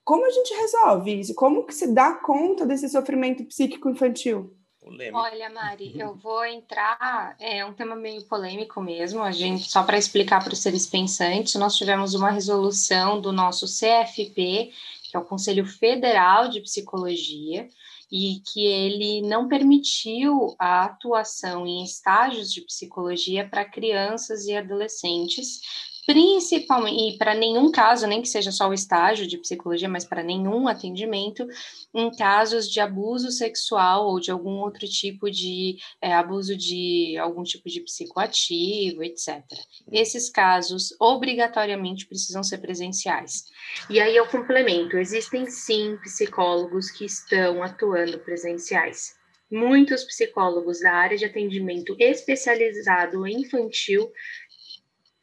como 0.03 0.25
a 0.25 0.29
gente 0.29 0.53
resolve 0.53 1.19
isso? 1.19 1.33
Como 1.33 1.65
que 1.65 1.73
se 1.73 1.93
dá 1.93 2.13
conta 2.13 2.65
desse 2.65 2.89
sofrimento 2.89 3.45
psíquico 3.45 3.89
infantil? 3.89 4.53
Polêmico. 4.83 5.17
Olha, 5.17 5.49
Mari, 5.49 5.93
eu 5.97 6.13
vou 6.21 6.45
entrar. 6.45 7.35
É 7.39 7.65
um 7.65 7.73
tema 7.73 7.95
meio 7.95 8.23
polêmico 8.25 8.81
mesmo. 8.81 9.23
A 9.23 9.31
gente, 9.31 9.69
só 9.69 9.83
para 9.83 9.97
explicar 9.97 10.43
para 10.43 10.53
os 10.53 10.59
seres 10.59 10.85
pensantes, 10.85 11.55
nós 11.55 11.75
tivemos 11.75 12.13
uma 12.13 12.29
resolução 12.29 13.19
do 13.21 13.31
nosso 13.31 13.65
CFP, 13.65 14.71
que 15.03 15.15
é 15.15 15.19
o 15.19 15.25
Conselho 15.25 15.65
Federal 15.65 16.49
de 16.49 16.59
Psicologia, 16.61 17.69
e 18.11 18.41
que 18.45 18.65
ele 18.65 19.21
não 19.21 19.47
permitiu 19.47 20.55
a 20.59 20.83
atuação 20.83 21.65
em 21.65 21.83
estágios 21.83 22.51
de 22.51 22.61
psicologia 22.61 23.47
para 23.47 23.65
crianças 23.65 24.45
e 24.45 24.55
adolescentes 24.55 25.61
principalmente, 26.05 27.17
para 27.17 27.33
nenhum 27.33 27.71
caso, 27.71 28.05
nem 28.07 28.21
que 28.21 28.27
seja 28.27 28.51
só 28.51 28.67
o 28.69 28.73
estágio 28.73 29.27
de 29.27 29.37
psicologia, 29.37 29.87
mas 29.87 30.05
para 30.05 30.23
nenhum 30.23 30.67
atendimento, 30.67 31.47
em 31.93 32.11
casos 32.15 32.69
de 32.69 32.79
abuso 32.79 33.31
sexual 33.31 34.07
ou 34.07 34.19
de 34.19 34.31
algum 34.31 34.59
outro 34.59 34.87
tipo 34.87 35.29
de 35.29 35.77
é, 36.01 36.13
abuso 36.13 36.57
de 36.57 37.17
algum 37.17 37.43
tipo 37.43 37.69
de 37.69 37.81
psicoativo, 37.81 39.03
etc. 39.03 39.43
Esses 39.91 40.29
casos 40.29 40.95
obrigatoriamente 40.99 42.05
precisam 42.05 42.43
ser 42.43 42.57
presenciais. 42.57 43.45
E 43.89 43.99
aí 43.99 44.15
eu 44.15 44.27
complemento: 44.27 44.97
existem 44.97 45.45
sim 45.49 45.97
psicólogos 46.03 46.91
que 46.91 47.05
estão 47.05 47.63
atuando 47.63 48.19
presenciais. 48.19 49.15
Muitos 49.51 50.03
psicólogos 50.03 50.79
da 50.79 50.93
área 50.93 51.15
de 51.15 51.25
atendimento 51.25 51.95
especializado 51.99 53.27
infantil 53.27 54.11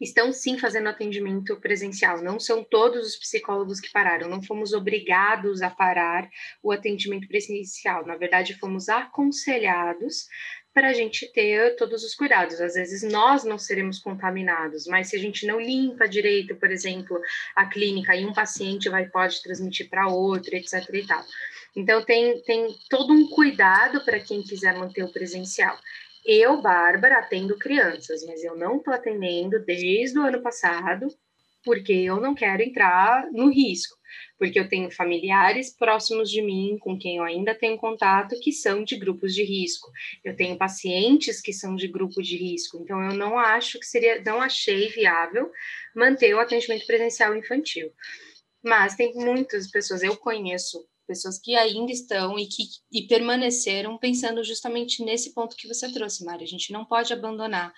estão 0.00 0.32
sim 0.32 0.58
fazendo 0.58 0.88
atendimento 0.88 1.56
presencial. 1.56 2.22
Não 2.22 2.40
são 2.40 2.64
todos 2.64 3.06
os 3.06 3.16
psicólogos 3.16 3.80
que 3.80 3.92
pararam, 3.92 4.28
não 4.28 4.42
fomos 4.42 4.72
obrigados 4.72 5.60
a 5.60 5.70
parar 5.70 6.28
o 6.62 6.72
atendimento 6.72 7.28
presencial. 7.28 8.06
Na 8.06 8.16
verdade, 8.16 8.58
fomos 8.58 8.88
aconselhados 8.88 10.28
para 10.72 10.88
a 10.88 10.92
gente 10.92 11.30
ter 11.32 11.76
todos 11.76 12.04
os 12.04 12.14
cuidados. 12.14 12.60
Às 12.60 12.74
vezes 12.74 13.02
nós 13.02 13.44
não 13.44 13.58
seremos 13.58 13.98
contaminados, 13.98 14.86
mas 14.86 15.08
se 15.08 15.16
a 15.16 15.18
gente 15.18 15.46
não 15.46 15.60
limpa 15.60 16.08
direito, 16.08 16.54
por 16.56 16.70
exemplo, 16.70 17.20
a 17.56 17.66
clínica 17.66 18.16
e 18.16 18.24
um 18.24 18.32
paciente 18.32 18.88
vai 18.88 19.06
pode 19.06 19.42
transmitir 19.42 19.88
para 19.88 20.08
outro, 20.08 20.54
etc. 20.54 20.88
e 20.94 21.06
tal. 21.06 21.24
Então 21.76 22.04
tem, 22.04 22.40
tem 22.42 22.74
todo 22.88 23.12
um 23.12 23.28
cuidado 23.28 24.04
para 24.04 24.20
quem 24.20 24.42
quiser 24.42 24.76
manter 24.76 25.02
o 25.02 25.12
presencial. 25.12 25.76
Eu, 26.24 26.60
Bárbara, 26.60 27.18
atendo 27.18 27.58
crianças, 27.58 28.24
mas 28.26 28.44
eu 28.44 28.56
não 28.56 28.76
estou 28.76 28.92
atendendo 28.92 29.58
desde 29.64 30.18
o 30.18 30.22
ano 30.22 30.42
passado, 30.42 31.08
porque 31.64 31.92
eu 31.92 32.20
não 32.20 32.34
quero 32.34 32.62
entrar 32.62 33.30
no 33.32 33.50
risco, 33.50 33.96
porque 34.38 34.58
eu 34.58 34.68
tenho 34.68 34.90
familiares 34.90 35.74
próximos 35.74 36.30
de 36.30 36.42
mim 36.42 36.78
com 36.80 36.98
quem 36.98 37.18
eu 37.18 37.24
ainda 37.24 37.54
tenho 37.54 37.76
contato 37.76 38.38
que 38.40 38.52
são 38.52 38.82
de 38.82 38.96
grupos 38.96 39.34
de 39.34 39.42
risco. 39.42 39.90
Eu 40.24 40.34
tenho 40.34 40.56
pacientes 40.56 41.40
que 41.40 41.52
são 41.52 41.74
de 41.76 41.88
grupo 41.88 42.22
de 42.22 42.36
risco, 42.36 42.78
então 42.78 43.02
eu 43.02 43.14
não 43.14 43.38
acho 43.38 43.78
que 43.78 43.86
seria, 43.86 44.22
não 44.22 44.40
achei 44.40 44.88
viável 44.88 45.50
manter 45.94 46.34
o 46.34 46.40
atendimento 46.40 46.86
presencial 46.86 47.36
infantil. 47.36 47.90
Mas 48.62 48.94
tem 48.94 49.14
muitas 49.14 49.70
pessoas, 49.70 50.02
eu 50.02 50.16
conheço 50.16 50.86
pessoas 51.10 51.40
que 51.40 51.56
ainda 51.56 51.90
estão 51.90 52.38
e 52.38 52.46
que 52.46 52.62
e 52.92 53.02
permaneceram 53.02 53.98
pensando 53.98 54.44
justamente 54.44 55.04
nesse 55.04 55.34
ponto 55.34 55.56
que 55.56 55.66
você 55.66 55.90
trouxe, 55.92 56.24
Mari. 56.24 56.44
A 56.44 56.46
gente 56.46 56.72
não 56.72 56.84
pode 56.84 57.12
abandonar. 57.12 57.74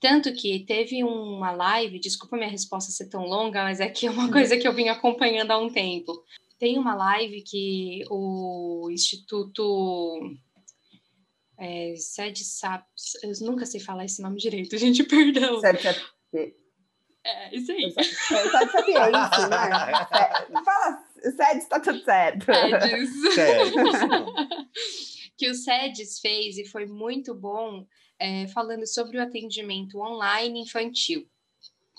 Tanto 0.00 0.32
que 0.32 0.64
teve 0.64 1.04
uma 1.04 1.50
live, 1.52 2.00
desculpa 2.00 2.38
minha 2.38 2.48
resposta 2.48 2.90
ser 2.90 3.10
tão 3.10 3.26
longa, 3.26 3.62
mas 3.62 3.78
é 3.78 3.90
que 3.90 4.06
é 4.06 4.10
uma 4.10 4.24
uhum. 4.24 4.32
coisa 4.32 4.56
que 4.56 4.66
eu 4.66 4.72
vim 4.72 4.88
acompanhando 4.88 5.50
há 5.50 5.58
um 5.58 5.70
tempo. 5.70 6.24
Tem 6.58 6.78
uma 6.78 6.94
live 6.94 7.42
que 7.42 8.04
o 8.08 8.88
Instituto 8.90 10.34
é, 11.58 11.94
Sede 11.96 12.42
Saps, 12.42 13.22
eu 13.22 13.32
nunca 13.46 13.66
sei 13.66 13.80
falar 13.80 14.06
esse 14.06 14.22
nome 14.22 14.38
direito, 14.38 14.76
gente, 14.78 15.04
perdão. 15.04 15.60
Sede 15.60 15.82
É, 17.22 17.54
isso 17.54 17.70
aí. 17.70 17.92
Sede 17.92 18.48
Sapiência, 18.50 19.48
né? 19.48 19.68
Fala 20.64 21.04
o 21.11 21.11
SEDES 21.30 21.62
está 21.62 21.80
tudo 21.80 22.02
certo. 22.02 22.46
SEDES. 22.46 23.10
que 25.36 25.50
o 25.50 25.54
SEDES 25.54 26.20
fez 26.20 26.58
e 26.58 26.66
foi 26.66 26.86
muito 26.86 27.34
bom 27.34 27.86
é, 28.18 28.46
falando 28.48 28.86
sobre 28.86 29.18
o 29.18 29.22
atendimento 29.22 29.98
online 29.98 30.60
infantil. 30.60 31.26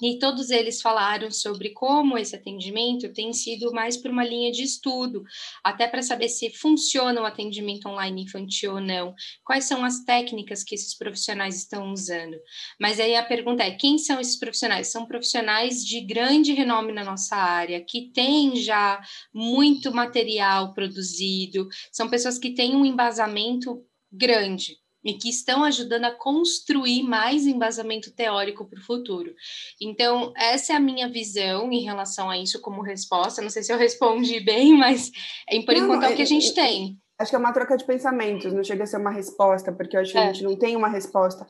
E 0.02 0.18
todos 0.18 0.50
eles 0.50 0.82
falaram 0.82 1.30
sobre 1.30 1.70
como 1.70 2.18
esse 2.18 2.36
atendimento 2.36 3.14
tem 3.14 3.32
sido 3.32 3.72
mais 3.72 3.96
por 3.96 4.10
uma 4.10 4.24
linha 4.24 4.52
de 4.52 4.64
estudo, 4.64 5.24
até 5.64 5.88
para 5.88 6.02
saber 6.02 6.30
se 6.30 6.50
funciona 6.50 7.22
o 7.22 7.26
atendimento 7.26 7.88
online 7.88 8.24
infantil 8.24 8.74
ou 8.74 8.82
não, 8.82 9.14
quais 9.46 9.66
são 9.66 9.86
as 9.86 10.04
técnicas 10.04 10.64
que 10.64 10.74
esses 10.74 10.98
profissionais 10.98 11.58
estão 11.58 11.92
usando. 11.92 12.36
Mas 12.80 13.00
aí 13.00 13.16
a 13.16 13.24
pergunta 13.24 13.64
é: 13.64 13.72
quem 13.72 14.00
são 14.00 14.20
esses 14.20 14.38
profissionais? 14.38 14.88
São 14.88 15.06
profissionais 15.06 15.86
de 15.86 16.02
grande 16.02 16.54
renome 16.54 16.92
na 16.92 17.04
nossa 17.04 17.36
área, 17.36 17.84
que 17.88 18.12
têm 18.12 18.56
já 18.56 19.00
muito 19.34 19.94
material 19.94 20.74
produzido, 20.74 21.68
são 21.92 22.10
pessoas 22.10 22.40
que 22.40 22.54
têm 22.56 22.76
um 22.76 22.86
embasamento 22.86 23.86
grande 24.12 24.83
e 25.04 25.14
que 25.14 25.30
estão 25.30 25.64
ajudando 25.64 26.06
a 26.06 26.12
construir 26.12 27.04
mais 27.04 27.46
embasamento 27.46 28.12
teórico 28.12 28.66
para 28.66 28.80
o 28.80 28.84
futuro. 28.84 29.34
Então, 29.82 30.32
essa 30.38 30.74
é 30.74 30.76
a 30.76 30.80
minha 30.80 31.10
visão 31.10 31.72
em 31.72 31.84
relação 31.84 32.30
a 32.30 32.38
isso 32.38 32.62
como 32.62 32.82
resposta. 32.82 33.42
Não 33.42 33.50
sei 33.50 33.64
se 33.64 33.74
eu 33.74 33.78
respondi 33.78 34.40
bem, 34.46 34.78
mas 34.78 35.12
é, 35.50 35.62
por 35.62 35.76
não, 35.76 35.84
enquanto 35.84 36.04
é 36.04 36.14
o 36.14 36.16
que 36.16 36.22
a 36.22 36.26
gente 36.26 36.54
tem. 36.54 36.98
Acho 37.20 37.32
que 37.32 37.36
é 37.36 37.40
uma 37.40 37.54
troca 37.54 37.78
de 37.78 37.86
pensamentos, 37.86 38.54
não 38.54 38.64
chega 38.64 38.84
a 38.84 38.88
ser 38.88 38.98
uma 38.98 39.12
resposta, 39.12 39.72
porque 39.72 39.96
eu 39.96 40.02
acho 40.02 40.12
que 40.12 40.18
é. 40.18 40.22
a 40.22 40.34
gente 40.34 40.44
não 40.44 40.58
tem 40.58 40.76
uma 40.76 40.90
resposta 40.90 41.46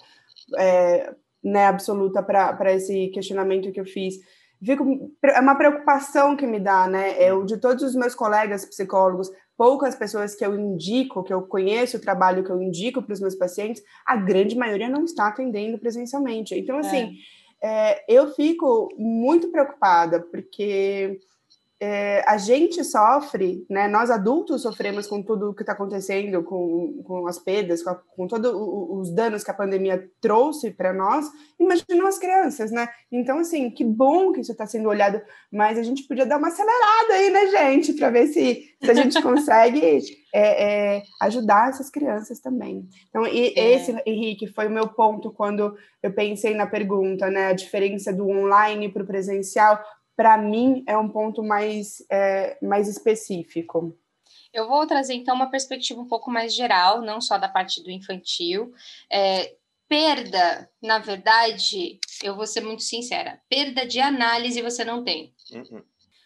é, 0.58 1.14
né, 1.43 1.68
absoluta 1.68 2.22
para 2.24 2.74
esse 2.74 3.08
questionamento 3.10 3.72
que 3.72 3.80
eu 3.80 3.86
fiz. 3.86 4.16
Fico, 4.64 5.12
é 5.24 5.39
uma 5.41 5.56
preocupação 5.56 6.38
que 6.38 6.47
me 6.47 6.60
dá, 6.60 6.88
né? 6.88 7.16
Eu, 7.22 7.43
de 7.43 7.58
todos 7.58 7.84
os 7.84 7.95
meus 7.95 8.16
colegas 8.16 8.66
psicólogos, 8.66 9.30
poucas 9.58 9.95
pessoas 9.95 10.36
que 10.36 10.45
eu 10.45 10.58
indico, 10.58 11.24
que 11.24 11.34
eu 11.34 11.41
conheço 11.43 11.97
o 11.97 12.01
trabalho 12.01 12.43
que 12.43 12.49
eu 12.49 12.62
indico 12.62 13.01
para 13.01 13.14
os 13.14 13.20
meus 13.20 13.36
pacientes, 13.36 13.84
a 14.06 14.16
grande 14.16 14.56
maioria 14.56 14.89
não 14.89 15.06
está 15.06 15.28
atendendo 15.28 15.78
presencialmente. 15.78 16.56
Então, 16.56 16.78
assim, 16.78 17.18
é. 17.62 17.93
É, 17.93 18.04
eu 18.10 18.34
fico 18.34 18.89
muito 18.97 19.49
preocupada, 19.49 20.20
porque 20.20 21.22
é, 21.86 22.24
a 22.26 22.38
gente 22.38 22.82
sofre, 22.82 23.66
né? 23.70 23.90
Nós 23.90 24.10
adultos 24.10 24.62
sofremos 24.62 25.06
com 25.06 25.22
tudo 25.22 25.50
o 25.50 25.54
que 25.54 25.64
está 25.64 25.74
acontecendo, 25.74 26.42
com, 26.42 27.04
com 27.04 27.28
as 27.28 27.38
perdas, 27.38 27.84
com, 27.84 27.94
com 28.16 28.26
todos 28.26 28.54
os 28.56 29.14
danos 29.14 29.44
que 29.44 29.52
a 29.52 29.54
pandemia 29.54 30.10
trouxe 30.22 30.72
para 30.72 30.94
nós. 30.94 31.26
Imagina 31.60 32.08
as 32.08 32.18
crianças, 32.18 32.72
né? 32.72 32.88
Então, 33.12 33.38
assim, 33.40 33.70
que 33.70 33.84
bom 33.84 34.32
que 34.32 34.40
isso 34.40 34.54
está 34.54 34.66
sendo 34.66 34.88
olhado, 34.88 35.22
mas 35.52 35.78
a 35.78 35.84
gente 35.84 36.04
podia 36.08 36.26
dar 36.26 36.38
uma 36.38 36.48
acelerada 36.48 37.16
aí, 37.16 37.30
né, 37.30 37.48
gente, 37.48 37.92
para 37.96 38.10
ver 38.10 38.28
se, 38.28 38.64
se 38.82 38.90
a 38.90 38.94
gente 38.94 39.20
consegue 39.22 40.00
é, 40.34 40.96
é, 40.96 41.04
ajudar 41.22 41.68
essas 41.68 41.90
crianças 41.90 42.40
também. 42.40 42.88
Então, 43.10 43.28
e, 43.28 43.54
é. 43.58 43.74
esse, 43.74 43.94
Henrique, 44.06 44.48
foi 44.48 44.68
o 44.68 44.72
meu 44.72 44.88
ponto 44.88 45.34
quando 45.34 45.76
eu 46.02 46.14
pensei 46.14 46.56
na 46.56 46.66
pergunta, 46.66 47.30
né? 47.30 47.48
A 47.48 47.54
diferença 47.54 48.14
do 48.14 48.30
online 48.30 48.88
para 48.88 49.04
o 49.04 49.08
presencial 49.08 49.84
para 50.16 50.38
mim, 50.38 50.84
é 50.88 50.97
um 50.97 51.09
ponto 51.09 51.43
mais, 51.43 52.03
é, 52.09 52.57
mais 52.61 52.88
específico. 52.88 53.97
Eu 54.53 54.68
vou 54.68 54.86
trazer 54.86 55.14
então 55.16 55.36
uma 55.36 55.49
perspectiva 55.49 55.99
um 55.99 56.07
pouco 56.07 56.30
mais 56.30 56.53
geral, 56.53 57.01
não 57.01 57.20
só 57.20 57.38
da 57.38 57.49
parte 57.49 57.82
do 57.82 57.89
infantil. 57.89 58.72
É, 59.11 59.55
perda, 59.88 60.70
na 60.82 60.99
verdade, 60.99 61.99
eu 62.24 62.36
vou 62.36 62.45
ser 62.45 62.61
muito 62.61 62.84
sincera, 62.84 63.41
perda 63.49 63.86
de 63.86 63.99
análise 63.99 64.61
você 64.61 64.86
não 64.86 65.03
tem. 65.03 65.34
Uhum 65.51 65.84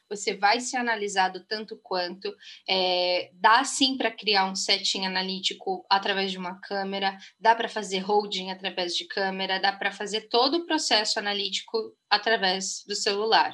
você 0.09 0.35
vai 0.35 0.59
ser 0.59 0.77
analisado 0.77 1.43
tanto 1.45 1.77
quanto. 1.77 2.33
É, 2.67 3.31
dá 3.33 3.63
sim 3.63 3.97
para 3.97 4.11
criar 4.11 4.49
um 4.49 4.55
setting 4.55 5.05
analítico 5.05 5.85
através 5.89 6.31
de 6.31 6.37
uma 6.37 6.59
câmera, 6.59 7.17
dá 7.39 7.55
para 7.55 7.69
fazer 7.69 7.99
holding 7.99 8.51
através 8.51 8.95
de 8.95 9.05
câmera, 9.05 9.59
dá 9.59 9.71
para 9.73 9.91
fazer 9.91 10.21
todo 10.29 10.59
o 10.59 10.65
processo 10.65 11.19
analítico 11.19 11.93
através 12.09 12.83
do 12.87 12.95
celular. 12.95 13.53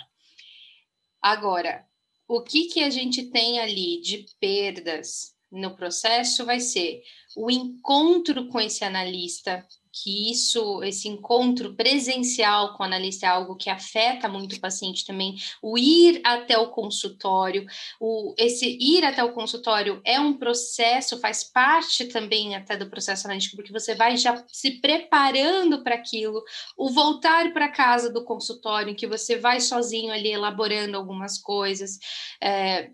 Agora, 1.24 1.88
o 2.28 2.42
que, 2.42 2.66
que 2.66 2.84
a 2.84 2.90
gente 2.90 3.32
tem 3.32 3.62
ali 3.62 4.02
de 4.02 4.26
perdas 4.42 5.34
no 5.50 5.74
processo 5.74 6.46
vai 6.46 6.60
ser 6.60 7.02
o 7.38 7.50
encontro 7.50 8.50
com 8.50 8.60
esse 8.60 8.84
analista 8.84 9.66
que 9.94 10.32
isso, 10.32 10.84
esse 10.84 11.08
encontro 11.08 11.76
presencial 11.76 12.76
com 12.76 12.82
o 12.82 12.86
analista 12.86 13.28
é 13.28 13.30
algo 13.30 13.56
que 13.56 13.70
afeta 13.70 14.28
muito 14.28 14.56
o 14.56 14.60
paciente 14.60 15.06
também. 15.06 15.36
O 15.62 15.78
ir 15.78 16.20
até 16.24 16.58
o 16.58 16.72
consultório, 16.72 17.66
o, 18.00 18.34
esse 18.36 18.76
ir 18.82 19.06
até 19.06 19.24
o 19.24 19.34
consultório 19.34 20.02
é 20.04 20.20
um 20.20 20.34
processo, 20.34 21.20
faz 21.20 21.44
parte 21.44 22.06
também 22.06 22.56
até 22.56 22.76
do 22.76 22.90
processo 22.90 23.28
analítico, 23.28 23.56
porque 23.56 23.72
você 23.72 23.94
vai 23.94 24.18
já 24.18 24.44
se 24.48 24.82
preparando 24.82 25.84
para 25.84 25.94
aquilo. 25.94 26.44
O 26.76 26.90
voltar 26.90 27.54
para 27.54 27.70
casa 27.70 28.12
do 28.12 28.26
consultório, 28.26 28.90
em 28.90 28.96
que 28.96 29.06
você 29.06 29.38
vai 29.38 29.62
sozinho 29.62 30.12
ali 30.12 30.32
elaborando 30.32 30.98
algumas 30.98 31.38
coisas. 31.38 32.00
É, 32.42 32.90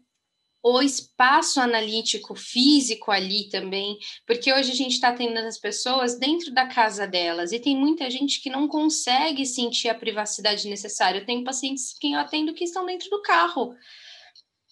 o 0.61 0.81
espaço 0.81 1.59
analítico 1.59 2.35
físico 2.35 3.11
ali 3.11 3.49
também, 3.49 3.97
porque 4.27 4.53
hoje 4.53 4.71
a 4.71 4.75
gente 4.75 4.93
está 4.93 5.09
atendendo 5.09 5.47
as 5.47 5.57
pessoas 5.57 6.19
dentro 6.19 6.53
da 6.53 6.67
casa 6.67 7.07
delas 7.07 7.51
e 7.51 7.59
tem 7.59 7.75
muita 7.75 8.09
gente 8.09 8.41
que 8.41 8.49
não 8.49 8.67
consegue 8.67 9.45
sentir 9.45 9.87
a 9.89 9.95
privacidade 9.95 10.67
necessária. 10.67 11.19
Eu 11.19 11.25
tenho 11.25 11.43
pacientes 11.43 11.97
que 11.97 12.11
eu 12.11 12.19
atendo 12.19 12.53
que 12.53 12.65
estão 12.65 12.85
dentro 12.85 13.09
do 13.09 13.21
carro, 13.21 13.73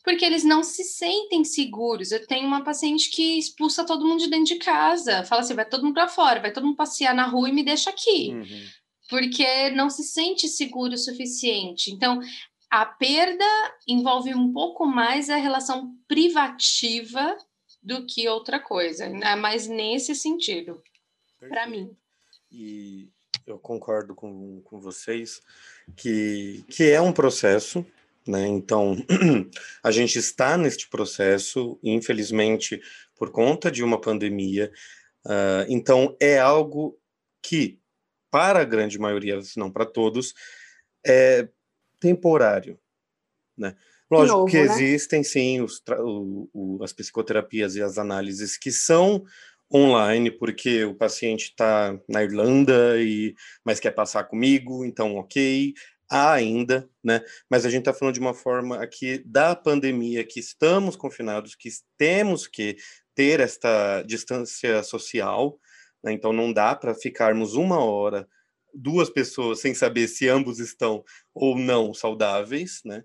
porque 0.03 0.25
eles 0.25 0.43
não 0.43 0.61
se 0.61 0.83
sentem 0.83 1.43
seguros. 1.45 2.11
Eu 2.11 2.25
tenho 2.27 2.47
uma 2.47 2.63
paciente 2.63 3.09
que 3.09 3.37
expulsa 3.37 3.85
todo 3.85 4.05
mundo 4.05 4.19
de 4.19 4.29
dentro 4.29 4.53
de 4.53 4.55
casa, 4.55 5.23
fala 5.23 5.41
assim: 5.41 5.53
vai 5.53 5.67
todo 5.67 5.83
mundo 5.83 5.93
para 5.93 6.09
fora, 6.09 6.41
vai 6.41 6.51
todo 6.51 6.65
mundo 6.65 6.77
passear 6.77 7.15
na 7.15 7.27
rua 7.27 7.49
e 7.49 7.53
me 7.53 7.63
deixa 7.63 7.89
aqui. 7.89 8.31
Uhum 8.33 8.67
porque 9.09 9.69
não 9.71 9.89
se 9.89 10.03
sente 10.03 10.47
seguro 10.47 10.93
o 10.93 10.97
suficiente. 10.97 11.91
Então, 11.91 12.19
a 12.69 12.85
perda 12.85 13.45
envolve 13.87 14.33
um 14.33 14.51
pouco 14.51 14.85
mais 14.85 15.29
a 15.29 15.37
relação 15.37 15.95
privativa 16.07 17.37
do 17.81 18.05
que 18.05 18.27
outra 18.27 18.59
coisa, 18.59 19.07
né? 19.07 19.35
mas 19.35 19.67
nesse 19.67 20.13
sentido, 20.13 20.81
para 21.39 21.67
mim. 21.67 21.95
E 22.51 23.09
eu 23.45 23.57
concordo 23.57 24.13
com, 24.13 24.61
com 24.61 24.79
vocês 24.79 25.41
que, 25.95 26.65
que 26.69 26.89
é 26.91 26.99
um 26.99 27.13
processo, 27.13 27.85
né? 28.27 28.45
Então, 28.45 28.97
a 29.81 29.89
gente 29.89 30.19
está 30.19 30.57
neste 30.57 30.89
processo, 30.89 31.79
infelizmente, 31.81 32.81
por 33.15 33.31
conta 33.31 33.71
de 33.71 33.83
uma 33.83 33.99
pandemia. 33.99 34.71
Uh, 35.25 35.63
então, 35.69 36.15
é 36.19 36.37
algo 36.37 36.99
que, 37.41 37.79
para 38.29 38.59
a 38.59 38.65
grande 38.65 38.99
maioria, 38.99 39.41
se 39.41 39.57
não 39.57 39.71
para 39.71 39.85
todos, 39.85 40.33
é, 41.05 41.47
temporário, 41.99 42.79
né? 43.57 43.75
Lógico 44.09 44.37
novo, 44.37 44.51
que 44.51 44.57
né? 44.57 44.63
existem 44.63 45.23
sim 45.23 45.61
os, 45.61 45.81
o, 45.99 46.49
o, 46.53 46.83
as 46.83 46.93
psicoterapias 46.93 47.75
e 47.75 47.81
as 47.81 47.97
análises 47.97 48.57
que 48.57 48.71
são 48.71 49.25
online, 49.73 50.31
porque 50.31 50.85
o 50.85 50.95
paciente 50.95 51.49
está 51.49 51.99
na 52.07 52.23
Irlanda 52.23 53.01
e 53.01 53.35
mas 53.65 53.79
quer 53.79 53.91
passar 53.91 54.23
comigo, 54.23 54.85
então 54.85 55.15
ok, 55.15 55.73
há 56.09 56.31
ainda, 56.31 56.89
né? 57.03 57.21
Mas 57.49 57.65
a 57.65 57.69
gente 57.69 57.81
está 57.81 57.93
falando 57.93 58.13
de 58.13 58.19
uma 58.21 58.33
forma 58.33 58.81
aqui 58.81 59.21
da 59.25 59.55
pandemia, 59.55 60.23
que 60.23 60.39
estamos 60.39 60.95
confinados, 60.95 61.53
que 61.53 61.69
temos 61.97 62.47
que 62.47 62.77
ter 63.13 63.39
esta 63.39 64.03
distância 64.03 64.83
social, 64.83 65.59
né? 66.03 66.13
então 66.13 66.31
não 66.31 66.53
dá 66.53 66.75
para 66.75 66.93
ficarmos 66.95 67.55
uma 67.55 67.83
hora 67.83 68.27
duas 68.77 69.09
pessoas 69.09 69.59
sem 69.59 69.73
saber 69.73 70.07
se 70.07 70.29
ambos 70.29 70.59
estão 70.59 71.03
ou 71.33 71.57
não 71.57 71.93
saudáveis, 71.93 72.81
né? 72.85 73.03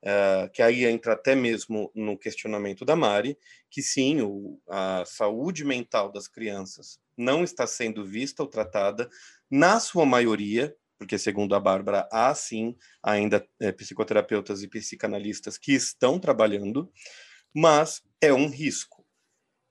Uh, 0.00 0.48
que 0.52 0.62
aí 0.62 0.84
entra 0.84 1.14
até 1.14 1.34
mesmo 1.34 1.90
no 1.92 2.16
questionamento 2.16 2.84
da 2.84 2.94
Mari, 2.94 3.36
que 3.68 3.82
sim, 3.82 4.20
o, 4.20 4.60
a 4.68 5.02
saúde 5.04 5.64
mental 5.64 6.12
das 6.12 6.28
crianças 6.28 7.00
não 7.16 7.42
está 7.42 7.66
sendo 7.66 8.06
vista 8.06 8.44
ou 8.44 8.48
tratada, 8.48 9.10
na 9.50 9.80
sua 9.80 10.06
maioria, 10.06 10.72
porque 10.96 11.18
segundo 11.18 11.52
a 11.56 11.60
Bárbara, 11.60 12.08
há 12.12 12.32
sim 12.32 12.76
ainda 13.02 13.44
é, 13.60 13.72
psicoterapeutas 13.72 14.62
e 14.62 14.68
psicanalistas 14.68 15.58
que 15.58 15.72
estão 15.72 16.20
trabalhando, 16.20 16.92
mas 17.52 18.00
é 18.20 18.32
um 18.32 18.48
risco, 18.48 19.04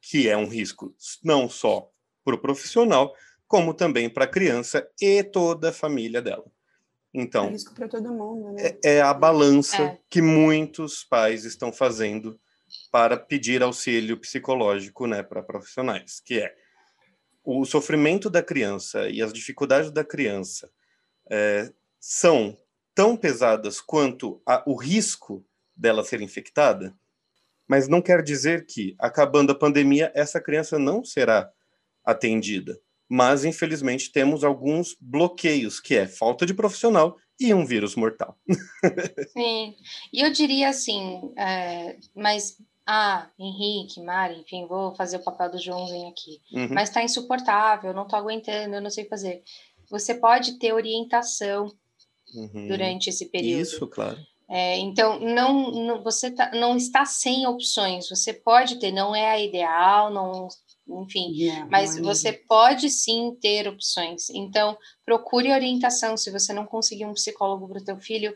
que 0.01 0.27
é 0.27 0.35
um 0.35 0.47
risco 0.47 0.93
não 1.23 1.47
só 1.47 1.89
para 2.25 2.35
o 2.35 2.41
profissional, 2.41 3.13
como 3.47 3.73
também 3.73 4.09
para 4.09 4.25
a 4.25 4.29
criança 4.29 4.87
e 5.01 5.23
toda 5.23 5.69
a 5.69 5.73
família 5.73 6.21
dela. 6.21 6.45
Então, 7.13 7.45
é 7.45 7.51
risco 7.51 7.73
para 7.73 7.87
todo 7.87 8.13
mundo, 8.13 8.51
né? 8.51 8.77
é, 8.83 8.97
é 8.97 9.01
a 9.01 9.13
balança 9.13 9.81
é. 9.81 9.99
que 10.09 10.21
muitos 10.21 11.03
pais 11.03 11.45
estão 11.45 11.71
fazendo 11.71 12.39
para 12.91 13.17
pedir 13.17 13.63
auxílio 13.63 14.17
psicológico, 14.19 15.07
né, 15.07 15.23
para 15.23 15.41
profissionais, 15.41 16.19
que 16.19 16.39
é 16.39 16.53
o 17.43 17.63
sofrimento 17.63 18.29
da 18.29 18.43
criança 18.43 19.09
e 19.09 19.21
as 19.21 19.31
dificuldades 19.31 19.89
da 19.89 20.03
criança 20.03 20.69
é, 21.31 21.71
são 21.97 22.57
tão 22.93 23.15
pesadas 23.15 23.79
quanto 23.79 24.41
a, 24.45 24.61
o 24.67 24.75
risco 24.75 25.45
dela 25.73 26.03
ser 26.03 26.21
infectada, 26.21 26.93
mas 27.65 27.87
não 27.87 28.01
quer 28.01 28.21
dizer 28.21 28.65
que, 28.65 28.95
acabando 28.99 29.51
a 29.51 29.57
pandemia, 29.57 30.11
essa 30.13 30.41
criança 30.41 30.77
não 30.77 31.05
será 31.05 31.49
atendida 32.03 32.77
mas 33.09 33.45
infelizmente 33.45 34.11
temos 34.11 34.43
alguns 34.43 34.95
bloqueios, 34.99 35.79
que 35.79 35.95
é 35.95 36.07
falta 36.07 36.45
de 36.45 36.53
profissional 36.53 37.15
e 37.39 37.53
um 37.53 37.65
vírus 37.65 37.95
mortal. 37.95 38.37
Sim, 39.33 39.75
e 40.11 40.21
eu 40.21 40.31
diria 40.31 40.69
assim, 40.69 41.31
é, 41.37 41.97
mas 42.15 42.57
ah, 42.85 43.29
Henrique, 43.37 44.01
Mari, 44.01 44.39
enfim, 44.39 44.65
vou 44.65 44.95
fazer 44.95 45.17
o 45.17 45.23
papel 45.23 45.51
do 45.51 45.59
Joãozinho 45.59 46.07
aqui, 46.09 46.39
uhum. 46.53 46.69
mas 46.71 46.89
tá 46.89 47.03
insuportável, 47.03 47.93
não 47.93 48.07
tô 48.07 48.15
aguentando, 48.15 48.75
eu 48.75 48.81
não 48.81 48.89
sei 48.89 49.05
fazer. 49.05 49.43
Você 49.89 50.15
pode 50.15 50.57
ter 50.57 50.73
orientação 50.73 51.71
uhum. 52.33 52.67
durante 52.67 53.09
esse 53.09 53.29
período. 53.29 53.61
Isso, 53.61 53.87
claro. 53.87 54.17
É, 54.49 54.77
então, 54.77 55.19
não, 55.19 55.71
não 55.71 56.01
você 56.03 56.31
tá, 56.31 56.51
não 56.53 56.77
está 56.77 57.03
sem 57.05 57.45
opções. 57.45 58.07
Você 58.07 58.33
pode 58.33 58.79
ter, 58.79 58.91
não 58.91 59.13
é 59.13 59.29
a 59.29 59.39
ideal, 59.39 60.09
não 60.09 60.47
enfim, 60.89 61.31
yeah, 61.33 61.67
mas 61.69 61.97
você 61.97 62.31
pode 62.31 62.89
sim 62.89 63.37
ter 63.41 63.67
opções. 63.67 64.29
Então, 64.29 64.77
procure 65.05 65.51
orientação. 65.51 66.15
Se 66.15 66.31
você 66.31 66.53
não 66.53 66.65
conseguir 66.65 67.05
um 67.05 67.13
psicólogo 67.13 67.67
para 67.67 67.79
o 67.79 67.83
teu 67.83 67.99
filho, 67.99 68.35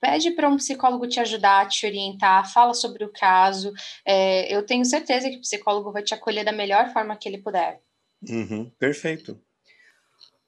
pede 0.00 0.30
para 0.30 0.48
um 0.48 0.56
psicólogo 0.56 1.08
te 1.08 1.20
ajudar, 1.20 1.68
te 1.68 1.86
orientar, 1.86 2.52
fala 2.52 2.74
sobre 2.74 3.04
o 3.04 3.12
caso. 3.12 3.72
É, 4.04 4.54
eu 4.54 4.64
tenho 4.64 4.84
certeza 4.84 5.28
que 5.28 5.36
o 5.36 5.40
psicólogo 5.40 5.92
vai 5.92 6.02
te 6.02 6.14
acolher 6.14 6.44
da 6.44 6.52
melhor 6.52 6.92
forma 6.92 7.16
que 7.16 7.28
ele 7.28 7.38
puder. 7.38 7.80
Uhum, 8.28 8.70
perfeito. 8.78 9.40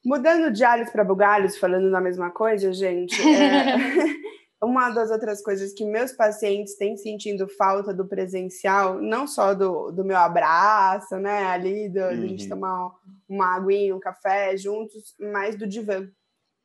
Mudando 0.04 0.52
de 0.52 0.64
alhos 0.64 0.90
para 0.90 1.04
bugalhos, 1.04 1.56
falando 1.56 1.90
na 1.90 2.00
mesma 2.00 2.30
coisa, 2.30 2.72
gente. 2.72 3.20
É... 3.20 3.76
uma 4.62 4.90
das 4.90 5.11
outras 5.11 5.42
coisas 5.42 5.72
que 5.72 5.84
meus 5.84 6.12
pacientes 6.12 6.76
têm 6.76 6.96
sentindo 6.96 7.48
falta 7.48 7.94
do 7.94 8.06
presencial, 8.06 9.00
não 9.00 9.26
só 9.26 9.54
do, 9.54 9.92
do 9.92 10.04
meu 10.04 10.16
abraço, 10.16 11.16
né, 11.16 11.44
ali, 11.46 11.88
do, 11.88 12.00
uhum. 12.00 12.09
de 12.09 12.24
a 12.24 12.28
gente 12.28 12.42
uhum. 12.44 12.48
tomar 12.48 12.90
uma 13.28 13.56
aguinha, 13.56 13.94
um 13.94 14.00
café 14.00 14.56
juntos, 14.56 15.14
mas 15.18 15.56
do 15.56 15.66
divã. 15.66 16.09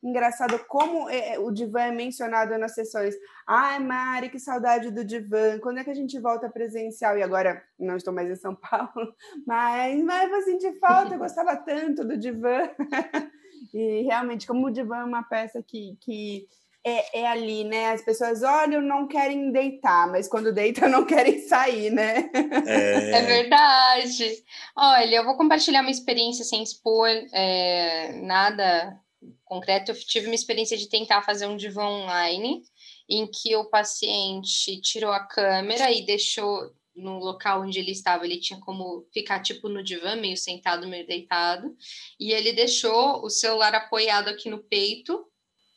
Engraçado 0.02 0.58
como 0.68 1.08
é, 1.08 1.38
o 1.38 1.50
divã 1.50 1.80
é 1.80 1.90
mencionado 1.90 2.58
nas 2.58 2.74
sessões. 2.74 3.14
Ai, 3.46 3.78
Mari, 3.78 4.28
que 4.28 4.38
saudade 4.38 4.90
do 4.90 5.02
divã. 5.02 5.58
Quando 5.60 5.78
é 5.78 5.84
que 5.84 5.88
a 5.88 5.94
gente 5.94 6.20
volta 6.20 6.50
presencial? 6.50 7.16
E 7.16 7.22
agora 7.22 7.62
não 7.78 7.96
estou 7.96 8.12
mais 8.12 8.28
em 8.28 8.36
São 8.36 8.54
Paulo, 8.70 9.14
mas, 9.46 10.04
mas 10.04 10.30
vou 10.30 10.42
sentir 10.42 10.78
falta, 10.78 11.14
eu 11.14 11.18
gostava 11.18 11.56
tanto 11.56 12.04
do 12.04 12.18
divã. 12.18 12.68
e 13.72 14.02
realmente, 14.02 14.46
como 14.46 14.66
o 14.66 14.70
divã 14.70 14.98
é 14.98 15.04
uma 15.04 15.22
peça 15.22 15.62
que, 15.62 15.96
que 16.02 16.46
é, 16.84 17.20
é, 17.20 17.26
ali, 17.26 17.64
né? 17.64 17.92
As 17.92 18.02
pessoas 18.02 18.42
olham, 18.42 18.82
não 18.82 19.08
querem 19.08 19.50
deitar, 19.50 20.10
mas 20.10 20.28
quando 20.28 20.52
deitam 20.52 20.88
não 20.90 21.06
querem 21.06 21.40
sair, 21.40 21.90
né? 21.90 22.30
É, 22.66 23.10
é 23.10 23.22
verdade. 23.22 24.44
Olha, 24.76 25.16
eu 25.16 25.24
vou 25.24 25.36
compartilhar 25.36 25.80
uma 25.80 25.90
experiência 25.90 26.44
sem 26.44 26.62
expor 26.62 27.08
é, 27.32 28.12
nada 28.22 29.00
concreto, 29.44 29.92
eu 29.92 29.94
tive 29.98 30.26
uma 30.26 30.34
experiência 30.34 30.76
de 30.76 30.88
tentar 30.88 31.22
fazer 31.22 31.46
um 31.46 31.56
divã 31.56 31.84
online, 31.86 32.62
em 33.08 33.26
que 33.26 33.54
o 33.56 33.64
paciente 33.66 34.80
tirou 34.80 35.12
a 35.12 35.20
câmera 35.20 35.90
e 35.90 36.04
deixou 36.04 36.70
no 36.94 37.18
local 37.18 37.62
onde 37.62 37.78
ele 37.78 37.90
estava, 37.90 38.24
ele 38.24 38.40
tinha 38.40 38.60
como 38.60 39.06
ficar 39.12 39.40
tipo 39.40 39.68
no 39.68 39.82
divã, 39.82 40.14
meio 40.14 40.36
sentado, 40.36 40.86
meio 40.86 41.06
deitado, 41.06 41.74
e 42.18 42.32
ele 42.32 42.52
deixou 42.52 43.24
o 43.24 43.30
celular 43.30 43.74
apoiado 43.74 44.28
aqui 44.28 44.48
no 44.48 44.62
peito 44.62 45.26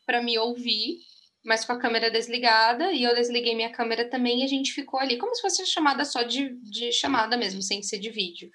para 0.07 0.23
me 0.23 0.39
ouvir, 0.39 0.97
mas 1.45 1.63
com 1.63 1.73
a 1.73 1.79
câmera 1.79 2.09
desligada, 2.09 2.91
e 2.91 3.03
eu 3.03 3.13
desliguei 3.13 3.53
minha 3.55 3.71
câmera 3.71 4.09
também, 4.09 4.41
e 4.41 4.43
a 4.43 4.47
gente 4.47 4.71
ficou 4.71 4.99
ali, 4.99 5.17
como 5.17 5.35
se 5.35 5.41
fosse 5.41 5.65
chamada 5.65 6.03
só 6.03 6.23
de, 6.23 6.57
de 6.63 6.91
chamada 6.91 7.37
mesmo, 7.37 7.61
sem 7.61 7.83
ser 7.83 7.99
de 7.99 8.09
vídeo. 8.09 8.49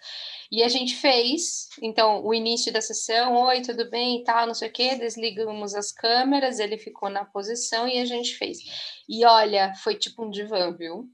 E 0.50 0.62
a 0.62 0.68
gente 0.68 0.96
fez, 0.96 1.68
então, 1.80 2.24
o 2.24 2.34
início 2.34 2.72
da 2.72 2.80
sessão, 2.80 3.34
oi, 3.34 3.62
tudo 3.62 3.88
bem 3.88 4.20
e 4.20 4.24
tal, 4.24 4.46
não 4.46 4.54
sei 4.54 4.68
o 4.68 4.72
quê, 4.72 4.96
desligamos 4.96 5.74
as 5.74 5.92
câmeras, 5.92 6.58
ele 6.58 6.76
ficou 6.76 7.08
na 7.08 7.24
posição 7.24 7.86
e 7.86 7.98
a 7.98 8.04
gente 8.04 8.34
fez. 8.34 8.58
E 9.08 9.24
olha, 9.24 9.72
foi 9.76 9.94
tipo 9.94 10.24
um 10.24 10.30
divã, 10.30 10.74
viu? 10.74 11.08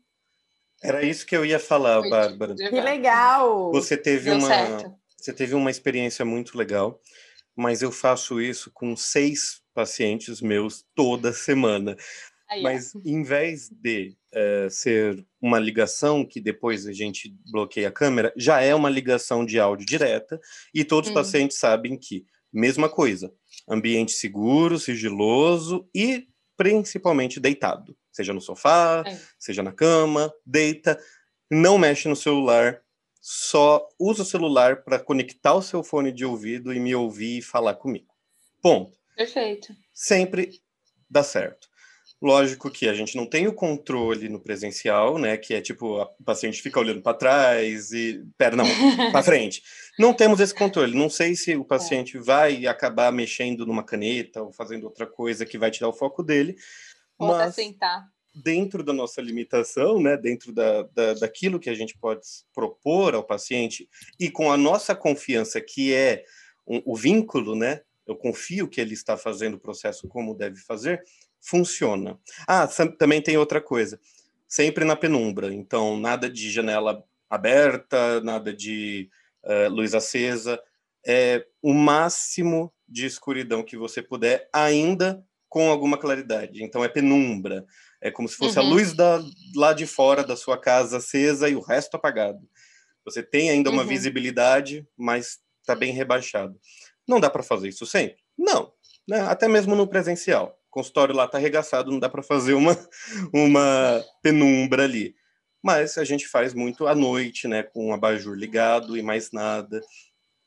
Era 0.83 1.05
isso 1.05 1.27
que 1.27 1.37
eu 1.37 1.45
ia 1.45 1.59
falar, 1.59 2.01
foi 2.01 2.11
Bárbara. 2.11 2.55
Tipo 2.55 2.71
que 2.71 2.81
legal! 2.81 3.73
Você 3.73 3.97
teve 3.97 4.31
uma 4.31 4.99
você 5.17 5.33
teve 5.33 5.55
uma 5.55 5.71
experiência 5.71 6.25
muito 6.25 6.57
legal, 6.57 7.01
mas 7.57 7.83
eu 7.83 7.91
faço 7.91 8.41
isso 8.41 8.71
com 8.73 8.97
seis 8.97 9.61
pacientes 9.79 10.41
meus 10.41 10.85
toda 10.93 11.33
semana. 11.33 11.97
Aí, 12.51 12.61
Mas 12.65 12.97
é. 12.97 12.99
em 13.05 13.23
vez 13.23 13.71
de 13.71 14.17
uh, 14.35 14.69
ser 14.69 15.25
uma 15.41 15.57
ligação 15.61 16.27
que 16.27 16.41
depois 16.41 16.85
a 16.85 16.93
gente 16.93 17.33
bloqueia 17.49 17.87
a 17.87 17.93
câmera, 17.93 18.33
já 18.37 18.61
é 18.61 18.75
uma 18.75 18.91
ligação 18.91 19.47
de 19.47 19.61
áudio 19.61 19.87
direta 19.87 20.41
e 20.75 20.85
todos 20.85 21.11
hum. 21.11 21.13
os 21.13 21.15
pacientes 21.15 21.59
sabem 21.59 21.97
que 21.97 22.27
mesma 22.53 22.89
coisa, 22.89 23.33
ambiente 23.69 24.11
seguro, 24.11 24.81
sigiloso 24.81 25.89
e 25.95 26.27
principalmente 26.57 27.39
deitado, 27.39 27.97
seja 28.11 28.33
no 28.33 28.41
sofá, 28.41 29.05
é. 29.07 29.17
seja 29.39 29.63
na 29.63 29.71
cama, 29.71 30.33
deita, 30.45 30.99
não 31.49 31.79
mexe 31.79 32.09
no 32.09 32.17
celular, 32.17 32.81
só 33.21 33.87
usa 33.97 34.23
o 34.23 34.27
celular 34.27 34.83
para 34.83 34.99
conectar 34.99 35.55
o 35.55 35.63
seu 35.63 35.85
fone 35.85 36.11
de 36.11 36.25
ouvido 36.25 36.75
e 36.75 36.81
me 36.81 36.97
ouvir 36.97 37.39
e 37.39 37.43
falar 37.43 37.75
comigo. 37.75 38.13
Ponto. 38.61 38.98
Perfeito. 39.19 39.75
Sempre 39.93 40.61
dá 41.11 41.25
certo. 41.25 41.67
Lógico 42.23 42.71
que 42.71 42.89
a 42.89 42.95
gente 42.95 43.17
não 43.17 43.27
tem 43.27 43.49
o 43.49 43.53
controle 43.53 44.29
no 44.29 44.39
presencial, 44.39 45.19
né? 45.19 45.37
Que 45.37 45.55
é 45.55 45.61
tipo, 45.61 46.01
o 46.01 46.25
paciente 46.25 46.63
fica 46.63 46.79
olhando 46.79 47.03
para 47.03 47.17
trás 47.17 47.91
e. 47.91 48.25
Pera, 48.37 48.55
não, 48.55 48.65
para 49.11 49.23
frente. 49.25 49.61
Não 49.99 50.15
temos 50.15 50.39
esse 50.39 50.55
controle. 50.55 50.97
Não 50.97 51.11
sei 51.11 51.35
se 51.35 51.57
o 51.57 51.65
paciente 51.65 52.17
é. 52.17 52.21
vai 52.21 52.67
acabar 52.67 53.13
mexendo 53.13 53.67
numa 53.67 53.83
caneta 53.83 54.41
ou 54.41 54.53
fazendo 54.53 54.85
outra 54.85 55.07
coisa 55.07 55.45
que 55.45 55.59
vai 55.59 55.71
tirar 55.71 55.89
o 55.89 55.93
foco 55.93 56.23
dele. 56.23 56.57
Ou 57.19 57.29
mas 57.29 57.57
sentar. 57.57 58.07
Dentro 58.33 58.85
da 58.85 58.93
nossa 58.93 59.21
limitação, 59.21 60.01
né? 60.01 60.17
Dentro 60.17 60.53
da, 60.53 60.83
da, 60.95 61.15
daquilo 61.15 61.59
que 61.59 61.71
a 61.71 61.75
gente 61.75 61.99
pode 61.99 62.23
propor 62.55 63.17
ao 63.17 63.25
paciente 63.25 63.89
e 64.19 64.31
com 64.31 64.53
a 64.53 64.57
nossa 64.57 64.95
confiança, 64.95 65.61
que 65.61 65.93
é 65.93 66.25
um, 66.65 66.81
o 66.85 66.97
vínculo, 66.97 67.57
né? 67.57 67.81
Eu 68.09 68.17
confio 68.17 68.69
que 68.69 68.81
ele 68.81 68.95
está 68.95 69.17
fazendo 69.17 69.55
o 69.55 69.61
processo 69.61 70.09
como 70.09 70.35
deve 70.35 70.57
fazer 70.61 71.03
funciona. 71.41 72.19
Ah, 72.47 72.69
também 72.99 73.23
tem 73.23 73.37
outra 73.37 73.61
coisa. 73.61 74.01
Sempre 74.47 74.85
na 74.85 74.97
penumbra. 74.97 75.53
Então, 75.53 75.99
nada 75.99 76.29
de 76.29 76.51
janela 76.51 77.05
aberta, 77.29 78.21
nada 78.23 78.53
de 78.53 79.09
uh, 79.45 79.69
luz 79.71 79.95
acesa. 79.95 80.61
É 81.07 81.45
o 81.63 81.73
máximo 81.73 82.73
de 82.89 83.07
escuridão 83.07 83.63
que 83.63 83.77
você 83.77 84.03
puder, 84.03 84.49
ainda 84.53 85.23
com 85.49 85.71
alguma 85.71 85.97
claridade. 85.97 86.63
Então, 86.63 86.85
é 86.85 86.89
penumbra. 86.89 87.65
É 88.01 88.11
como 88.11 88.29
se 88.29 88.37
fosse 88.37 88.59
uhum. 88.59 88.67
a 88.67 88.69
luz 88.69 88.93
da, 88.95 89.21
lá 89.55 89.73
de 89.73 89.87
fora 89.87 90.23
da 90.23 90.37
sua 90.37 90.59
casa 90.59 90.99
acesa 90.99 91.49
e 91.49 91.55
o 91.55 91.61
resto 91.61 91.97
apagado. 91.97 92.49
Você 93.05 93.23
tem 93.23 93.51
ainda 93.51 93.71
uma 93.71 93.83
uhum. 93.83 93.89
visibilidade, 93.89 94.87
mas 94.97 95.39
está 95.61 95.75
bem 95.75 95.93
rebaixado. 95.93 96.59
Não 97.09 97.19
dá 97.19 97.31
para 97.31 97.43
fazer 97.43 97.69
isso 97.69 97.87
sempre? 97.87 98.19
Não. 98.37 98.73
Né? 99.09 99.21
Até 99.23 99.49
mesmo 99.49 99.75
no 99.75 99.87
presencial 99.87 100.59
consultório 100.79 101.15
lá 101.15 101.25
está 101.25 101.39
arregaçado, 101.39 101.91
não 101.91 101.99
dá 101.99 102.09
para 102.09 102.23
fazer 102.23 102.55
uma, 102.55 102.77
uma 103.33 104.05
penumbra 104.23 104.85
ali. 104.85 105.15
Mas 105.63 105.99
a 105.99 106.05
gente 106.05 106.29
faz 106.29 106.55
muito 106.55 106.87
à 106.87 106.95
noite, 106.95 107.49
né, 107.49 107.65
com 107.65 107.89
o 107.89 107.93
abajur 107.93 108.37
ligado 108.37 108.97
e 108.97 109.03
mais 109.03 109.33
nada. 109.33 109.81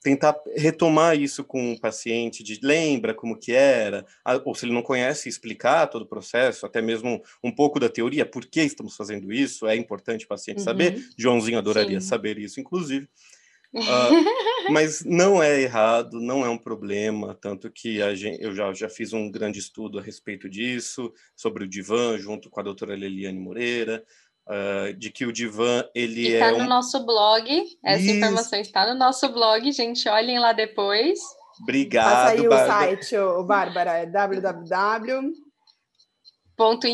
Tentar 0.02 0.36
retomar 0.56 1.20
isso 1.20 1.44
com 1.44 1.74
o 1.74 1.80
paciente, 1.80 2.44
de 2.44 2.60
lembra 2.64 3.14
como 3.14 3.38
que 3.38 3.52
era, 3.52 4.04
ou 4.46 4.56
se 4.56 4.66
ele 4.66 4.74
não 4.74 4.82
conhece, 4.82 5.30
explicar 5.30 5.86
todo 5.88 6.04
o 6.04 6.08
processo, 6.08 6.66
até 6.66 6.82
mesmo 6.82 7.22
um 7.44 7.52
pouco 7.52 7.80
da 7.80 7.88
teoria, 7.88 8.26
por 8.26 8.46
que 8.46 8.62
estamos 8.62 8.96
fazendo 8.96 9.32
isso, 9.32 9.68
é 9.68 9.76
importante 9.76 10.26
o 10.26 10.28
paciente 10.28 10.60
uhum. 10.60 10.64
saber. 10.64 11.08
Joãozinho 11.16 11.60
adoraria 11.60 12.02
Sim. 12.02 12.08
saber 12.08 12.40
isso, 12.40 12.60
inclusive. 12.60 13.08
Uh, 13.74 13.82
mas 14.72 15.04
não 15.06 15.42
é 15.42 15.62
errado, 15.62 16.20
não 16.20 16.46
é 16.46 16.50
um 16.50 16.58
problema, 16.58 17.38
tanto 17.40 17.72
que 17.72 18.02
a 18.02 18.14
gente, 18.14 18.42
eu 18.44 18.54
já, 18.54 18.74
já 18.74 18.90
fiz 18.90 19.14
um 19.14 19.32
grande 19.32 19.60
estudo 19.60 19.98
a 19.98 20.02
respeito 20.02 20.50
disso, 20.50 21.12
sobre 21.36 21.64
o 21.64 21.68
divã, 21.68 22.18
junto 22.18 22.50
com 22.50 22.60
a 22.60 22.64
doutora 22.64 22.96
Leliane 22.96 23.40
Moreira, 23.40 24.04
uh, 24.48 24.94
de 24.94 25.10
que 25.10 25.26
o 25.26 25.32
divã, 25.32 25.84
ele 25.96 26.30
e 26.30 26.34
é... 26.34 26.36
Está 26.36 26.52
no 26.52 26.66
um... 26.66 26.68
nosso 26.68 27.06
blog, 27.06 27.64
essa 27.84 28.04
Isso. 28.04 28.16
informação 28.16 28.60
está 28.60 28.94
no 28.94 29.00
nosso 29.00 29.30
blog, 29.30 29.72
gente, 29.72 30.08
olhem 30.10 30.40
lá 30.40 30.52
depois. 30.52 31.20
Obrigado, 31.62 32.12
Passa 32.12 32.32
aí 32.32 32.48
Bárbara. 32.48 32.64
o 32.64 32.68
site, 32.68 33.18
o 33.18 33.44
Bárbara, 33.44 33.92
é 33.98 34.06
www... 34.06 35.32
Ponto 36.58 36.86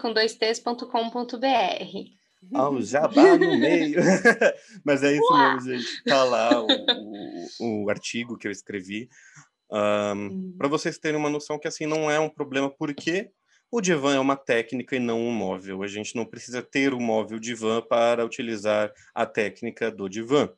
com 0.00 0.12
dois 0.12 0.34
t's.com.br 0.34 2.17
ao 2.52 2.80
jabá 2.80 3.36
no 3.36 3.58
meio. 3.58 4.00
Mas 4.84 5.02
é 5.02 5.12
isso 5.12 5.36
mesmo, 5.36 5.60
gente. 5.60 6.04
Tá 6.04 6.24
lá 6.24 6.62
o, 6.62 6.66
o, 7.60 7.84
o 7.84 7.90
artigo 7.90 8.36
que 8.36 8.46
eu 8.46 8.52
escrevi. 8.52 9.08
Um, 9.70 10.56
para 10.56 10.68
vocês 10.68 10.98
terem 10.98 11.18
uma 11.18 11.28
noção 11.28 11.58
que 11.58 11.68
assim 11.68 11.86
não 11.86 12.10
é 12.10 12.18
um 12.18 12.28
problema, 12.28 12.70
porque 12.70 13.30
o 13.70 13.80
divã 13.80 14.14
é 14.14 14.18
uma 14.18 14.36
técnica 14.36 14.96
e 14.96 15.00
não 15.00 15.20
um 15.20 15.30
móvel. 15.30 15.82
A 15.82 15.86
gente 15.86 16.16
não 16.16 16.24
precisa 16.24 16.62
ter 16.62 16.94
o 16.94 17.00
móvel 17.00 17.38
divã 17.38 17.82
para 17.82 18.24
utilizar 18.24 18.92
a 19.14 19.26
técnica 19.26 19.90
do 19.90 20.08
divã. 20.08 20.50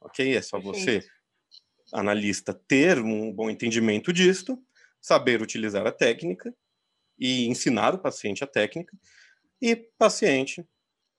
Ok? 0.00 0.36
É 0.36 0.42
só 0.42 0.60
você, 0.60 1.02
analista, 1.92 2.52
ter 2.52 2.98
um 2.98 3.32
bom 3.32 3.48
entendimento 3.48 4.12
disto, 4.12 4.58
saber 5.00 5.40
utilizar 5.40 5.86
a 5.86 5.92
técnica 5.92 6.54
e 7.18 7.46
ensinar 7.46 7.94
o 7.94 7.98
paciente 7.98 8.44
a 8.44 8.46
técnica, 8.46 8.96
e 9.60 9.76
paciente 9.96 10.66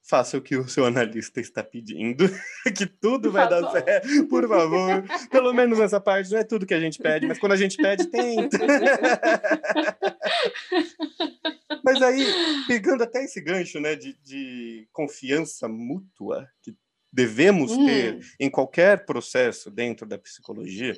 faça 0.04 0.38
o 0.38 0.42
que 0.42 0.58
o 0.58 0.68
seu 0.68 0.86
analista 0.86 1.40
está 1.40 1.64
pedindo, 1.64 2.26
que 2.78 2.86
tudo 2.86 3.32
vai 3.32 3.50
dar 3.50 3.72
certo, 3.72 4.28
por 4.28 4.48
favor. 4.48 5.04
Pelo 5.30 5.54
menos 5.54 5.80
nessa 5.80 6.00
parte, 6.00 6.30
não 6.30 6.40
é 6.40 6.44
tudo 6.44 6.66
que 6.66 6.74
a 6.74 6.80
gente 6.80 7.00
pede, 7.00 7.26
mas 7.26 7.40
quando 7.40 7.54
a 7.54 7.58
gente 7.58 7.78
pede, 7.78 8.08
tenta. 8.08 8.60
mas 11.84 12.02
aí, 12.02 12.26
pegando 12.68 13.04
até 13.04 13.24
esse 13.24 13.40
gancho 13.40 13.80
né, 13.80 13.96
de, 13.96 14.14
de 14.22 14.88
confiança 14.92 15.70
mútua 15.70 16.50
que 16.62 16.76
devemos 17.12 17.72
hum. 17.72 17.86
ter 17.86 18.20
em 18.40 18.50
qualquer 18.50 19.06
processo 19.06 19.72
dentro 19.72 20.06
da 20.06 20.18
psicologia, 20.18 20.96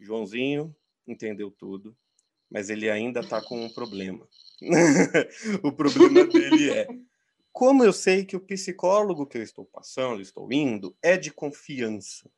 Joãozinho 0.00 0.74
entendeu 1.06 1.52
tudo, 1.52 1.96
mas 2.50 2.68
ele 2.68 2.90
ainda 2.90 3.20
está 3.20 3.40
com 3.40 3.64
um 3.64 3.72
problema. 3.72 4.26
o 5.62 5.72
problema 5.72 6.24
dele 6.24 6.70
é 6.70 6.88
como 7.52 7.84
eu 7.84 7.92
sei 7.92 8.24
que 8.24 8.34
o 8.34 8.40
psicólogo 8.40 9.26
que 9.26 9.38
eu 9.38 9.42
estou 9.42 9.64
passando, 9.64 10.22
estou 10.22 10.50
indo, 10.52 10.96
é 11.02 11.16
de 11.16 11.30
confiança? 11.30 12.30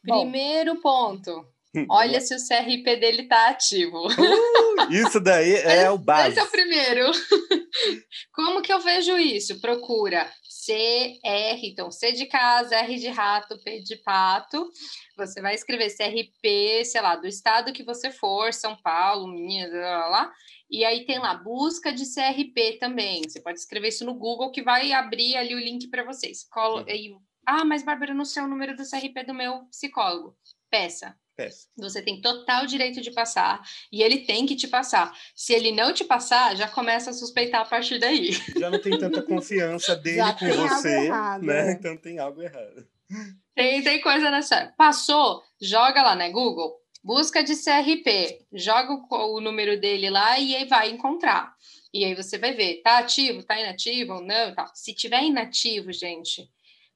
Primeiro 0.00 0.80
ponto. 0.80 1.46
Hum, 1.74 1.86
Olha 1.90 2.20
se 2.20 2.34
o 2.34 2.38
CRP 2.38 2.96
dele 2.96 3.22
está 3.22 3.48
ativo. 3.48 4.06
Uh, 4.06 4.92
isso 4.92 5.18
daí 5.18 5.54
é 5.66 5.90
o 5.90 5.98
básico. 5.98 6.30
Esse 6.30 6.38
é 6.38 6.44
o 6.44 6.50
primeiro. 6.50 7.10
Como 8.32 8.62
que 8.62 8.72
eu 8.72 8.80
vejo 8.80 9.18
isso? 9.18 9.60
Procura 9.60 10.30
CR, 10.64 11.58
então 11.64 11.90
C 11.90 12.12
de 12.12 12.26
casa, 12.26 12.76
R 12.76 12.96
de 12.96 13.08
rato, 13.08 13.58
P 13.64 13.80
de 13.80 13.96
pato. 13.96 14.70
Você 15.16 15.42
vai 15.42 15.54
escrever 15.54 15.94
CRP, 15.94 16.84
sei 16.84 17.00
lá, 17.00 17.16
do 17.16 17.26
estado 17.26 17.72
que 17.72 17.82
você 17.82 18.12
for, 18.12 18.54
São 18.54 18.76
Paulo, 18.76 19.26
Minas, 19.26 19.72
lá, 19.72 19.80
lá, 19.80 20.08
lá 20.08 20.32
e 20.74 20.84
aí 20.84 21.06
tem 21.06 21.20
lá 21.20 21.34
busca 21.34 21.92
de 21.92 22.02
CRP 22.04 22.78
também. 22.80 23.22
Você 23.22 23.40
pode 23.40 23.60
escrever 23.60 23.88
isso 23.88 24.04
no 24.04 24.14
Google 24.14 24.50
que 24.50 24.60
vai 24.60 24.90
abrir 24.92 25.36
ali 25.36 25.54
o 25.54 25.60
link 25.60 25.86
para 25.86 26.02
vocês. 26.02 26.42
Colo... 26.50 26.84
E... 26.88 27.16
Ah, 27.46 27.64
mas 27.64 27.84
Bárbara, 27.84 28.10
eu 28.10 28.16
não 28.16 28.24
sei 28.24 28.42
o 28.42 28.48
número 28.48 28.74
do 28.74 28.82
CRP 28.82 29.24
do 29.24 29.32
meu 29.32 29.66
psicólogo. 29.66 30.36
Peça. 30.68 31.16
Peça. 31.36 31.68
Você 31.76 32.02
tem 32.02 32.20
total 32.20 32.66
direito 32.66 33.00
de 33.00 33.12
passar 33.12 33.62
e 33.92 34.02
ele 34.02 34.18
tem 34.18 34.46
que 34.46 34.56
te 34.56 34.66
passar. 34.66 35.16
Se 35.34 35.52
ele 35.52 35.70
não 35.70 35.92
te 35.92 36.04
passar, 36.04 36.56
já 36.56 36.66
começa 36.66 37.10
a 37.10 37.12
suspeitar 37.12 37.60
a 37.60 37.64
partir 37.64 38.00
daí. 38.00 38.32
Já 38.58 38.68
não 38.68 38.80
tem 38.80 38.98
tanta 38.98 39.22
confiança 39.22 39.94
dele 39.96 40.16
já 40.16 40.32
com 40.32 40.46
você, 40.46 41.08
né? 41.42 41.72
Então 41.72 41.96
tem 41.96 42.18
algo 42.18 42.42
errado. 42.42 42.86
Tem, 43.54 43.82
tem 43.82 44.00
coisa 44.00 44.30
nessa. 44.30 44.72
Passou, 44.76 45.42
joga 45.60 46.02
lá, 46.02 46.16
né? 46.16 46.30
Google 46.30 46.83
busca 47.04 47.44
de 47.44 47.54
CRP, 47.54 48.46
joga 48.54 48.94
o, 48.94 49.36
o 49.36 49.40
número 49.40 49.78
dele 49.78 50.08
lá 50.08 50.38
e 50.38 50.56
aí 50.56 50.64
vai 50.64 50.90
encontrar. 50.90 51.54
E 51.92 52.04
aí 52.04 52.14
você 52.14 52.38
vai 52.38 52.54
ver, 52.54 52.80
tá 52.82 52.98
ativo, 52.98 53.44
tá 53.44 53.60
inativo 53.60 54.14
ou 54.14 54.22
não, 54.22 54.54
tal. 54.54 54.66
Se 54.74 54.94
tiver 54.94 55.22
inativo, 55.22 55.92
gente, 55.92 56.48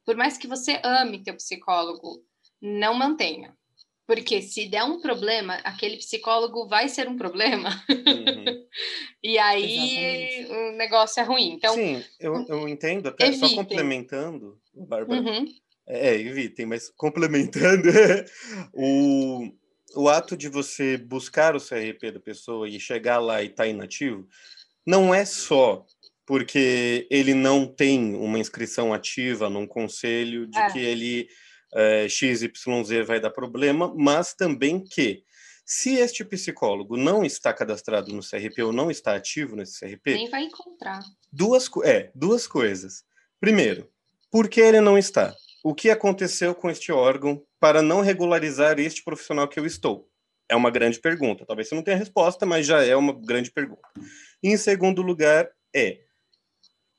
por 0.04 0.16
mais 0.16 0.38
que 0.38 0.48
você 0.48 0.80
ame 0.82 1.22
teu 1.22 1.34
psicólogo, 1.36 2.24
não 2.60 2.94
mantenha. 2.94 3.54
Porque 4.06 4.40
se 4.40 4.66
der 4.66 4.84
um 4.84 5.02
problema, 5.02 5.56
aquele 5.56 5.98
psicólogo 5.98 6.66
vai 6.66 6.88
ser 6.88 7.06
um 7.06 7.16
problema. 7.16 7.68
Uhum. 7.90 8.66
e 9.22 9.38
aí 9.38 10.38
Exatamente. 10.38 10.52
o 10.52 10.76
negócio 10.78 11.20
é 11.20 11.22
ruim. 11.24 11.52
Então, 11.52 11.74
Sim, 11.74 12.02
eu, 12.18 12.46
eu 12.48 12.66
entendo, 12.66 13.08
até 13.08 13.26
evitem. 13.26 13.48
só 13.50 13.54
complementando, 13.54 14.58
Bárbara. 14.74 15.20
Uhum. 15.20 15.44
É, 15.90 16.14
evitem, 16.14 16.66
mas 16.66 16.90
complementando, 16.90 17.88
o, 18.74 19.37
o 20.08 20.10
ato 20.10 20.36
de 20.36 20.48
você 20.48 20.96
buscar 20.96 21.54
o 21.54 21.60
CRP 21.60 22.12
da 22.12 22.20
pessoa 22.20 22.66
e 22.66 22.80
chegar 22.80 23.18
lá 23.18 23.42
e 23.42 23.46
estar 23.46 23.64
tá 23.64 23.68
inativo, 23.68 24.26
não 24.86 25.14
é 25.14 25.24
só 25.24 25.84
porque 26.24 27.06
ele 27.10 27.34
não 27.34 27.66
tem 27.66 28.14
uma 28.14 28.38
inscrição 28.38 28.92
ativa 28.92 29.48
num 29.48 29.66
conselho 29.66 30.46
de 30.46 30.58
é. 30.58 30.70
que 30.70 30.78
ele 30.78 31.28
é, 31.74 32.08
XYZ 32.08 33.06
vai 33.06 33.20
dar 33.20 33.30
problema, 33.30 33.92
mas 33.94 34.34
também 34.34 34.82
que 34.82 35.22
se 35.64 35.96
este 35.96 36.24
psicólogo 36.24 36.96
não 36.96 37.24
está 37.24 37.52
cadastrado 37.52 38.12
no 38.12 38.22
CRP 38.22 38.62
ou 38.62 38.72
não 38.72 38.90
está 38.90 39.14
ativo 39.14 39.56
nesse 39.56 39.78
CRP, 39.78 40.14
nem 40.14 40.30
vai 40.30 40.42
encontrar. 40.44 41.00
Duas, 41.30 41.68
é, 41.84 42.10
duas 42.14 42.46
coisas. 42.46 43.04
Primeiro, 43.38 43.90
por 44.30 44.48
que 44.48 44.60
ele 44.60 44.80
não 44.80 44.96
está? 44.96 45.34
O 45.62 45.74
que 45.74 45.90
aconteceu 45.90 46.54
com 46.54 46.70
este 46.70 46.90
órgão 46.90 47.42
para 47.60 47.82
não 47.82 48.00
regularizar 48.00 48.78
este 48.78 49.02
profissional 49.02 49.48
que 49.48 49.58
eu 49.58 49.66
estou? 49.66 50.08
É 50.48 50.56
uma 50.56 50.70
grande 50.70 50.98
pergunta. 50.98 51.44
Talvez 51.44 51.68
você 51.68 51.74
não 51.74 51.82
tenha 51.82 51.96
resposta, 51.96 52.46
mas 52.46 52.66
já 52.66 52.84
é 52.84 52.96
uma 52.96 53.12
grande 53.12 53.50
pergunta. 53.50 53.82
E, 54.42 54.48
em 54.48 54.56
segundo 54.56 55.02
lugar, 55.02 55.50
é 55.74 56.00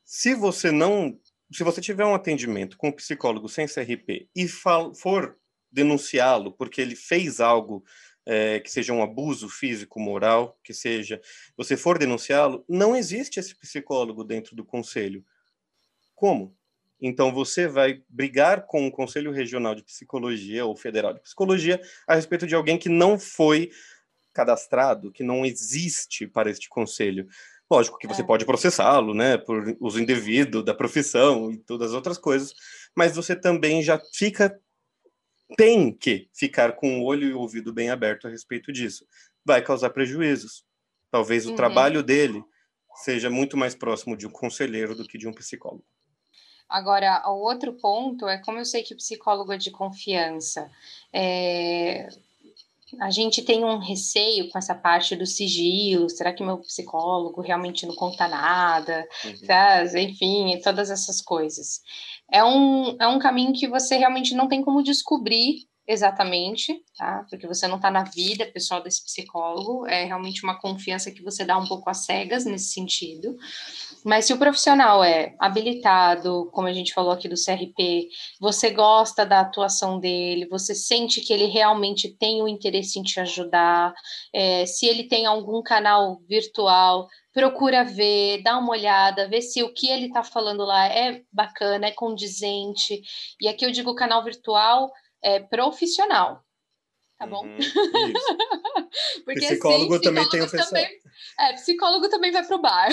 se 0.03 0.35
você 0.35 0.71
não 0.71 1.19
se 1.51 1.63
você 1.63 1.81
tiver 1.81 2.05
um 2.05 2.13
atendimento 2.13 2.77
com 2.77 2.89
um 2.89 2.91
psicólogo 2.91 3.49
sem 3.49 3.65
CRP 3.65 4.29
e 4.35 4.47
for 4.47 5.35
denunciá-lo 5.71 6.51
porque 6.51 6.79
ele 6.79 6.95
fez 6.95 7.39
algo 7.39 7.83
é, 8.25 8.59
que 8.59 8.69
seja 8.69 8.93
um 8.93 9.01
abuso 9.01 9.49
físico, 9.49 9.99
moral, 9.99 10.59
que 10.63 10.73
seja, 10.73 11.19
você 11.57 11.75
for 11.75 11.97
denunciá-lo, 11.97 12.63
não 12.69 12.95
existe 12.95 13.39
esse 13.39 13.55
psicólogo 13.55 14.23
dentro 14.23 14.55
do 14.55 14.63
conselho. 14.63 15.25
Como? 16.13 16.55
Então 17.01 17.31
você 17.31 17.67
vai 17.67 18.01
brigar 18.09 18.65
com 18.65 18.87
o 18.87 18.91
Conselho 18.91 19.31
Regional 19.31 19.73
de 19.73 19.83
Psicologia 19.83 20.65
ou 20.65 20.75
Federal 20.75 21.13
de 21.13 21.21
Psicologia 21.21 21.79
a 22.07 22.15
respeito 22.15 22.45
de 22.45 22.55
alguém 22.55 22.77
que 22.77 22.89
não 22.89 23.17
foi 23.17 23.71
cadastrado, 24.33 25.11
que 25.11 25.23
não 25.23 25.45
existe 25.45 26.27
para 26.27 26.49
este 26.49 26.67
conselho. 26.69 27.27
Lógico 27.71 27.97
que 27.97 28.07
você 28.07 28.21
é. 28.21 28.25
pode 28.25 28.45
processá-lo, 28.45 29.13
né, 29.13 29.37
por 29.37 29.77
uso 29.79 30.01
indevido 30.01 30.63
da 30.63 30.73
profissão 30.73 31.51
e 31.51 31.57
todas 31.57 31.89
as 31.89 31.93
outras 31.93 32.17
coisas, 32.17 32.53
mas 32.95 33.15
você 33.15 33.35
também 33.35 33.83
já 33.83 33.99
fica 34.13 34.59
tem 35.57 35.91
que 35.91 36.29
ficar 36.33 36.73
com 36.73 36.99
o 36.99 37.03
olho 37.03 37.27
e 37.27 37.33
o 37.33 37.39
ouvido 37.39 37.73
bem 37.73 37.89
aberto 37.89 38.27
a 38.27 38.29
respeito 38.29 38.71
disso. 38.71 39.05
Vai 39.43 39.63
causar 39.63 39.89
prejuízos. 39.89 40.63
Talvez 41.09 41.47
o 41.47 41.49
uhum. 41.49 41.55
trabalho 41.55 42.03
dele 42.03 42.43
seja 43.03 43.29
muito 43.29 43.57
mais 43.57 43.73
próximo 43.73 44.15
de 44.15 44.27
um 44.27 44.29
conselheiro 44.29 44.93
do 44.93 45.07
que 45.07 45.17
de 45.17 45.27
um 45.27 45.33
psicólogo. 45.33 45.85
Agora, 46.69 47.23
o 47.27 47.39
outro 47.39 47.73
ponto 47.73 48.27
é 48.27 48.37
como 48.37 48.59
eu 48.59 48.65
sei 48.65 48.83
que 48.83 48.93
o 48.93 48.97
psicólogo 48.97 49.51
é 49.51 49.57
de 49.57 49.71
confiança. 49.71 50.69
É, 51.11 52.09
a 52.99 53.09
gente 53.11 53.41
tem 53.41 53.63
um 53.63 53.77
receio 53.77 54.49
com 54.49 54.57
essa 54.57 54.73
parte 54.73 55.15
do 55.15 55.25
sigilo. 55.25 56.09
Será 56.09 56.33
que 56.33 56.43
meu 56.43 56.57
psicólogo 56.59 57.41
realmente 57.41 57.85
não 57.85 57.95
conta 57.95 58.27
nada? 58.27 59.07
Uhum. 59.25 59.99
Enfim, 59.99 60.59
todas 60.63 60.89
essas 60.89 61.21
coisas. 61.21 61.81
É 62.31 62.43
um, 62.43 62.95
é 62.99 63.07
um 63.07 63.19
caminho 63.19 63.53
que 63.53 63.67
você 63.67 63.97
realmente 63.97 64.33
não 64.33 64.47
tem 64.47 64.63
como 64.63 64.83
descobrir 64.83 65.67
exatamente, 65.87 66.83
tá? 66.95 67.25
Porque 67.31 67.47
você 67.47 67.67
não 67.67 67.77
está 67.77 67.89
na 67.89 68.03
vida 68.03 68.45
pessoal 68.45 68.81
desse 68.81 69.03
psicólogo. 69.03 69.87
É 69.87 70.05
realmente 70.05 70.43
uma 70.43 70.59
confiança 70.59 71.09
que 71.09 71.23
você 71.23 71.43
dá 71.43 71.57
um 71.57 71.67
pouco 71.67 71.89
às 71.89 72.05
cegas 72.05 72.45
nesse 72.45 72.73
sentido. 72.73 73.35
Mas 74.05 74.25
se 74.25 74.33
o 74.33 74.37
profissional 74.37 75.03
é 75.03 75.35
habilitado, 75.39 76.49
como 76.51 76.67
a 76.67 76.73
gente 76.73 76.93
falou 76.93 77.11
aqui 77.11 77.27
do 77.27 77.35
CRP, 77.35 78.07
você 78.39 78.69
gosta 78.69 79.25
da 79.25 79.41
atuação 79.41 79.99
dele, 79.99 80.47
você 80.47 80.73
sente 80.73 81.21
que 81.21 81.33
ele 81.33 81.45
realmente 81.45 82.09
tem 82.17 82.41
o 82.41 82.47
interesse 82.47 82.99
em 82.99 83.03
te 83.03 83.19
ajudar, 83.19 83.93
é, 84.33 84.65
se 84.65 84.85
ele 84.85 85.03
tem 85.03 85.25
algum 85.25 85.61
canal 85.61 86.21
virtual, 86.27 87.07
procura 87.33 87.83
ver, 87.83 88.41
dá 88.41 88.57
uma 88.57 88.71
olhada, 88.71 89.27
ver 89.27 89.41
se 89.41 89.61
o 89.63 89.73
que 89.73 89.89
ele 89.89 90.07
está 90.07 90.23
falando 90.23 90.63
lá 90.65 90.87
é 90.87 91.21
bacana, 91.31 91.87
é 91.87 91.91
condizente. 91.91 93.01
E 93.41 93.47
aqui 93.47 93.65
eu 93.65 93.71
digo 93.71 93.95
canal 93.95 94.23
virtual 94.23 94.91
é 95.21 95.39
profissional, 95.39 96.41
tá 97.19 97.27
bom? 97.27 97.43
Uhum, 97.43 97.57
Porque 99.25 99.41
psicólogo 99.41 99.95
assim, 99.95 100.03
também 100.03 100.29
tem 100.29 100.41
o 100.41 100.49
pessoal. 100.49 100.69
Também, 100.69 100.87
é, 101.37 101.53
psicólogo 101.53 102.09
também 102.09 102.31
vai 102.31 102.45
pro 102.45 102.61
bar. 102.61 102.89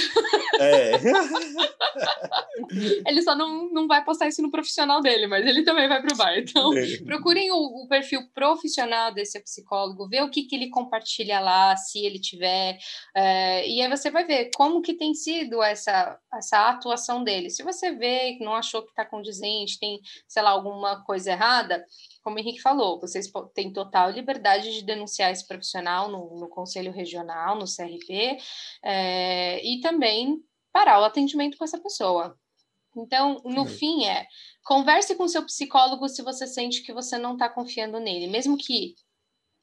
É. 0.59 0.93
ele 3.07 3.23
só 3.23 3.37
não, 3.37 3.71
não 3.71 3.87
vai 3.87 4.05
postar 4.05 4.27
isso 4.27 4.43
no 4.43 4.51
profissional 4.51 5.01
dele, 5.01 5.29
mas 5.29 5.47
ele 5.47 5.63
também 5.63 5.89
vai 5.89 6.03
pro 6.03 6.17
bar. 6.17 6.37
Então, 6.37 6.77
é. 6.77 6.97
procurem 7.05 7.53
o, 7.53 7.85
o, 7.85 7.89
perfil 7.89 8.29
profissional 8.35 9.15
desse 9.15 9.39
psicólogo, 9.41 10.09
ver 10.09 10.23
o 10.23 10.31
que, 10.31 10.43
que 10.43 10.57
ele 10.57 10.71
compartilha 10.71 11.39
lá, 11.39 11.77
se 11.77 12.05
ele 12.05 12.19
tiver, 12.19 12.79
é, 13.15 13.69
e 13.69 13.81
aí 13.81 13.89
você 13.89 14.11
vai 14.11 14.25
ver 14.25 14.51
como 14.57 14.83
que 14.83 14.95
tem 14.95 15.15
sido 15.15 15.63
essa, 15.63 16.19
essa 16.35 16.69
atuação 16.69 17.23
dele. 17.23 17.49
Se 17.49 17.63
você 17.63 17.93
vê 17.93 18.35
que 18.35 18.45
não 18.45 18.55
achou 18.55 18.83
que 18.83 18.91
está 18.91 19.05
condizente, 19.05 19.79
tem, 19.79 20.01
sei 20.27 20.43
lá, 20.43 20.51
alguma 20.51 21.05
coisa 21.05 21.31
errada, 21.31 21.85
como 22.27 22.39
o 22.39 22.41
Henrique 22.41 22.61
falou, 22.61 22.99
vocês 22.99 23.31
têm 23.55 23.73
total 23.73 24.11
liberdade 24.11 24.73
de 24.73 24.83
denunciar 24.83 25.31
esse 25.31 25.47
profissional 25.47 26.09
no, 26.09 26.41
no 26.41 26.49
Conselho 26.49 26.91
Regional, 26.91 27.55
no 27.55 27.67
CRP, 27.67 28.37
é, 28.83 29.65
e 29.65 29.81
também 29.81 30.43
parar 30.73 31.01
o 31.01 31.05
atendimento 31.05 31.57
com 31.57 31.63
essa 31.63 31.79
pessoa. 31.79 32.37
Então, 32.97 33.41
no 33.45 33.65
fim, 33.65 34.07
é 34.07 34.27
converse 34.65 35.15
com 35.15 35.29
seu 35.29 35.45
psicólogo 35.45 36.09
se 36.09 36.21
você 36.21 36.49
sente 36.49 36.83
que 36.83 36.93
você 36.93 37.17
não 37.17 37.35
está 37.35 37.49
confiando 37.49 38.01
nele, 38.01 38.27
mesmo 38.27 38.59
que 38.59 38.97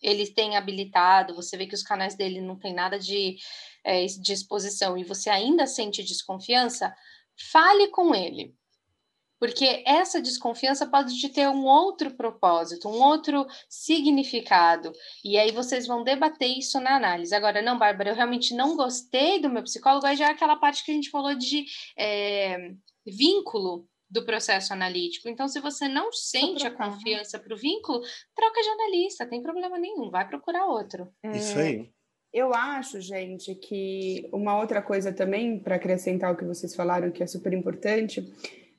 ele 0.02 0.26
tenha 0.32 0.58
habilitado, 0.58 1.36
você 1.36 1.58
vê 1.58 1.68
que 1.68 1.76
os 1.76 1.84
canais 1.84 2.16
dele 2.16 2.40
não 2.40 2.58
tem 2.58 2.74
nada 2.74 2.98
de, 2.98 3.36
é, 3.84 4.06
de 4.06 4.32
exposição 4.32 4.98
e 4.98 5.04
você 5.04 5.30
ainda 5.30 5.68
sente 5.68 6.02
desconfiança, 6.02 6.96
fale 7.52 7.90
com 7.90 8.16
ele 8.16 8.56
porque 9.44 9.84
essa 9.86 10.22
desconfiança 10.22 10.88
pode 10.88 11.28
ter 11.28 11.50
um 11.50 11.66
outro 11.66 12.12
propósito, 12.12 12.88
um 12.88 13.02
outro 13.02 13.46
significado, 13.68 14.94
e 15.22 15.38
aí 15.38 15.52
vocês 15.52 15.86
vão 15.86 16.02
debater 16.02 16.58
isso 16.58 16.80
na 16.80 16.96
análise. 16.96 17.36
Agora, 17.36 17.62
não, 17.62 17.78
Bárbara, 17.78 18.12
eu 18.12 18.16
realmente 18.16 18.56
não 18.56 18.78
gostei 18.78 19.42
do 19.42 19.50
meu 19.50 19.62
psicólogo, 19.62 20.06
aí 20.06 20.16
já 20.16 20.30
é 20.30 20.32
aquela 20.32 20.56
parte 20.56 20.86
que 20.86 20.92
a 20.92 20.94
gente 20.94 21.10
falou 21.10 21.36
de 21.36 21.66
é, 22.00 22.72
vínculo 23.06 23.86
do 24.10 24.24
processo 24.24 24.72
analítico. 24.72 25.28
Então, 25.28 25.50
se 25.50 25.60
você 25.60 25.90
não 25.90 26.10
sente 26.14 26.66
a 26.66 26.70
né? 26.70 26.78
confiança 26.78 27.38
para 27.38 27.54
o 27.54 27.58
vínculo, 27.58 28.00
troca 28.34 28.62
de 28.62 28.70
analista, 28.70 29.26
tem 29.26 29.42
problema 29.42 29.78
nenhum, 29.78 30.10
vai 30.10 30.26
procurar 30.26 30.68
outro. 30.68 31.10
Isso 31.34 31.60
aí. 31.60 31.82
É, 31.82 32.04
eu 32.32 32.54
acho, 32.54 33.02
gente, 33.02 33.54
que 33.56 34.30
uma 34.32 34.58
outra 34.58 34.82
coisa 34.82 35.12
também, 35.12 35.60
para 35.60 35.76
acrescentar 35.76 36.32
o 36.32 36.38
que 36.38 36.46
vocês 36.46 36.74
falaram, 36.74 37.12
que 37.12 37.22
é 37.22 37.28
super 37.28 37.52
importante, 37.52 38.26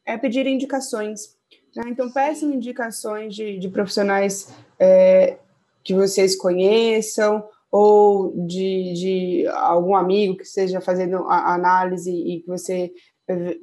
é 0.06 0.16
pedir 0.16 0.46
indicações. 0.46 1.36
Né? 1.74 1.84
Então, 1.88 2.10
peçam 2.10 2.52
indicações 2.52 3.34
de, 3.34 3.58
de 3.58 3.68
profissionais 3.68 4.52
é, 4.78 5.38
que 5.82 5.94
vocês 5.94 6.36
conheçam 6.36 7.44
ou 7.70 8.32
de, 8.46 8.92
de, 8.92 9.46
algum 9.48 9.96
amigo 9.96 10.36
que 10.36 10.44
esteja 10.44 10.80
fazendo 10.80 11.16
a 11.28 11.54
análise 11.54 12.12
e 12.12 12.40
que 12.40 12.46
você 12.46 12.92
é, 13.28 13.56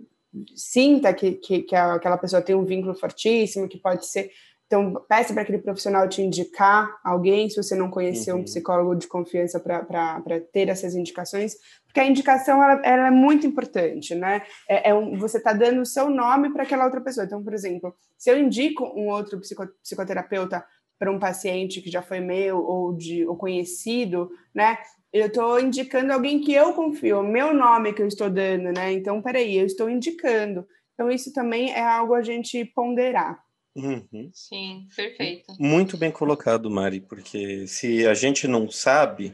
sinta 0.56 1.14
que, 1.14 1.34
que, 1.34 1.62
que 1.64 1.76
aquela 1.76 2.18
pessoa 2.18 2.42
tem 2.42 2.56
um 2.56 2.66
vínculo 2.66 2.94
fortíssimo, 2.94 3.70
que 3.70 3.78
pode 3.78 4.06
ser 4.06 4.32
então, 4.72 4.94
peça 5.06 5.34
para 5.34 5.44
aquele 5.44 5.58
profissional 5.58 6.08
te 6.08 6.22
indicar 6.22 6.98
alguém, 7.04 7.50
se 7.50 7.62
você 7.62 7.76
não 7.76 7.92
conheceu 7.92 8.36
uhum. 8.36 8.40
um 8.40 8.46
psicólogo 8.46 8.96
de 8.96 9.06
confiança 9.06 9.60
para 9.60 10.40
ter 10.54 10.70
essas 10.70 10.96
indicações, 10.96 11.56
porque 11.84 12.00
a 12.00 12.08
indicação 12.08 12.64
ela, 12.64 12.82
ela 12.86 13.08
é 13.08 13.12
muito 13.12 13.46
importante, 13.46 14.16
né? 14.16 14.44
É, 14.70 14.92
é 14.92 14.94
um, 14.94 15.18
você 15.18 15.40
está 15.40 15.52
dando 15.52 15.82
o 15.82 15.86
seu 15.86 16.10
nome 16.10 16.54
para 16.54 16.64
aquela 16.64 16.86
outra 16.86 17.02
pessoa. 17.02 17.26
Então, 17.26 17.44
por 17.44 17.54
exemplo, 17.54 17.94
se 18.18 18.32
eu 18.32 18.40
indico 18.40 18.86
um 18.96 19.10
outro 19.10 19.42
psico, 19.42 19.68
psicoterapeuta 19.84 20.66
para 20.98 21.12
um 21.12 21.20
paciente 21.20 21.82
que 21.82 21.92
já 21.92 22.02
foi 22.02 22.22
meu 22.22 22.60
ou 22.60 22.96
de 22.96 23.28
ou 23.28 23.36
conhecido, 23.36 24.32
né? 24.56 24.78
Eu 25.12 25.28
estou 25.28 25.60
indicando 25.60 26.14
alguém 26.14 26.40
que 26.40 26.54
eu 26.54 26.72
confio, 26.72 27.20
o 27.20 27.28
meu 27.28 27.54
nome 27.54 27.92
que 27.92 28.02
eu 28.02 28.08
estou 28.08 28.30
dando, 28.30 28.72
né? 28.72 28.94
Então, 28.94 29.22
peraí, 29.22 29.58
eu 29.58 29.66
estou 29.66 29.90
indicando. 29.90 30.66
Então, 30.94 31.12
isso 31.12 31.34
também 31.34 31.74
é 31.74 31.84
algo 31.84 32.14
a 32.14 32.22
gente 32.22 32.64
ponderar. 32.64 33.38
Uhum. 33.76 34.30
Sim, 34.34 34.88
perfeito. 34.96 35.54
Muito 35.60 35.98
bem 35.98 36.12
colocado, 36.12 36.70
Mari, 36.70 37.00
porque 37.02 37.66
se 37.68 38.06
a 38.06 38.14
gente 38.14 38.48
não 38.48 38.70
sabe 38.70 39.34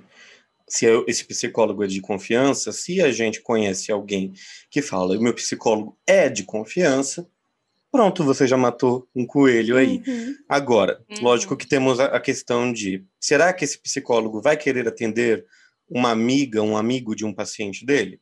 se 0.67 0.85
é 0.85 0.91
esse 1.07 1.23
psicólogo 1.25 1.83
é 1.83 1.87
de 1.87 2.01
confiança, 2.01 2.71
se 2.71 3.01
a 3.01 3.11
gente 3.11 3.41
conhece 3.41 3.91
alguém 3.91 4.33
que 4.69 4.81
fala, 4.81 5.17
o 5.17 5.21
meu 5.21 5.33
psicólogo 5.33 5.97
é 6.05 6.27
de 6.29 6.43
confiança, 6.43 7.27
pronto, 7.89 8.23
você 8.23 8.45
já 8.45 8.57
matou 8.57 9.07
um 9.15 9.25
coelho 9.25 9.77
aí. 9.77 10.03
Uhum. 10.05 10.35
Agora, 10.47 11.01
Uhum. 11.09 11.23
lógico 11.23 11.55
que 11.55 11.65
temos 11.65 11.99
a, 11.99 12.05
a 12.07 12.19
questão 12.19 12.71
de, 12.71 13.05
será 13.19 13.53
que 13.53 13.63
esse 13.63 13.79
psicólogo 13.81 14.41
vai 14.41 14.57
querer 14.57 14.87
atender 14.87 15.45
uma 15.89 16.11
amiga, 16.11 16.61
um 16.61 16.75
amigo 16.75 17.15
de 17.15 17.25
um 17.25 17.33
paciente 17.33 17.85
dele? 17.85 18.19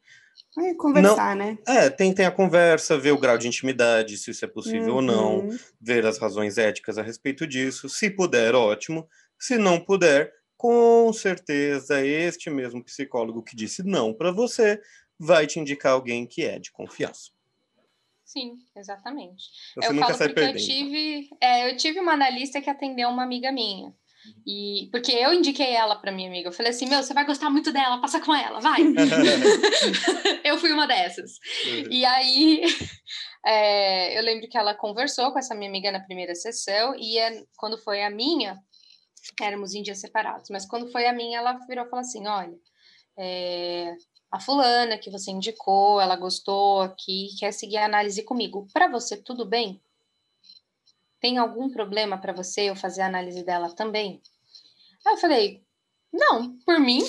É 0.57 0.73
conversar, 0.75 1.35
né? 1.35 1.57
É, 1.67 1.89
tem, 1.89 2.13
tem 2.13 2.25
a 2.25 2.31
conversa, 2.31 2.97
ver 2.97 3.11
o 3.11 3.17
grau 3.19 3.37
de 3.37 3.47
intimidade, 3.47 4.17
se 4.17 4.31
isso 4.31 4.45
é 4.45 4.47
possível 4.47 4.95
ou 4.95 5.01
não, 5.01 5.39
Uhum. 5.39 5.57
ver 5.81 6.05
as 6.05 6.17
razões 6.17 6.57
éticas 6.57 6.97
a 6.97 7.01
respeito 7.01 7.45
disso. 7.45 7.89
Se 7.89 8.09
puder, 8.09 8.55
ótimo. 8.55 9.07
Se 9.37 9.57
não 9.57 9.79
puder, 9.79 10.31
com 10.55 11.11
certeza 11.11 12.05
este 12.05 12.49
mesmo 12.49 12.83
psicólogo 12.83 13.43
que 13.43 13.55
disse 13.55 13.83
não 13.83 14.13
para 14.13 14.31
você 14.31 14.81
vai 15.19 15.45
te 15.45 15.59
indicar 15.59 15.91
alguém 15.93 16.25
que 16.25 16.43
é 16.43 16.57
de 16.57 16.71
confiança. 16.71 17.31
Sim, 18.23 18.57
exatamente. 18.75 19.43
Você 19.75 19.87
eu 19.89 19.93
nunca 19.93 20.07
falo 20.07 20.17
sai 20.17 20.27
porque 20.29 20.41
eu 20.41 20.45
perdendo. 20.53 20.65
tive, 20.65 21.29
é, 21.39 21.71
eu 21.71 21.77
tive 21.77 21.99
uma 21.99 22.13
analista 22.13 22.59
que 22.61 22.69
atendeu 22.69 23.09
uma 23.09 23.23
amiga 23.23 23.51
minha. 23.51 23.93
E 24.47 24.89
porque 24.91 25.11
eu 25.11 25.33
indiquei 25.33 25.73
ela 25.73 25.95
para 25.95 26.11
minha 26.11 26.29
amiga. 26.29 26.49
Eu 26.49 26.53
falei 26.53 26.71
assim: 26.71 26.87
"Meu, 26.87 27.01
você 27.01 27.13
vai 27.13 27.25
gostar 27.25 27.49
muito 27.49 27.71
dela, 27.71 27.99
passa 27.99 28.19
com 28.19 28.33
ela, 28.33 28.59
vai". 28.59 28.81
eu 30.43 30.57
fui 30.57 30.71
uma 30.71 30.85
dessas. 30.87 31.39
E 31.89 32.05
aí, 32.05 32.61
é, 33.45 34.17
eu 34.17 34.23
lembro 34.23 34.47
que 34.47 34.57
ela 34.57 34.75
conversou 34.75 35.31
com 35.31 35.39
essa 35.39 35.55
minha 35.55 35.69
amiga 35.69 35.91
na 35.91 35.99
primeira 35.99 36.35
sessão, 36.35 36.95
e 36.95 37.17
é- 37.17 37.43
quando 37.57 37.77
foi 37.77 38.03
a 38.03 38.09
minha, 38.09 38.57
éramos 39.41 39.73
em 39.73 39.81
dias 39.81 39.99
separados, 39.99 40.49
mas 40.49 40.65
quando 40.65 40.91
foi 40.91 41.07
a 41.07 41.13
minha, 41.13 41.39
ela 41.39 41.53
virou 41.67 41.85
e 41.85 41.89
falou 41.89 42.01
assim: 42.01 42.27
olha, 42.27 42.55
é, 43.17 43.93
a 44.31 44.39
fulana 44.39 44.97
que 44.97 45.09
você 45.09 45.31
indicou, 45.31 45.99
ela 46.01 46.15
gostou 46.15 46.81
aqui, 46.81 47.29
quer 47.39 47.51
seguir 47.51 47.77
a 47.77 47.85
análise 47.85 48.21
comigo. 48.23 48.67
Para 48.73 48.87
você, 48.89 49.17
tudo 49.17 49.45
bem? 49.45 49.81
Tem 51.25 51.39
algum 51.39 51.71
problema 51.71 52.19
para 52.19 52.33
você 52.33 52.69
eu 52.69 52.75
fazer 52.75 53.01
a 53.01 53.07
análise 53.07 53.43
dela 53.43 53.73
também? 53.73 54.21
Aí 55.03 55.15
eu 55.15 55.17
falei: 55.17 55.63
não, 56.13 56.55
por 56.59 56.79
mim, 56.79 57.01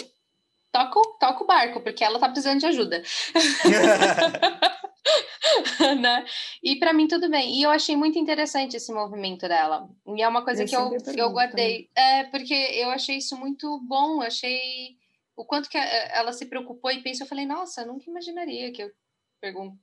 toca, 0.73 0.99
o- 0.99 1.19
toca 1.21 1.45
o 1.45 1.47
barco, 1.47 1.83
porque 1.83 2.03
ela 2.03 2.19
tá 2.19 2.27
precisando 2.27 2.61
de 2.61 2.65
ajuda. 2.65 3.03
né? 6.01 6.25
E 6.63 6.79
para 6.79 6.95
mim 6.95 7.07
tudo 7.07 7.29
bem. 7.29 7.59
E 7.59 7.63
eu 7.63 7.69
achei 7.69 7.95
muito 7.95 8.19
interessante 8.19 8.75
esse 8.75 8.91
movimento 8.91 9.47
dela. 9.47 9.87
E 10.07 10.23
é 10.23 10.27
uma 10.27 10.43
coisa 10.43 10.63
Eu 10.63 10.67
que 10.67 10.75
eu, 10.75 10.99
sempre 10.99 11.21
eu 11.21 11.29
guardei. 11.29 11.91
É, 11.95 12.25
porque 12.25 12.55
eu 12.55 12.89
achei 12.89 13.19
isso 13.19 13.37
muito 13.37 13.79
bom. 13.87 14.23
Achei 14.23 14.97
o 15.37 15.45
quanto 15.45 15.69
que 15.69 15.77
eh, 15.77 16.11
ela 16.15 16.33
se 16.33 16.47
preocupou 16.47 16.91
e 16.91 17.03
pensou. 17.03 17.27
Eu 17.27 17.29
falei, 17.29 17.45
nossa, 17.45 17.83
eu 17.83 17.89
nunca 17.89 18.09
imaginaria 18.09 18.73
que 18.73 18.83
eu 18.83 18.91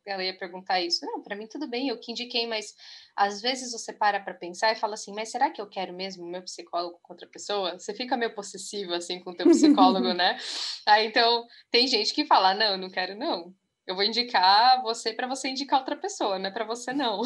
ela 0.06 0.24
ia 0.24 0.38
perguntar 0.38 0.82
isso. 0.82 1.06
Não, 1.06 1.22
para 1.22 1.36
mim 1.36 1.48
tudo 1.48 1.68
bem, 1.68 1.90
eu 1.90 2.00
que 2.00 2.12
indiquei, 2.12 2.48
mas 2.48 2.74
às 3.16 3.42
vezes 3.42 3.72
você 3.72 3.94
para 3.94 4.20
para 4.20 4.34
pensar 4.34 4.72
e 4.72 4.76
fala 4.76 4.96
assim, 4.96 5.14
mas 5.14 5.32
será 5.32 5.50
que 5.50 5.62
eu 5.62 5.68
quero 5.68 5.94
mesmo 5.94 6.26
meu 6.26 6.42
psicólogo 6.42 7.00
com 7.02 7.14
outra 7.14 7.28
pessoa? 7.28 7.78
Você 7.78 7.94
fica 7.94 8.18
meio 8.18 8.34
possessivo 8.34 8.94
assim 8.94 9.20
com 9.20 9.32
o 9.32 9.36
teu 9.36 9.48
psicólogo, 9.48 10.14
né? 10.14 10.38
Aí 10.86 11.08
então 11.08 11.46
tem 11.72 11.88
gente 11.88 12.14
que 12.14 12.26
fala, 12.26 12.54
não, 12.54 12.78
não 12.78 12.90
quero 12.90 13.16
não. 13.16 13.54
Eu 13.86 13.96
vou 13.96 14.04
indicar 14.06 14.82
você 14.82 15.12
para 15.12 15.28
você 15.28 15.50
indicar 15.50 15.78
outra 15.80 15.98
pessoa, 15.98 16.40
não 16.40 16.48
é 16.48 16.52
para 16.52 16.64
você 16.64 16.94
não. 16.94 17.22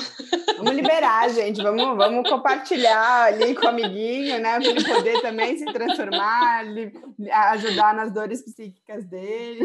Vamos 0.57 0.73
liberar, 0.73 1.29
gente. 1.29 1.61
Vamos, 1.61 1.95
vamos 1.95 2.27
compartilhar 2.27 3.25
ali 3.25 3.53
com 3.53 3.65
o 3.65 3.67
amiguinho, 3.67 4.39
né? 4.39 4.59
Para 4.59 4.69
ele 4.71 4.83
poder 4.83 5.21
também 5.21 5.55
se 5.55 5.65
transformar, 5.65 6.63
li- 6.65 6.91
ajudar 7.31 7.93
nas 7.93 8.11
dores 8.11 8.41
psíquicas 8.43 9.05
dele. 9.05 9.59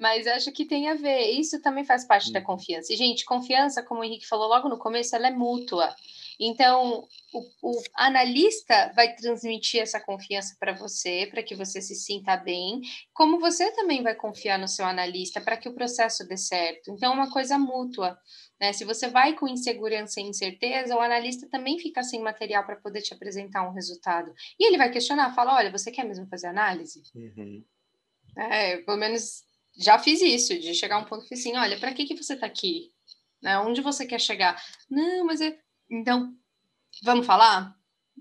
Mas 0.00 0.26
acho 0.26 0.52
que 0.52 0.66
tem 0.66 0.90
a 0.90 0.94
ver. 0.94 1.30
Isso 1.30 1.60
também 1.62 1.84
faz 1.84 2.04
parte 2.06 2.30
da 2.30 2.40
Uhum. 2.40 2.44
confiança. 2.44 2.92
E, 2.92 2.96
gente, 2.96 3.24
confiança, 3.24 3.82
como 3.82 4.00
o 4.00 4.04
Henrique 4.04 4.26
falou 4.28 4.48
logo 4.48 4.68
no 4.68 4.76
começo, 4.78 5.16
ela 5.16 5.28
é 5.28 5.30
mútua. 5.30 5.94
Então, 6.38 7.06
o, 7.32 7.70
o 7.70 7.82
analista 7.94 8.92
vai 8.94 9.14
transmitir 9.14 9.80
essa 9.80 10.00
confiança 10.00 10.56
para 10.58 10.72
você, 10.72 11.28
para 11.30 11.42
que 11.42 11.54
você 11.54 11.80
se 11.80 11.94
sinta 11.94 12.36
bem, 12.36 12.80
como 13.12 13.38
você 13.38 13.70
também 13.72 14.02
vai 14.02 14.14
confiar 14.14 14.58
no 14.58 14.68
seu 14.68 14.84
analista 14.84 15.40
para 15.40 15.56
que 15.56 15.68
o 15.68 15.74
processo 15.74 16.26
dê 16.26 16.36
certo. 16.36 16.90
Então, 16.90 17.12
é 17.12 17.14
uma 17.14 17.30
coisa 17.30 17.58
mútua. 17.58 18.18
Né? 18.60 18.72
Se 18.72 18.84
você 18.84 19.08
vai 19.08 19.34
com 19.34 19.48
insegurança 19.48 20.20
e 20.20 20.24
incerteza, 20.24 20.96
o 20.96 21.00
analista 21.00 21.48
também 21.48 21.78
fica 21.78 22.02
sem 22.02 22.20
material 22.20 22.64
para 22.64 22.76
poder 22.76 23.02
te 23.02 23.12
apresentar 23.12 23.68
um 23.68 23.72
resultado. 23.72 24.32
E 24.58 24.66
ele 24.66 24.78
vai 24.78 24.90
questionar, 24.90 25.34
fala: 25.34 25.56
olha, 25.56 25.70
você 25.70 25.90
quer 25.90 26.04
mesmo 26.04 26.26
fazer 26.26 26.46
análise? 26.46 27.02
Uhum. 27.14 27.64
É, 28.36 28.78
pelo 28.78 28.96
menos 28.96 29.44
já 29.76 29.98
fiz 29.98 30.20
isso, 30.22 30.58
de 30.58 30.74
chegar 30.74 30.96
a 30.96 30.98
um 30.98 31.04
ponto 31.04 31.26
que 31.26 31.34
assim, 31.34 31.56
olha, 31.56 31.78
para 31.78 31.92
que 31.92 32.04
que 32.04 32.16
você 32.16 32.36
tá 32.36 32.46
aqui? 32.46 32.92
Né? 33.42 33.58
Onde 33.58 33.80
você 33.80 34.06
quer 34.06 34.20
chegar? 34.20 34.62
Não, 34.88 35.24
mas 35.24 35.40
é... 35.40 35.58
Então, 35.90 36.32
vamos 37.02 37.26
falar? 37.26 37.74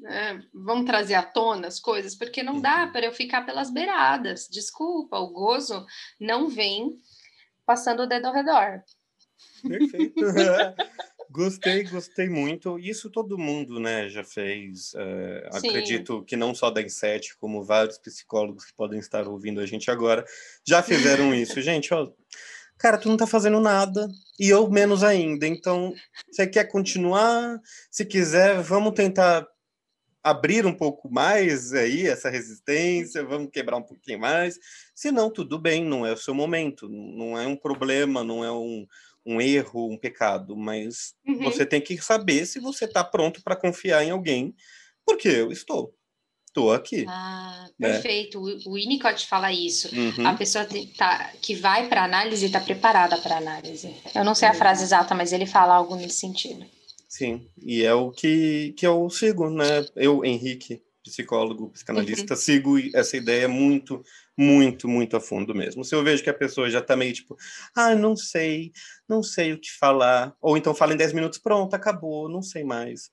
É, 0.05 0.39
vamos 0.53 0.85
trazer 0.85 1.13
à 1.13 1.23
tona 1.23 1.67
as 1.67 1.79
coisas? 1.79 2.15
Porque 2.15 2.41
não 2.41 2.59
dá 2.59 2.85
Uhum. 2.85 2.91
para 2.91 3.05
eu 3.05 3.13
ficar 3.13 3.45
pelas 3.45 3.71
beiradas. 3.71 4.47
Desculpa, 4.51 5.17
o 5.19 5.31
gozo 5.31 5.85
não 6.19 6.49
vem 6.49 6.89
passando 7.65 8.03
o 8.03 8.07
dedo 8.07 8.25
ao 8.27 8.33
redor. 8.33 8.81
Perfeito. 9.61 10.15
gostei, 11.29 11.83
gostei 11.83 12.27
muito. 12.27 12.77
Isso 12.79 13.09
todo 13.09 13.37
mundo, 13.37 13.79
né, 13.79 14.09
já 14.09 14.23
fez. 14.23 14.93
É, 14.95 15.49
acredito 15.53 16.23
que 16.25 16.35
não 16.35 16.53
só 16.55 16.69
da 16.71 16.81
Inset, 16.81 17.37
como 17.37 17.63
vários 17.63 17.97
psicólogos 17.97 18.65
que 18.65 18.73
podem 18.73 18.99
estar 18.99 19.27
ouvindo 19.27 19.59
a 19.61 19.65
gente 19.65 19.89
agora, 19.91 20.25
já 20.67 20.81
fizeram 20.81 21.33
isso. 21.33 21.61
Gente, 21.61 21.93
ó, 21.93 22.11
cara, 22.83 22.97
tu 22.97 23.07
não 23.07 23.15
tá 23.15 23.25
fazendo 23.25 23.61
nada, 23.61 24.09
e 24.37 24.49
eu 24.49 24.69
menos 24.69 25.05
ainda. 25.05 25.47
Então, 25.47 25.93
você 26.29 26.45
quer 26.45 26.65
continuar? 26.65 27.61
Se 27.89 28.05
quiser, 28.05 28.61
vamos 28.61 28.91
tentar 28.93 29.47
abrir 30.21 30.65
um 30.65 30.73
pouco 30.75 31.09
mais 31.09 31.73
aí 31.73 32.07
essa 32.07 32.29
resistência, 32.29 33.23
vamos 33.23 33.51
quebrar 33.53 33.77
um 33.77 33.83
pouquinho 33.83 34.19
mais. 34.19 34.59
Se 34.93 35.11
não, 35.11 35.29
tudo 35.31 35.57
bem, 35.57 35.85
não 35.85 36.05
é 36.05 36.11
o 36.11 36.17
seu 36.17 36.33
momento, 36.35 36.89
não 36.89 37.39
é 37.39 37.47
um 37.47 37.55
problema, 37.55 38.21
não 38.21 38.43
é 38.43 38.51
um, 38.51 38.85
um 39.25 39.39
erro, 39.39 39.89
um 39.89 39.97
pecado, 39.97 40.57
mas 40.57 41.15
Uhum. 41.25 41.41
você 41.43 41.65
tem 41.65 41.79
que 41.79 41.97
saber 42.01 42.45
se 42.45 42.59
você 42.59 42.83
está 42.83 43.01
pronto 43.01 43.41
para 43.41 43.55
confiar 43.55 44.03
em 44.03 44.11
alguém, 44.11 44.53
porque 45.05 45.29
eu 45.29 45.53
estou. 45.53 45.95
Estou 46.53 46.71
aqui. 46.71 47.03
Ah, 47.07 47.67
né? 47.79 47.93
perfeito. 47.93 48.39
O 48.39 48.69
o 48.69 48.73
Winnicott 48.75 49.25
fala 49.25 49.51
isso. 49.51 49.89
Uhum. 49.91 50.27
A 50.27 50.35
pessoa 50.35 50.67
tá, 50.95 51.33
que 51.41 51.55
vai 51.55 51.89
para 51.89 52.03
análise 52.03 52.45
está 52.45 52.59
preparada 52.59 53.17
para 53.17 53.37
análise. 53.37 53.95
Eu 54.13 54.23
não 54.23 54.35
sei 54.35 54.47
a 54.47 54.53
frase 54.53 54.83
exata, 54.83 55.15
mas 55.15 55.33
ele 55.33 55.47
fala 55.47 55.73
algo 55.73 55.95
nesse 55.95 56.19
sentido. 56.19 56.63
Sim, 57.09 57.47
e 57.59 57.83
é 57.83 57.93
o 57.93 58.11
que, 58.11 58.73
que 58.77 58.85
eu 58.85 59.09
sigo, 59.09 59.49
né? 59.49 59.83
Eu, 59.95 60.23
Henrique, 60.23 60.81
psicólogo, 61.03 61.71
psicanalista, 61.71 62.35
sigo 62.35 62.77
essa 62.95 63.17
ideia 63.17 63.47
muito, 63.47 64.03
muito, 64.37 64.87
muito 64.87 65.17
a 65.17 65.19
fundo 65.19 65.55
mesmo. 65.55 65.83
Se 65.83 65.95
eu 65.95 66.03
vejo 66.03 66.23
que 66.23 66.29
a 66.29 66.33
pessoa 66.33 66.69
já 66.69 66.81
tá 66.81 66.95
meio 66.95 67.13
tipo, 67.13 67.35
ah, 67.75 67.95
não 67.95 68.15
sei, 68.15 68.71
não 69.09 69.23
sei 69.23 69.53
o 69.53 69.59
que 69.59 69.71
falar, 69.71 70.35
ou 70.39 70.55
então 70.55 70.73
fala 70.73 70.93
em 70.93 70.97
10 70.97 71.13
minutos, 71.13 71.39
pronto, 71.39 71.73
acabou, 71.73 72.29
não 72.29 72.43
sei 72.43 72.63
mais. 72.63 73.11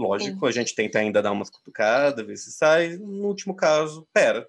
Lógico, 0.00 0.46
a 0.46 0.50
gente 0.50 0.74
tenta 0.74 0.98
ainda 0.98 1.20
dar 1.20 1.30
umas 1.30 1.50
cutucadas, 1.50 2.26
ver 2.26 2.36
se 2.38 2.50
sai. 2.50 2.96
No 2.96 3.28
último 3.28 3.54
caso, 3.54 4.08
pera, 4.14 4.48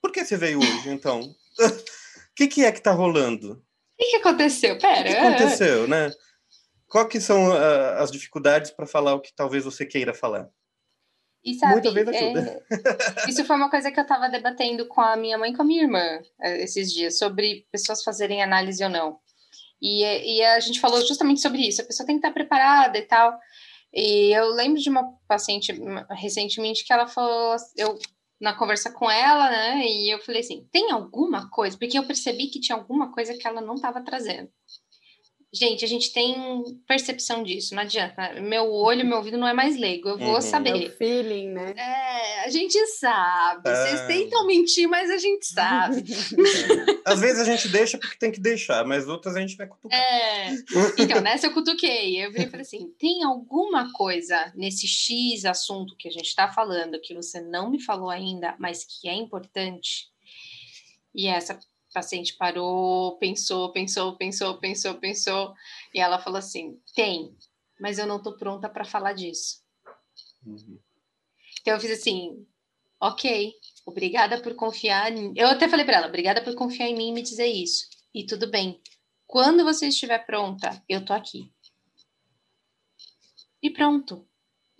por 0.00 0.12
que 0.12 0.24
você 0.24 0.36
veio 0.36 0.60
hoje, 0.60 0.88
então? 0.88 1.20
O 1.20 1.34
que, 2.36 2.46
que 2.46 2.64
é 2.64 2.70
que 2.70 2.80
tá 2.80 2.92
rolando? 2.92 3.54
O 3.54 3.96
que, 3.98 4.10
que 4.10 4.16
aconteceu? 4.16 4.74
O 4.74 4.78
Pera. 4.78 5.02
que 5.02 5.16
aconteceu, 5.16 5.88
né? 5.88 6.12
Qual 6.86 7.08
que 7.08 7.20
são 7.20 7.52
ah, 7.52 7.98
as 8.00 8.12
dificuldades 8.12 8.70
para 8.70 8.86
falar 8.86 9.14
o 9.14 9.20
que 9.20 9.32
talvez 9.34 9.64
você 9.64 9.84
queira 9.84 10.14
falar? 10.14 10.48
E 11.44 11.54
sabe, 11.54 11.72
Muita 11.72 11.90
vez 11.90 12.06
ajuda. 12.06 12.64
é, 12.70 13.26
isso 13.28 13.44
foi 13.44 13.56
uma 13.56 13.68
coisa 13.68 13.90
que 13.90 13.98
eu 13.98 14.02
estava 14.02 14.28
debatendo 14.28 14.86
com 14.86 15.00
a 15.00 15.16
minha 15.16 15.36
mãe 15.36 15.50
e 15.50 15.56
com 15.56 15.62
a 15.62 15.64
minha 15.64 15.82
irmã 15.82 16.20
é, 16.40 16.62
esses 16.62 16.92
dias, 16.92 17.18
sobre 17.18 17.66
pessoas 17.72 18.04
fazerem 18.04 18.42
análise 18.42 18.82
ou 18.84 18.90
não. 18.90 19.18
E, 19.80 20.04
é, 20.04 20.24
e 20.24 20.44
a 20.44 20.60
gente 20.60 20.78
falou 20.78 21.04
justamente 21.04 21.40
sobre 21.40 21.66
isso, 21.66 21.82
a 21.82 21.84
pessoa 21.84 22.06
tem 22.06 22.16
que 22.16 22.20
estar 22.26 22.32
preparada 22.32 22.96
e 22.96 23.02
tal. 23.02 23.36
E 23.94 24.32
eu 24.32 24.50
lembro 24.52 24.80
de 24.80 24.88
uma 24.88 25.04
paciente 25.28 25.72
recentemente 26.10 26.84
que 26.84 26.92
ela 26.92 27.06
falou, 27.06 27.56
eu 27.76 27.98
na 28.42 28.52
conversa 28.52 28.90
com 28.90 29.08
ela, 29.08 29.48
né? 29.50 29.86
E 29.86 30.12
eu 30.12 30.18
falei 30.18 30.40
assim: 30.40 30.66
tem 30.72 30.90
alguma 30.90 31.48
coisa? 31.48 31.78
Porque 31.78 31.96
eu 31.96 32.04
percebi 32.04 32.48
que 32.48 32.60
tinha 32.60 32.76
alguma 32.76 33.12
coisa 33.12 33.34
que 33.34 33.46
ela 33.46 33.60
não 33.60 33.74
estava 33.74 34.02
trazendo. 34.02 34.50
Gente, 35.54 35.84
a 35.84 35.88
gente 35.88 36.10
tem 36.14 36.34
percepção 36.88 37.42
disso, 37.42 37.74
não 37.74 37.82
adianta. 37.82 38.40
Meu 38.40 38.72
olho, 38.72 39.04
meu 39.04 39.18
ouvido 39.18 39.36
não 39.36 39.46
é 39.46 39.52
mais 39.52 39.76
leigo, 39.76 40.08
eu 40.08 40.16
vou 40.16 40.36
uhum. 40.36 40.40
saber. 40.40 40.84
É 40.84 40.88
o 40.88 40.96
feeling, 40.96 41.48
né? 41.50 41.74
É, 41.76 42.44
a 42.44 42.48
gente 42.48 42.78
sabe. 42.86 43.68
É... 43.68 43.74
Vocês 43.74 44.06
tentam 44.06 44.46
mentir, 44.46 44.88
mas 44.88 45.10
a 45.10 45.18
gente 45.18 45.44
sabe. 45.44 46.04
Às 47.04 47.20
vezes 47.20 47.40
a 47.40 47.44
gente 47.44 47.68
deixa 47.68 47.98
porque 47.98 48.16
tem 48.16 48.32
que 48.32 48.40
deixar, 48.40 48.82
mas 48.86 49.06
outras 49.06 49.36
a 49.36 49.40
gente 49.40 49.54
vai 49.58 49.66
cutucar. 49.66 49.98
É. 49.98 50.54
Então, 50.98 51.20
nessa 51.20 51.48
eu 51.48 51.52
cutuquei. 51.52 52.24
Eu 52.24 52.32
falei 52.32 52.62
assim: 52.62 52.90
tem 52.98 53.22
alguma 53.22 53.92
coisa 53.92 54.50
nesse 54.56 54.88
X 54.88 55.44
assunto 55.44 55.94
que 55.98 56.08
a 56.08 56.12
gente 56.12 56.28
está 56.28 56.50
falando 56.50 56.98
que 56.98 57.14
você 57.14 57.42
não 57.42 57.70
me 57.70 57.78
falou 57.78 58.08
ainda, 58.08 58.56
mas 58.58 58.86
que 58.86 59.06
é 59.06 59.14
importante? 59.14 60.06
E 61.14 61.26
essa 61.26 61.58
paciente 61.92 62.36
parou, 62.36 63.18
pensou, 63.18 63.72
pensou, 63.72 64.16
pensou, 64.16 64.58
pensou, 64.58 64.94
pensou, 64.94 65.54
e 65.94 66.00
ela 66.00 66.18
falou 66.18 66.38
assim: 66.38 66.80
tem, 66.94 67.36
mas 67.80 67.98
eu 67.98 68.06
não 68.06 68.16
estou 68.16 68.36
pronta 68.36 68.68
para 68.68 68.84
falar 68.84 69.12
disso. 69.12 69.62
Uhum. 70.44 70.78
Então 71.60 71.74
eu 71.74 71.80
fiz 71.80 71.90
assim: 71.90 72.46
ok, 73.00 73.52
obrigada 73.86 74.40
por 74.40 74.54
confiar. 74.54 75.12
Em... 75.12 75.32
Eu 75.36 75.48
até 75.48 75.68
falei 75.68 75.84
para 75.84 75.96
ela: 75.96 76.08
obrigada 76.08 76.42
por 76.42 76.54
confiar 76.54 76.88
em 76.88 76.96
mim 76.96 77.08
e 77.08 77.12
me 77.12 77.22
dizer 77.22 77.46
isso. 77.46 77.86
E 78.14 78.24
tudo 78.24 78.50
bem. 78.50 78.80
Quando 79.26 79.64
você 79.64 79.88
estiver 79.88 80.24
pronta, 80.26 80.82
eu 80.88 81.04
tô 81.04 81.12
aqui. 81.12 81.50
E 83.62 83.70
pronto. 83.70 84.28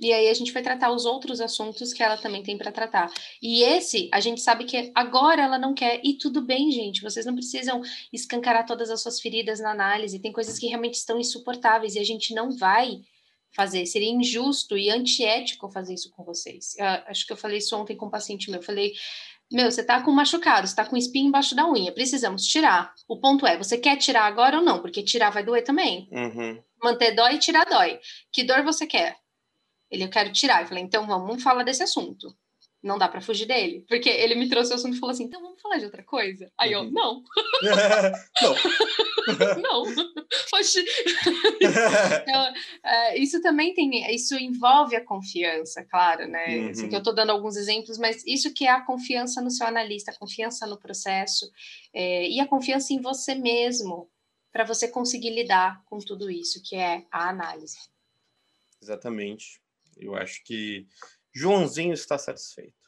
E 0.03 0.13
aí 0.13 0.29
a 0.29 0.35
gente 0.35 0.53
vai 0.53 0.63
tratar 0.63 0.91
os 0.91 1.05
outros 1.05 1.41
assuntos 1.41 1.93
que 1.93 2.03
ela 2.03 2.17
também 2.17 2.43
tem 2.43 2.59
para 2.59 2.73
tratar. 2.73 3.09
E 3.41 3.63
esse, 3.63 4.11
a 4.13 4.19
gente 4.19 4.41
sabe 4.41 4.65
que 4.65 4.91
agora 4.97 5.43
ela 5.43 5.59
não 5.59 5.73
quer. 5.73 6.01
E 6.03 6.15
tudo 6.15 6.43
bem, 6.43 6.73
gente. 6.73 7.01
Vocês 7.01 7.25
não 7.25 7.37
precisam 7.37 7.81
escancarar 8.13 8.67
todas 8.67 8.91
as 8.91 9.01
suas 9.01 9.21
feridas 9.21 9.61
na 9.61 9.71
análise. 9.71 10.19
Tem 10.19 10.33
coisas 10.33 10.59
que 10.59 10.67
realmente 10.67 10.95
estão 10.95 11.21
insuportáveis 11.21 11.95
e 11.95 12.01
a 12.01 12.05
gente 12.05 12.35
não 12.35 12.51
vai 12.51 13.01
fazer. 13.55 13.87
Seria 13.87 14.11
injusto 14.11 14.77
e 14.77 14.91
antiético 14.91 15.71
fazer 15.71 15.95
isso 15.95 16.11
com 16.11 16.25
vocês. 16.25 16.75
Eu, 16.77 16.87
acho 17.07 17.25
que 17.25 17.33
eu 17.33 17.37
falei 17.37 17.59
isso 17.59 17.77
ontem 17.77 17.97
com 17.97 18.07
um 18.07 18.11
paciente 18.11 18.51
meu. 18.51 18.59
Eu 18.59 18.65
falei, 18.65 18.95
meu, 19.53 19.71
você 19.71 19.85
tá 19.85 20.03
com 20.03 20.11
machucado, 20.11 20.67
você 20.67 20.75
tá 20.75 20.85
com 20.85 20.97
espinho 20.97 21.29
embaixo 21.29 21.55
da 21.55 21.71
unha, 21.71 21.93
precisamos 21.93 22.45
tirar. 22.47 22.93
O 23.07 23.21
ponto 23.21 23.47
é, 23.47 23.57
você 23.57 23.79
quer 23.79 23.97
tirar 23.99 24.25
agora 24.25 24.59
ou 24.59 24.65
não? 24.65 24.81
Porque 24.81 25.03
tirar 25.03 25.31
vai 25.31 25.45
doer 25.45 25.63
também. 25.63 26.09
Uhum. 26.11 26.61
Manter 26.83 27.13
dói 27.13 27.35
e 27.35 27.39
tirar 27.39 27.67
dói. 27.67 28.01
Que 28.33 28.43
dor 28.43 28.65
você 28.65 28.85
quer? 28.85 29.22
Ele, 29.93 30.05
eu 30.05 30.11
quero 30.11 30.33
tirar. 30.33 30.63
Eu 30.63 30.69
falei, 30.69 30.83
então 30.83 31.07
vamos 31.07 31.43
falar 31.43 31.63
desse 31.63 31.83
assunto. 31.83 32.35
Não 32.83 32.99
dá 32.99 33.07
para 33.07 33.21
fugir 33.21 33.47
dele. 33.47 33.85
Porque 33.87 34.09
ele 34.09 34.35
me 34.35 34.49
trouxe 34.49 34.73
o 34.73 34.75
assunto 34.75 34.97
e 34.97 34.99
falou 34.99 35.13
assim, 35.13 35.25
então 35.25 35.41
vamos 35.41 35.61
falar 35.61 35.79
de 35.79 35.85
outra 35.85 36.03
coisa? 36.03 36.51
Aí 36.59 36.73
eu, 36.73 36.81
uhum. 36.81 36.91
não. 36.91 37.23
não. 38.43 38.55
não. 39.63 39.83
Oxi. 40.55 40.85
então, 41.61 42.53
uh, 42.53 43.19
isso 43.19 43.41
também 43.41 43.73
tem, 43.75 44.13
isso 44.13 44.35
envolve 44.35 44.97
a 44.97 45.05
confiança, 45.05 45.85
claro, 45.85 46.27
né? 46.27 46.57
Uhum. 46.57 46.71
Assim, 46.71 46.93
eu 46.93 47.03
tô 47.03 47.13
dando 47.13 47.31
alguns 47.31 47.57
exemplos, 47.57 47.99
mas 47.99 48.25
isso 48.27 48.53
que 48.53 48.67
é 48.67 48.71
a 48.71 48.81
confiança 48.81 49.41
no 49.41 49.51
seu 49.51 49.67
analista, 49.67 50.11
a 50.11 50.19
confiança 50.19 50.67
no 50.67 50.79
processo 50.79 51.49
é, 51.95 52.29
e 52.29 52.41
a 52.41 52.49
confiança 52.49 52.93
em 52.93 53.01
você 53.01 53.37
mesmo, 53.37 54.11
para 54.51 54.65
você 54.65 54.89
conseguir 54.89 55.31
lidar 55.31 55.85
com 55.85 55.99
tudo 55.99 56.29
isso, 56.29 56.61
que 56.65 56.75
é 56.75 57.05
a 57.13 57.29
análise. 57.29 57.79
Exatamente. 58.83 59.62
Eu 59.97 60.15
acho 60.15 60.43
que 60.45 60.87
Joãozinho 61.35 61.93
está 61.95 62.19
satisfeito. 62.19 62.82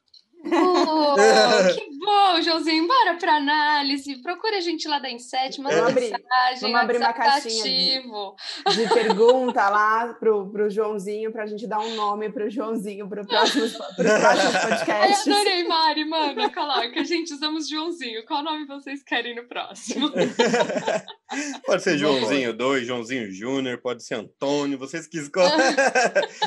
Oh, 0.47 1.15
que 1.75 1.99
bom, 1.99 2.43
Joãozinho. 2.43 2.87
Bora 2.87 3.15
para 3.15 3.37
análise. 3.37 4.17
Procura 4.23 4.59
a 4.59 4.61
gente 4.61 4.87
lá 4.87 4.99
da 4.99 5.11
Inset, 5.11 5.61
manda 5.61 5.77
vamos 5.77 5.95
mensagem. 5.95 6.15
Abrir, 6.15 6.61
vamos 6.61 6.81
abrir 6.81 6.99
uma 6.99 7.13
caixinha 7.13 7.65
de, 7.65 8.77
de, 8.77 8.95
pergunta 8.95 9.69
lá 9.71 10.15
pro, 10.15 10.51
pro 10.51 10.69
Joãozinho 10.69 11.33
para 11.33 11.45
a 11.45 11.47
gente 11.47 11.67
dar 11.67 11.81
um 11.81 11.95
nome 11.95 12.31
pro 12.31 12.51
Joãozinho 12.51 13.09
para 13.09 13.23
os 13.23 13.27
próximos, 13.27 13.73
próximos 13.73 14.57
podcasts. 14.63 15.27
Ai, 15.27 15.33
adorei, 15.33 15.65
Mari. 15.65 16.05
Manda, 16.05 16.51
coloca. 16.51 17.05
Gente, 17.05 17.33
usamos 17.33 17.69
Joãozinho. 17.69 18.25
Qual 18.27 18.43
nome 18.43 18.67
vocês 18.67 19.03
querem 19.03 19.35
no 19.35 19.45
próximo? 19.49 20.11
pode 21.67 21.83
ser 21.83 21.97
Joãozinho 21.97 22.53
2, 22.53 22.87
Joãozinho 22.87 23.33
Júnior, 23.33 23.81
pode 23.81 24.05
ser 24.05 24.15
Antônio, 24.15 24.79
vocês 24.79 25.07
que 25.07 25.19
escolhem. 25.19 25.51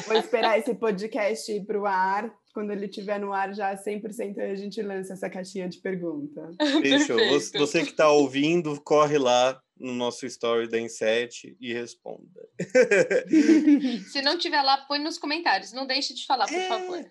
Vou 0.05 0.17
esperar 0.17 0.57
esse 0.59 0.73
podcast 0.75 1.51
ir 1.51 1.65
pro 1.65 1.85
ar 1.85 2.31
quando 2.57 2.71
ele 2.71 2.87
estiver 2.87 3.19
no 3.19 3.31
ar 3.31 3.53
já 3.53 3.75
100% 3.75 4.39
a 4.39 4.55
gente 4.55 4.81
lança 4.81 5.13
essa 5.13 5.29
caixinha 5.29 5.69
de 5.69 5.77
pergunta. 5.77 6.49
Fechou. 6.81 7.15
Você 7.59 7.83
que 7.83 7.91
está 7.91 8.09
ouvindo, 8.09 8.81
corre 8.81 9.19
lá 9.19 9.61
no 9.79 9.93
nosso 9.93 10.25
story 10.25 10.67
da 10.67 10.79
Inset 10.79 11.55
e 11.61 11.71
responda. 11.71 12.49
Se 14.11 14.23
não 14.23 14.39
tiver 14.39 14.63
lá, 14.63 14.75
põe 14.87 14.97
nos 14.97 15.19
comentários. 15.19 15.71
Não 15.71 15.85
deixe 15.85 16.15
de 16.15 16.25
falar, 16.25 16.47
por 16.47 16.55
é... 16.55 16.67
favor. 16.67 17.05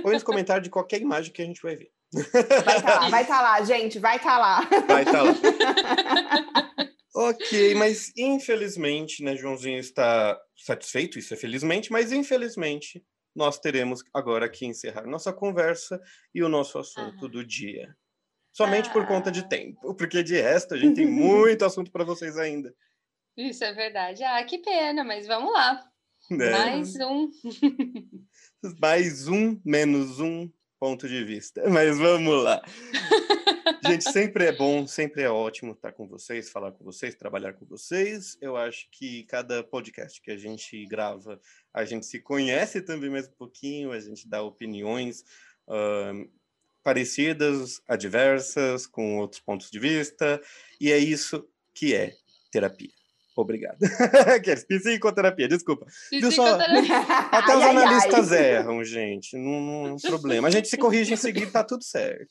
Põe 0.00 0.12
nos 0.12 0.22
comentários 0.22 0.62
de 0.62 0.70
qualquer 0.70 1.00
imagem 1.00 1.32
que 1.32 1.42
a 1.42 1.44
gente 1.44 1.60
vai 1.60 1.74
ver. 1.74 1.90
Vai 2.12 2.76
estar 2.76 2.82
tá 2.82 3.00
lá, 3.00 3.08
vai 3.08 3.22
estar 3.22 3.36
tá 3.36 3.42
lá, 3.42 3.64
gente, 3.64 3.98
vai 3.98 4.16
estar 4.16 4.30
tá 4.30 4.38
lá. 4.38 4.60
Vai 4.86 5.02
estar 5.02 5.12
tá 5.12 5.22
lá. 5.24 6.88
ok, 7.30 7.74
mas 7.74 8.12
infelizmente, 8.16 9.24
né, 9.24 9.34
Joãozinho 9.34 9.80
está 9.80 10.40
satisfeito, 10.56 11.18
isso 11.18 11.34
é 11.34 11.36
felizmente, 11.36 11.90
mas 11.90 12.12
infelizmente 12.12 13.04
nós 13.34 13.58
teremos 13.58 14.04
agora 14.12 14.48
que 14.48 14.66
encerrar 14.66 15.06
nossa 15.06 15.32
conversa 15.32 16.00
e 16.34 16.42
o 16.42 16.48
nosso 16.48 16.78
assunto 16.78 17.26
ah. 17.26 17.28
do 17.28 17.44
dia. 17.44 17.96
Somente 18.52 18.88
ah. 18.88 18.92
por 18.92 19.06
conta 19.06 19.30
de 19.30 19.40
ah. 19.40 19.48
tempo, 19.48 19.94
porque 19.94 20.22
de 20.22 20.40
resto 20.40 20.74
a 20.74 20.76
gente 20.76 20.96
tem 20.96 21.06
muito 21.10 21.64
assunto 21.64 21.90
para 21.90 22.04
vocês 22.04 22.38
ainda. 22.38 22.74
Isso 23.36 23.64
é 23.64 23.72
verdade. 23.72 24.22
Ah, 24.22 24.42
que 24.44 24.58
pena, 24.58 25.02
mas 25.02 25.26
vamos 25.26 25.52
lá. 25.52 25.84
É. 26.30 26.50
Mais 26.50 26.94
um. 26.96 27.30
Mais 28.80 29.28
um, 29.28 29.60
menos 29.62 30.20
um 30.20 30.50
ponto 30.80 31.06
de 31.06 31.22
vista. 31.24 31.68
Mas 31.68 31.98
vamos 31.98 32.42
lá. 32.42 32.62
Gente, 33.86 34.10
sempre 34.10 34.46
é 34.46 34.52
bom, 34.52 34.86
sempre 34.86 35.22
é 35.22 35.30
ótimo 35.30 35.72
estar 35.72 35.92
com 35.92 36.08
vocês, 36.08 36.50
falar 36.50 36.72
com 36.72 36.84
vocês, 36.84 37.14
trabalhar 37.14 37.52
com 37.52 37.66
vocês. 37.66 38.36
Eu 38.40 38.56
acho 38.56 38.88
que 38.90 39.24
cada 39.24 39.62
podcast 39.62 40.20
que 40.22 40.30
a 40.30 40.36
gente 40.36 40.86
grava, 40.86 41.38
a 41.72 41.84
gente 41.84 42.06
se 42.06 42.18
conhece 42.20 42.80
também 42.80 43.10
mais 43.10 43.28
um 43.28 43.32
pouquinho, 43.32 43.92
a 43.92 44.00
gente 44.00 44.28
dá 44.28 44.42
opiniões 44.42 45.22
uh, 45.68 46.30
parecidas, 46.82 47.82
adversas, 47.86 48.86
com 48.86 49.18
outros 49.18 49.40
pontos 49.40 49.70
de 49.70 49.78
vista, 49.78 50.40
e 50.80 50.90
é 50.90 50.98
isso 50.98 51.46
que 51.74 51.94
é 51.94 52.14
terapia. 52.50 52.90
Obrigado. 53.36 53.78
Psicoterapia, 54.68 55.48
desculpa. 55.48 55.86
Psicoterapia. 56.08 56.98
Até 57.32 57.52
ai, 57.52 57.58
os 57.58 57.64
analistas 57.64 58.32
ai, 58.32 58.38
ai. 58.38 58.50
erram, 58.56 58.84
gente. 58.84 59.36
Não, 59.36 59.60
não 59.60 59.86
é 59.88 59.92
um 59.92 59.98
problema. 59.98 60.48
A 60.48 60.50
gente 60.50 60.68
se 60.68 60.78
corrige 60.78 61.12
em 61.12 61.16
seguida, 61.16 61.50
tá 61.50 61.64
tudo 61.64 61.82
certo. 61.82 62.30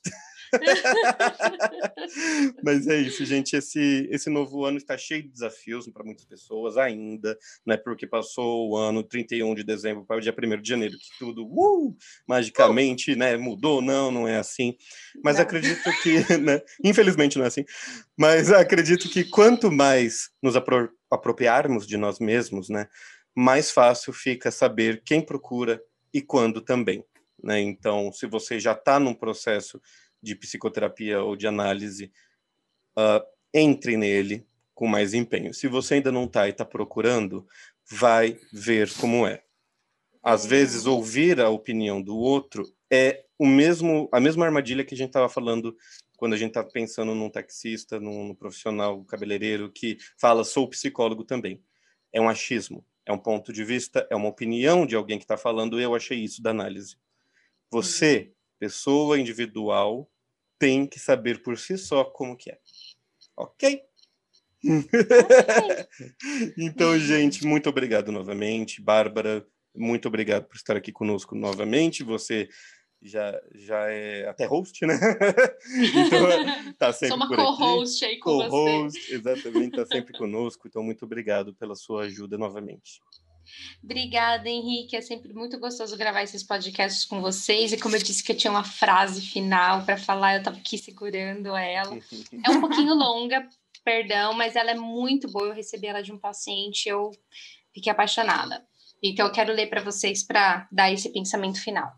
Mas 2.64 2.88
é 2.88 2.98
isso, 2.98 3.26
gente. 3.26 3.56
Esse, 3.56 4.08
esse 4.12 4.30
novo 4.30 4.66
ano 4.66 4.78
está 4.78 4.98
cheio 4.98 5.24
de 5.24 5.30
desafios 5.30 5.88
para 5.90 6.04
muitas 6.04 6.26
pessoas 6.26 6.78
ainda. 6.78 7.38
Não 7.66 7.76
é 7.76 7.78
porque 7.78 8.08
passou 8.08 8.72
o 8.72 8.78
ano 8.78 9.04
31 9.04 9.56
de 9.56 9.64
dezembro 9.64 10.06
para 10.06 10.18
o 10.18 10.22
dia 10.22 10.36
1 10.38 10.62
de 10.62 10.70
janeiro 10.70 10.98
que 10.98 11.20
tudo 11.20 11.46
uh, 11.46 11.96
magicamente 12.28 13.14
uh. 13.14 13.18
Né, 13.18 13.38
mudou. 13.38 13.82
Não, 13.82 14.12
não 14.12 14.28
é 14.28 14.38
assim. 14.38 14.76
Mas 15.24 15.38
não. 15.38 15.44
acredito 15.44 15.90
que, 16.02 16.20
né, 16.38 16.62
infelizmente 16.84 17.38
não 17.38 17.46
é 17.46 17.48
assim. 17.48 17.66
Mas 18.18 18.52
acredito 18.52 19.10
que 19.10 19.24
quanto 19.24 19.72
mais 19.72 20.30
nos 20.42 20.56
apro 20.56 20.92
apropriarmos 21.10 21.86
de 21.86 21.96
nós 21.96 22.18
mesmos, 22.18 22.70
né, 22.70 22.88
mais 23.36 23.70
fácil 23.70 24.12
fica 24.12 24.50
saber 24.50 25.04
quem 25.06 25.22
procura 25.22 25.80
e 26.12 26.22
quando 26.22 26.60
também. 26.60 27.06
Né? 27.44 27.60
Então, 27.60 28.12
se 28.14 28.26
você 28.26 28.60
já 28.60 28.72
está 28.72 29.00
num 29.00 29.14
processo 29.14 29.82
de 30.24 30.36
psicoterapia 30.36 31.22
ou 31.22 31.36
de 31.36 31.46
análise, 31.46 32.12
uh, 32.98 33.24
entre 33.54 33.98
nele 33.98 34.48
com 34.74 34.88
mais 34.88 35.14
empenho. 35.14 35.54
Se 35.54 35.68
você 35.68 35.96
ainda 35.96 36.12
não 36.12 36.24
está 36.24 36.48
e 36.48 36.52
está 36.52 36.66
procurando, 36.66 37.46
vai 37.88 38.40
ver 38.52 38.92
como 38.96 39.28
é. 39.28 39.44
Às 40.22 40.46
vezes, 40.46 40.86
ouvir 40.86 41.42
a 41.42 41.50
opinião 41.50 42.02
do 42.02 42.18
outro 42.18 42.64
é 42.90 43.26
o 43.38 43.46
mesmo, 43.46 44.08
a 44.12 44.20
mesma 44.20 44.46
armadilha 44.46 44.86
que 44.86 44.96
a 44.96 44.98
gente 44.98 45.10
estava 45.10 45.28
falando 45.28 45.76
quando 46.16 46.34
a 46.34 46.38
gente 46.38 46.52
está 46.52 46.64
pensando 46.64 47.14
num 47.14 47.30
taxista, 47.30 48.00
num, 48.00 48.30
num 48.30 48.36
profissional 48.36 49.04
cabeleireiro 49.04 49.70
que 49.70 49.98
fala 50.18 50.46
sou 50.46 50.70
psicólogo 50.70 51.26
também. 51.26 51.62
É 52.14 52.22
um 52.22 52.30
achismo, 52.30 52.86
é 53.06 53.12
um 53.12 53.18
ponto 53.18 53.52
de 53.52 53.66
vista, 53.66 54.08
é 54.10 54.16
uma 54.16 54.30
opinião 54.30 54.86
de 54.86 54.96
alguém 54.96 55.18
que 55.18 55.26
está 55.26 55.36
falando. 55.36 55.82
Eu 55.82 55.94
achei 55.94 56.20
isso 56.20 56.42
da 56.42 56.52
análise. 56.52 56.96
Você, 57.70 58.32
pessoa 58.58 59.20
individual, 59.20 60.10
tem 60.64 60.88
que 60.88 60.98
saber 60.98 61.44
por 61.44 61.58
si 61.58 61.78
só 61.78 62.06
como 62.06 62.38
que 62.38 62.50
é. 62.50 62.58
Ok? 63.36 63.82
então, 66.58 66.98
gente, 66.98 67.46
muito 67.46 67.68
obrigado 67.68 68.14
novamente. 68.14 68.82
Bárbara, 68.82 69.46
muito 69.76 70.08
obrigado 70.08 70.46
por 70.46 70.56
estar 70.56 70.78
aqui 70.78 70.90
conosco 70.90 71.36
novamente. 71.36 72.02
Você 72.02 72.48
já, 73.02 73.38
já 73.54 73.92
é 73.92 74.26
até 74.30 74.46
host, 74.46 74.86
né? 74.86 74.98
então, 76.08 76.74
tá 76.80 76.94
sempre 76.94 77.10
Sou 77.10 77.18
uma 77.18 77.28
co-host 77.28 78.06
aí 78.06 78.18
com 78.20 78.48
co-host, 78.50 79.02
você. 79.02 79.16
Exatamente, 79.16 79.76
tá 79.76 79.86
sempre 79.86 80.18
conosco. 80.18 80.66
Então, 80.66 80.82
muito 80.82 81.04
obrigado 81.04 81.54
pela 81.56 81.76
sua 81.76 82.04
ajuda 82.04 82.38
novamente. 82.38 83.02
Obrigada, 83.84 84.50
Henrique. 84.50 84.96
É 84.96 85.02
sempre 85.02 85.34
muito 85.34 85.60
gostoso 85.60 85.98
gravar 85.98 86.24
esses 86.24 86.44
podcasts 86.44 87.06
com 87.06 87.22
vocês. 87.22 87.72
E 87.72 87.78
como 87.78 87.96
eu 87.96 88.02
disse 88.02 88.24
que 88.24 88.32
eu 88.32 88.38
tinha 88.38 88.52
uma 88.52 88.64
frase 88.64 89.22
final 89.22 89.84
para 89.84 89.98
falar, 89.98 90.34
eu 90.34 90.40
estava 90.40 90.58
aqui 90.58 90.78
segurando 90.78 91.56
ela. 91.56 91.98
É 92.46 92.50
um 92.50 92.60
pouquinho 92.60 92.94
longa, 92.94 93.48
perdão, 93.84 94.34
mas 94.34 94.56
ela 94.56 94.72
é 94.72 94.76
muito 94.76 95.32
boa. 95.32 95.48
Eu 95.48 95.54
recebi 95.54 95.88
ela 95.88 96.02
de 96.02 96.12
um 96.12 96.18
paciente, 96.18 96.88
eu 96.88 97.12
fiquei 97.74 97.92
apaixonada. 97.92 98.66
Então, 99.04 99.28
eu 99.28 99.32
quero 99.32 99.52
ler 99.52 99.68
para 99.68 99.84
vocês 99.84 100.24
para 100.24 100.68
dar 100.72 100.92
esse 100.92 101.10
pensamento 101.10 101.62
final. 101.62 101.92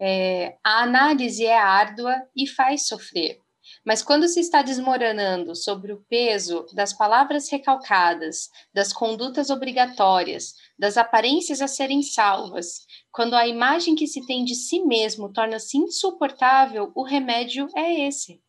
É, 0.00 0.56
a 0.64 0.82
análise 0.82 1.44
é 1.44 1.58
árdua 1.58 2.16
e 2.34 2.46
faz 2.46 2.86
sofrer. 2.86 3.38
Mas 3.84 4.02
quando 4.02 4.28
se 4.28 4.40
está 4.40 4.60
desmoronando 4.60 5.56
sobre 5.56 5.90
o 5.90 6.04
peso 6.04 6.66
das 6.74 6.92
palavras 6.92 7.48
recalcadas, 7.50 8.50
das 8.74 8.92
condutas 8.92 9.48
obrigatórias, 9.48 10.54
das 10.78 10.98
aparências 10.98 11.62
a 11.62 11.66
serem 11.66 12.02
salvas, 12.02 12.86
quando 13.10 13.34
a 13.34 13.48
imagem 13.48 13.94
que 13.94 14.06
se 14.06 14.26
tem 14.26 14.44
de 14.44 14.54
si 14.54 14.80
mesmo 14.84 15.32
torna-se 15.32 15.78
insuportável, 15.78 16.92
o 16.94 17.02
remédio 17.02 17.68
é 17.74 18.06
esse. 18.06 18.42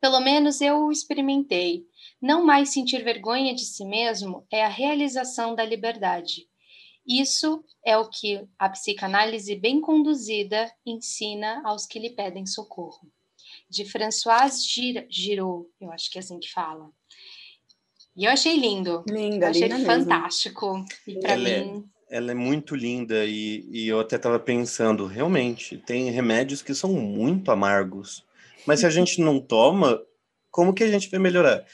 Pelo 0.00 0.18
menos 0.18 0.60
eu 0.60 0.86
o 0.86 0.92
experimentei. 0.92 1.84
Não 2.20 2.44
mais 2.44 2.72
sentir 2.72 3.04
vergonha 3.04 3.54
de 3.54 3.64
si 3.64 3.84
mesmo 3.84 4.44
é 4.50 4.64
a 4.64 4.68
realização 4.68 5.54
da 5.54 5.64
liberdade. 5.64 6.48
Isso 7.06 7.64
é 7.84 7.96
o 7.96 8.10
que 8.10 8.44
a 8.58 8.68
psicanálise 8.68 9.54
bem 9.54 9.80
conduzida 9.80 10.70
ensina 10.84 11.62
aos 11.64 11.86
que 11.86 12.00
lhe 12.00 12.10
pedem 12.10 12.44
socorro 12.46 13.10
de 13.70 13.84
Françoise 13.84 14.66
Giraud, 15.08 15.68
eu 15.80 15.92
acho 15.92 16.10
que 16.10 16.18
é 16.18 16.20
assim 16.20 16.40
que 16.40 16.50
fala. 16.50 16.90
E 18.16 18.24
eu 18.24 18.30
achei 18.30 18.56
lindo. 18.56 19.04
Linda, 19.08 19.46
eu 19.46 19.50
achei 19.50 19.68
linda 19.68 19.84
fantástico. 19.84 20.74
Mesmo. 20.74 20.86
E 21.06 21.20
para 21.20 21.32
é 21.32 21.36
mim. 21.36 21.84
É, 22.10 22.16
ela 22.16 22.32
é 22.32 22.34
muito 22.34 22.74
linda 22.74 23.24
e, 23.24 23.64
e 23.70 23.86
eu 23.86 24.00
até 24.00 24.16
estava 24.16 24.40
pensando, 24.40 25.06
realmente, 25.06 25.78
tem 25.78 26.10
remédios 26.10 26.60
que 26.60 26.74
são 26.74 26.92
muito 26.92 27.52
amargos. 27.52 28.26
Mas 28.66 28.80
se 28.80 28.86
a 28.86 28.90
gente 28.90 29.20
não 29.20 29.40
toma, 29.40 30.02
como 30.50 30.74
que 30.74 30.82
a 30.82 30.90
gente 30.90 31.08
vai 31.08 31.20
melhorar? 31.20 31.64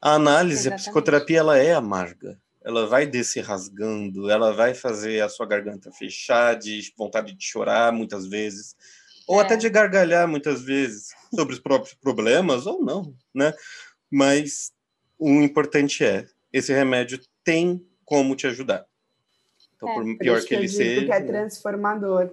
A 0.00 0.14
análise, 0.14 0.62
Exatamente. 0.62 0.80
a 0.80 0.84
psicoterapia, 0.84 1.38
ela 1.38 1.58
é 1.58 1.74
amarga. 1.74 2.40
Ela 2.64 2.86
vai 2.86 3.06
descer 3.06 3.44
rasgando, 3.44 4.30
ela 4.30 4.52
vai 4.52 4.72
fazer 4.72 5.20
a 5.20 5.28
sua 5.28 5.46
garganta 5.46 5.92
fechar, 5.92 6.54
de 6.54 6.92
vontade 6.96 7.34
de 7.34 7.44
chorar 7.44 7.92
muitas 7.92 8.26
vezes 8.26 8.74
ou 9.26 9.40
é. 9.40 9.44
até 9.44 9.56
de 9.56 9.68
gargalhar 9.68 10.26
muitas 10.28 10.62
vezes 10.62 11.08
sobre 11.34 11.54
os 11.54 11.60
próprios 11.60 11.94
problemas, 11.94 12.66
ou 12.66 12.82
não, 12.82 13.14
né? 13.34 13.52
Mas 14.10 14.72
o 15.18 15.28
importante 15.42 16.04
é, 16.04 16.26
esse 16.52 16.72
remédio 16.72 17.20
tem 17.44 17.84
como 18.04 18.36
te 18.36 18.46
ajudar. 18.46 18.84
Então, 19.76 19.88
é, 19.88 19.94
por 19.94 20.18
pior 20.18 20.42
que 20.42 20.54
ele 20.54 20.68
seja... 20.68 21.06
Que 21.06 21.12
é 21.12 21.20
transformador. 21.20 22.30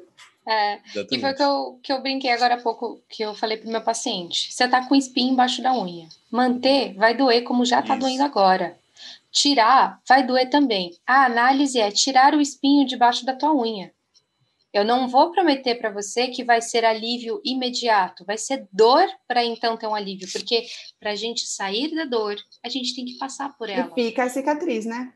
É, 0.47 0.79
Exatamente. 0.83 1.15
e 1.15 1.21
foi 1.21 1.33
que 1.33 1.43
eu, 1.43 1.79
que 1.83 1.93
eu 1.93 2.01
brinquei 2.01 2.31
agora 2.31 2.55
há 2.55 2.61
pouco, 2.61 3.01
que 3.07 3.23
eu 3.23 3.35
falei 3.35 3.57
pro 3.57 3.69
meu 3.69 3.81
paciente. 3.81 4.51
Você 4.51 4.67
tá 4.67 4.87
com 4.87 4.95
espinho 4.95 5.33
embaixo 5.33 5.61
da 5.61 5.73
unha. 5.73 6.09
Manter 6.31 6.95
vai 6.95 7.15
doer 7.15 7.43
como 7.43 7.63
já 7.63 7.81
tá 7.81 7.93
Isso. 7.93 7.99
doendo 7.99 8.23
agora. 8.23 8.75
Tirar 9.31 10.01
vai 10.07 10.25
doer 10.25 10.49
também. 10.49 10.97
A 11.05 11.25
análise 11.25 11.79
é 11.79 11.91
tirar 11.91 12.33
o 12.33 12.41
espinho 12.41 12.87
debaixo 12.87 13.25
da 13.25 13.35
tua 13.35 13.53
unha. 13.53 13.91
Eu 14.71 14.85
não 14.85 15.07
vou 15.07 15.31
prometer 15.31 15.75
para 15.75 15.91
você 15.91 16.27
que 16.27 16.43
vai 16.43 16.61
ser 16.61 16.85
alívio 16.85 17.41
imediato, 17.43 18.23
vai 18.23 18.37
ser 18.37 18.67
dor 18.71 19.05
para 19.27 19.43
então 19.43 19.75
ter 19.75 19.87
um 19.87 19.95
alívio, 19.95 20.27
porque 20.31 20.63
para 20.99 21.11
a 21.11 21.15
gente 21.15 21.41
sair 21.47 21.93
da 21.95 22.05
dor, 22.05 22.35
a 22.63 22.69
gente 22.69 22.95
tem 22.95 23.05
que 23.05 23.17
passar 23.17 23.57
por 23.57 23.67
ela. 23.67 23.91
E 23.97 24.03
fica 24.05 24.23
a 24.23 24.29
cicatriz, 24.29 24.85
né? 24.85 25.11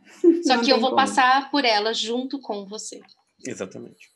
Só 0.45 0.55
não 0.55 0.63
que 0.63 0.71
eu 0.71 0.79
vou 0.79 0.89
como. 0.89 1.01
passar 1.01 1.51
por 1.51 1.65
ela 1.65 1.93
junto 1.93 2.39
com 2.39 2.65
você. 2.65 2.99
Exatamente. 3.45 4.11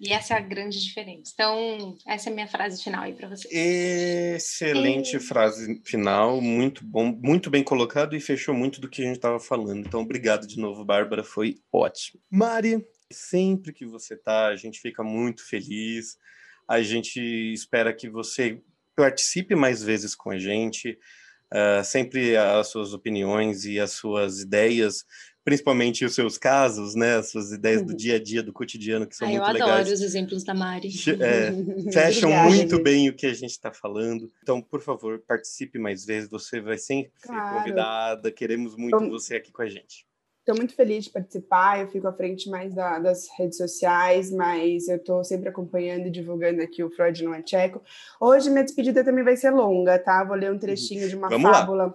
E 0.00 0.12
essa 0.12 0.34
é 0.34 0.36
a 0.36 0.40
grande 0.40 0.80
diferença. 0.80 1.32
Então, 1.34 1.96
essa 2.06 2.30
é 2.30 2.32
a 2.32 2.34
minha 2.34 2.46
frase 2.46 2.82
final 2.82 3.02
aí 3.02 3.12
para 3.12 3.28
você. 3.28 3.48
Excelente 3.50 5.16
e... 5.16 5.20
frase 5.20 5.82
final, 5.84 6.40
muito 6.40 6.84
bom, 6.84 7.12
muito 7.20 7.50
bem 7.50 7.64
colocado 7.64 8.14
e 8.14 8.20
fechou 8.20 8.54
muito 8.54 8.80
do 8.80 8.88
que 8.88 9.02
a 9.02 9.06
gente 9.06 9.16
estava 9.16 9.40
falando. 9.40 9.86
Então, 9.86 10.00
obrigado 10.00 10.46
de 10.46 10.58
novo, 10.58 10.84
Bárbara, 10.84 11.24
foi 11.24 11.56
ótimo. 11.72 12.20
Mari, 12.30 12.86
Sempre 13.10 13.72
que 13.72 13.86
você 13.86 14.16
tá, 14.16 14.46
a 14.46 14.56
gente 14.56 14.80
fica 14.80 15.02
muito 15.02 15.46
feliz. 15.46 16.16
A 16.66 16.82
gente 16.82 17.20
espera 17.52 17.94
que 17.94 18.08
você 18.08 18.60
participe 18.94 19.54
mais 19.54 19.82
vezes 19.82 20.14
com 20.14 20.30
a 20.30 20.38
gente. 20.38 20.98
Uh, 21.52 21.82
sempre 21.82 22.36
as 22.36 22.68
suas 22.68 22.92
opiniões 22.92 23.64
e 23.64 23.80
as 23.80 23.92
suas 23.92 24.40
ideias, 24.40 25.06
principalmente 25.42 26.04
os 26.04 26.14
seus 26.14 26.36
casos, 26.36 26.94
né, 26.94 27.16
as 27.16 27.30
suas 27.30 27.52
ideias 27.52 27.82
do 27.82 27.92
uhum. 27.92 27.96
dia 27.96 28.16
a 28.16 28.22
dia, 28.22 28.42
do 28.42 28.52
cotidiano, 28.52 29.06
que 29.06 29.16
são 29.16 29.26
muito 29.26 29.40
legais. 29.40 29.60
Eu 29.60 29.66
adoro 29.66 29.94
os 29.94 30.02
exemplos 30.02 30.44
da 30.44 30.52
Mari. 30.52 30.90
É, 31.20 31.52
fecham 31.90 32.30
muito 32.44 32.82
bem 32.82 33.08
o 33.08 33.14
que 33.14 33.24
a 33.24 33.32
gente 33.32 33.52
está 33.52 33.72
falando. 33.72 34.30
Então, 34.42 34.60
por 34.60 34.82
favor, 34.82 35.22
participe 35.26 35.78
mais 35.78 36.04
vezes. 36.04 36.28
Você 36.28 36.60
vai 36.60 36.76
sempre 36.76 37.12
claro. 37.22 37.48
ser 37.48 37.58
convidada. 37.58 38.30
Queremos 38.30 38.76
muito 38.76 39.08
você 39.08 39.36
aqui 39.36 39.50
com 39.50 39.62
a 39.62 39.68
gente. 39.68 40.07
Estou 40.48 40.56
muito 40.56 40.74
feliz 40.74 41.04
de 41.04 41.10
participar, 41.10 41.78
eu 41.78 41.88
fico 41.88 42.08
à 42.08 42.12
frente 42.14 42.48
mais 42.48 42.72
da, 42.72 42.98
das 42.98 43.28
redes 43.36 43.58
sociais, 43.58 44.32
mas 44.32 44.88
eu 44.88 44.96
estou 44.96 45.22
sempre 45.22 45.50
acompanhando 45.50 46.06
e 46.06 46.10
divulgando 46.10 46.62
aqui 46.62 46.82
o 46.82 46.88
Freud 46.88 47.22
não 47.22 47.34
é 47.34 47.42
tcheco. 47.42 47.82
Hoje 48.18 48.48
minha 48.48 48.64
despedida 48.64 49.04
também 49.04 49.22
vai 49.22 49.36
ser 49.36 49.50
longa, 49.50 49.98
tá? 49.98 50.24
Vou 50.24 50.34
ler 50.34 50.50
um 50.50 50.58
trechinho 50.58 51.06
de 51.06 51.14
uma 51.14 51.28
Vamos 51.28 51.50
fábula 51.50 51.84
lá. 51.88 51.94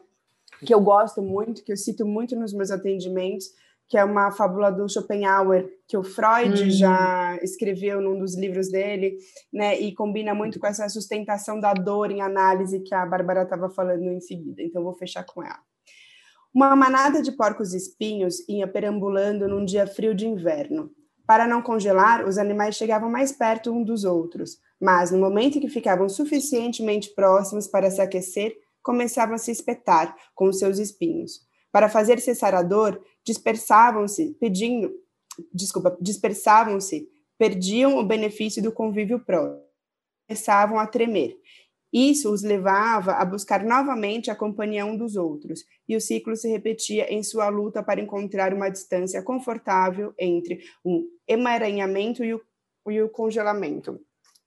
que 0.64 0.72
eu 0.72 0.80
gosto 0.80 1.20
muito, 1.20 1.64
que 1.64 1.72
eu 1.72 1.78
cito 1.78 2.06
muito 2.06 2.36
nos 2.36 2.54
meus 2.54 2.70
atendimentos, 2.70 3.48
que 3.90 3.98
é 3.98 4.04
uma 4.04 4.30
fábula 4.30 4.72
do 4.72 4.88
Schopenhauer, 4.88 5.68
que 5.88 5.98
o 5.98 6.04
Freud 6.04 6.66
hum. 6.66 6.70
já 6.70 7.40
escreveu 7.42 8.02
num 8.02 8.20
dos 8.20 8.38
livros 8.38 8.70
dele, 8.70 9.18
né? 9.52 9.80
E 9.80 9.96
combina 9.96 10.36
muito 10.36 10.60
com 10.60 10.68
essa 10.68 10.88
sustentação 10.90 11.60
da 11.60 11.74
dor 11.74 12.12
em 12.12 12.22
análise 12.22 12.82
que 12.82 12.94
a 12.94 13.04
Bárbara 13.04 13.42
estava 13.42 13.68
falando 13.68 14.04
em 14.10 14.22
seguida. 14.22 14.62
Então, 14.62 14.84
vou 14.84 14.94
fechar 14.94 15.26
com 15.26 15.42
ela. 15.42 15.73
Uma 16.54 16.76
manada 16.76 17.20
de 17.20 17.32
porcos 17.32 17.74
espinhos 17.74 18.48
ia 18.48 18.68
perambulando 18.68 19.48
num 19.48 19.66
dia 19.66 19.88
frio 19.88 20.14
de 20.14 20.28
inverno. 20.28 20.92
Para 21.26 21.48
não 21.48 21.64
congelar, 21.64 22.28
os 22.28 22.38
animais 22.38 22.76
chegavam 22.76 23.10
mais 23.10 23.32
perto 23.32 23.72
um 23.72 23.84
dos 23.84 24.04
outros, 24.04 24.60
mas 24.80 25.10
no 25.10 25.18
momento 25.18 25.58
em 25.58 25.62
que 25.62 25.68
ficavam 25.68 26.08
suficientemente 26.08 27.10
próximos 27.16 27.66
para 27.66 27.90
se 27.90 28.00
aquecer, 28.00 28.56
começavam 28.84 29.34
a 29.34 29.40
se 29.40 29.50
espetar 29.50 30.16
com 30.36 30.54
seus 30.54 30.78
espinhos. 30.78 31.42
Para 31.72 31.90
fazer 31.90 32.20
cessar 32.20 32.54
a 32.54 32.62
dor, 32.62 33.02
dispersavam-se, 33.26 34.38
pedindo, 34.40 34.94
desculpa, 35.52 35.98
dispersavam-se, 36.00 37.10
perdiam 37.36 37.98
o 37.98 38.06
benefício 38.06 38.62
do 38.62 38.72
convívio 38.72 39.20
próximo, 39.20 39.64
começavam 40.28 40.78
a 40.78 40.86
tremer. 40.86 41.36
Isso 41.94 42.34
os 42.34 42.42
levava 42.42 43.12
a 43.12 43.24
buscar 43.24 43.64
novamente 43.64 44.32
a 44.32 44.36
companhia 44.36 44.84
um 44.84 44.98
dos 44.98 45.16
outros, 45.16 45.64
e 45.88 45.96
o 45.96 46.02
ciclo 46.02 46.36
se 46.36 46.50
repetia 46.50 47.14
em 47.14 47.22
sua 47.22 47.50
luta 47.50 47.84
para 47.84 48.02
encontrar 48.02 48.52
uma 48.52 48.70
distância 48.70 49.22
confortável 49.22 50.12
entre 50.18 50.64
um 50.84 51.08
emaranhamento 51.28 52.24
e 52.24 52.34
o, 52.34 52.42
e 52.90 53.00
o 53.00 53.10
congelamento. 53.10 54.02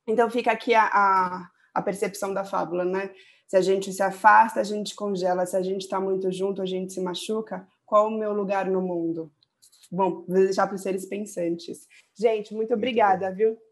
Então 0.09 0.29
fica 0.29 0.51
aqui 0.51 0.75
a, 0.75 0.87
a, 0.87 1.49
a 1.73 1.83
percepção 1.83 2.35
da 2.35 2.45
fábula, 2.45 2.85
né? 2.85 3.11
Se 3.47 3.57
a 3.57 3.61
gente 3.61 3.93
se 3.93 4.03
afasta, 4.03 4.61
a 4.61 4.65
gente 4.65 4.95
congela. 4.97 5.47
Se 5.47 5.57
a 5.57 5.63
gente 5.63 5.83
está 5.83 6.01
muito 6.01 6.33
junto, 6.33 6.61
a 6.61 6.67
gente 6.67 6.93
se 6.93 7.01
machuca. 7.01 7.67
Qual 7.85 8.09
o 8.09 8.19
meu 8.19 8.33
lugar 8.33 8.69
no 8.69 8.83
mundo? 8.83 9.31
Bom, 9.91 10.25
vou 10.27 10.37
deixar 10.37 10.67
para 10.67 10.75
os 10.75 10.83
seres 10.83 11.07
pensantes. 11.07 11.87
Gente, 12.19 12.53
muito 12.53 12.75
obrigada, 12.75 13.27
muito 13.27 13.39
viu? 13.39 13.66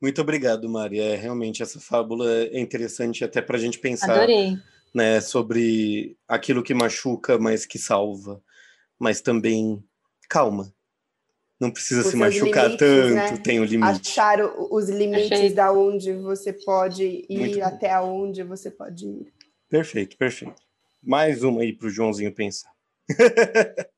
Muito 0.00 0.20
obrigado, 0.20 0.68
Maria. 0.68 1.02
É, 1.02 1.16
realmente, 1.16 1.62
essa 1.62 1.80
fábula 1.80 2.30
é 2.30 2.60
interessante 2.60 3.24
até 3.24 3.40
para 3.40 3.56
a 3.56 3.60
gente 3.60 3.78
pensar 3.78 4.14
Adorei. 4.14 4.58
Né, 4.94 5.20
sobre 5.20 6.16
aquilo 6.26 6.62
que 6.62 6.72
machuca, 6.72 7.38
mas 7.38 7.66
que 7.66 7.78
salva. 7.78 8.40
Mas 8.98 9.20
também, 9.20 9.82
calma. 10.28 10.72
Não 11.58 11.70
precisa 11.70 12.02
os 12.02 12.08
se 12.08 12.16
machucar 12.16 12.64
limites, 12.64 12.78
tanto, 12.78 13.14
né? 13.14 13.36
tem 13.38 13.58
o 13.58 13.62
um 13.62 13.64
limite. 13.64 14.10
Achar 14.10 14.40
os 14.70 14.90
limites 14.90 15.28
perfeito. 15.30 15.54
da 15.54 15.72
onde 15.72 16.12
você 16.12 16.52
pode 16.52 17.24
ir 17.28 17.62
até 17.62 17.98
onde 17.98 18.42
você 18.42 18.70
pode 18.70 19.06
ir. 19.06 19.32
Perfeito, 19.68 20.18
perfeito. 20.18 20.62
Mais 21.02 21.42
uma 21.42 21.62
aí 21.62 21.72
para 21.72 21.86
o 21.86 21.90
Joãozinho 21.90 22.34
pensar. 22.34 22.70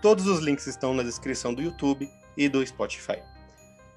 Todos 0.00 0.26
os 0.26 0.40
links 0.40 0.66
estão 0.66 0.94
na 0.94 1.02
descrição 1.02 1.52
do 1.52 1.60
YouTube 1.60 2.10
e 2.34 2.48
do 2.48 2.66
Spotify. 2.66 3.18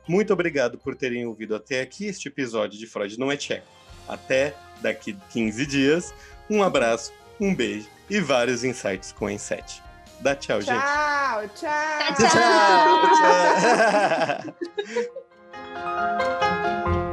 Muito 0.10 0.34
obrigado 0.34 0.78
por 0.78 0.94
terem 0.94 1.26
ouvido 1.26 1.56
até 1.56 1.80
aqui 1.80 2.08
este 2.08 2.28
episódio 2.28 2.78
de 2.78 2.86
Freud 2.86 3.18
Não 3.18 3.32
é 3.32 3.38
Tcheco. 3.38 3.66
Até 4.10 4.54
daqui 4.82 5.18
15 5.32 5.66
dias 5.66 6.14
um 6.50 6.64
abraço, 6.64 7.14
um 7.40 7.54
beijo 7.54 7.88
e 8.10 8.20
vários 8.20 8.64
insights 8.64 9.12
com 9.12 9.26
o 9.26 9.30
Inset. 9.30 9.84
Dá 10.22 10.36
tchau, 10.36 10.62
tchau 10.62 10.74
gente. 10.74 10.84
Tchau, 10.84 11.48
tchau. 11.56 12.16
Tchau, 12.16 12.30
tchau. 12.30 13.14
tchau. 15.84 16.98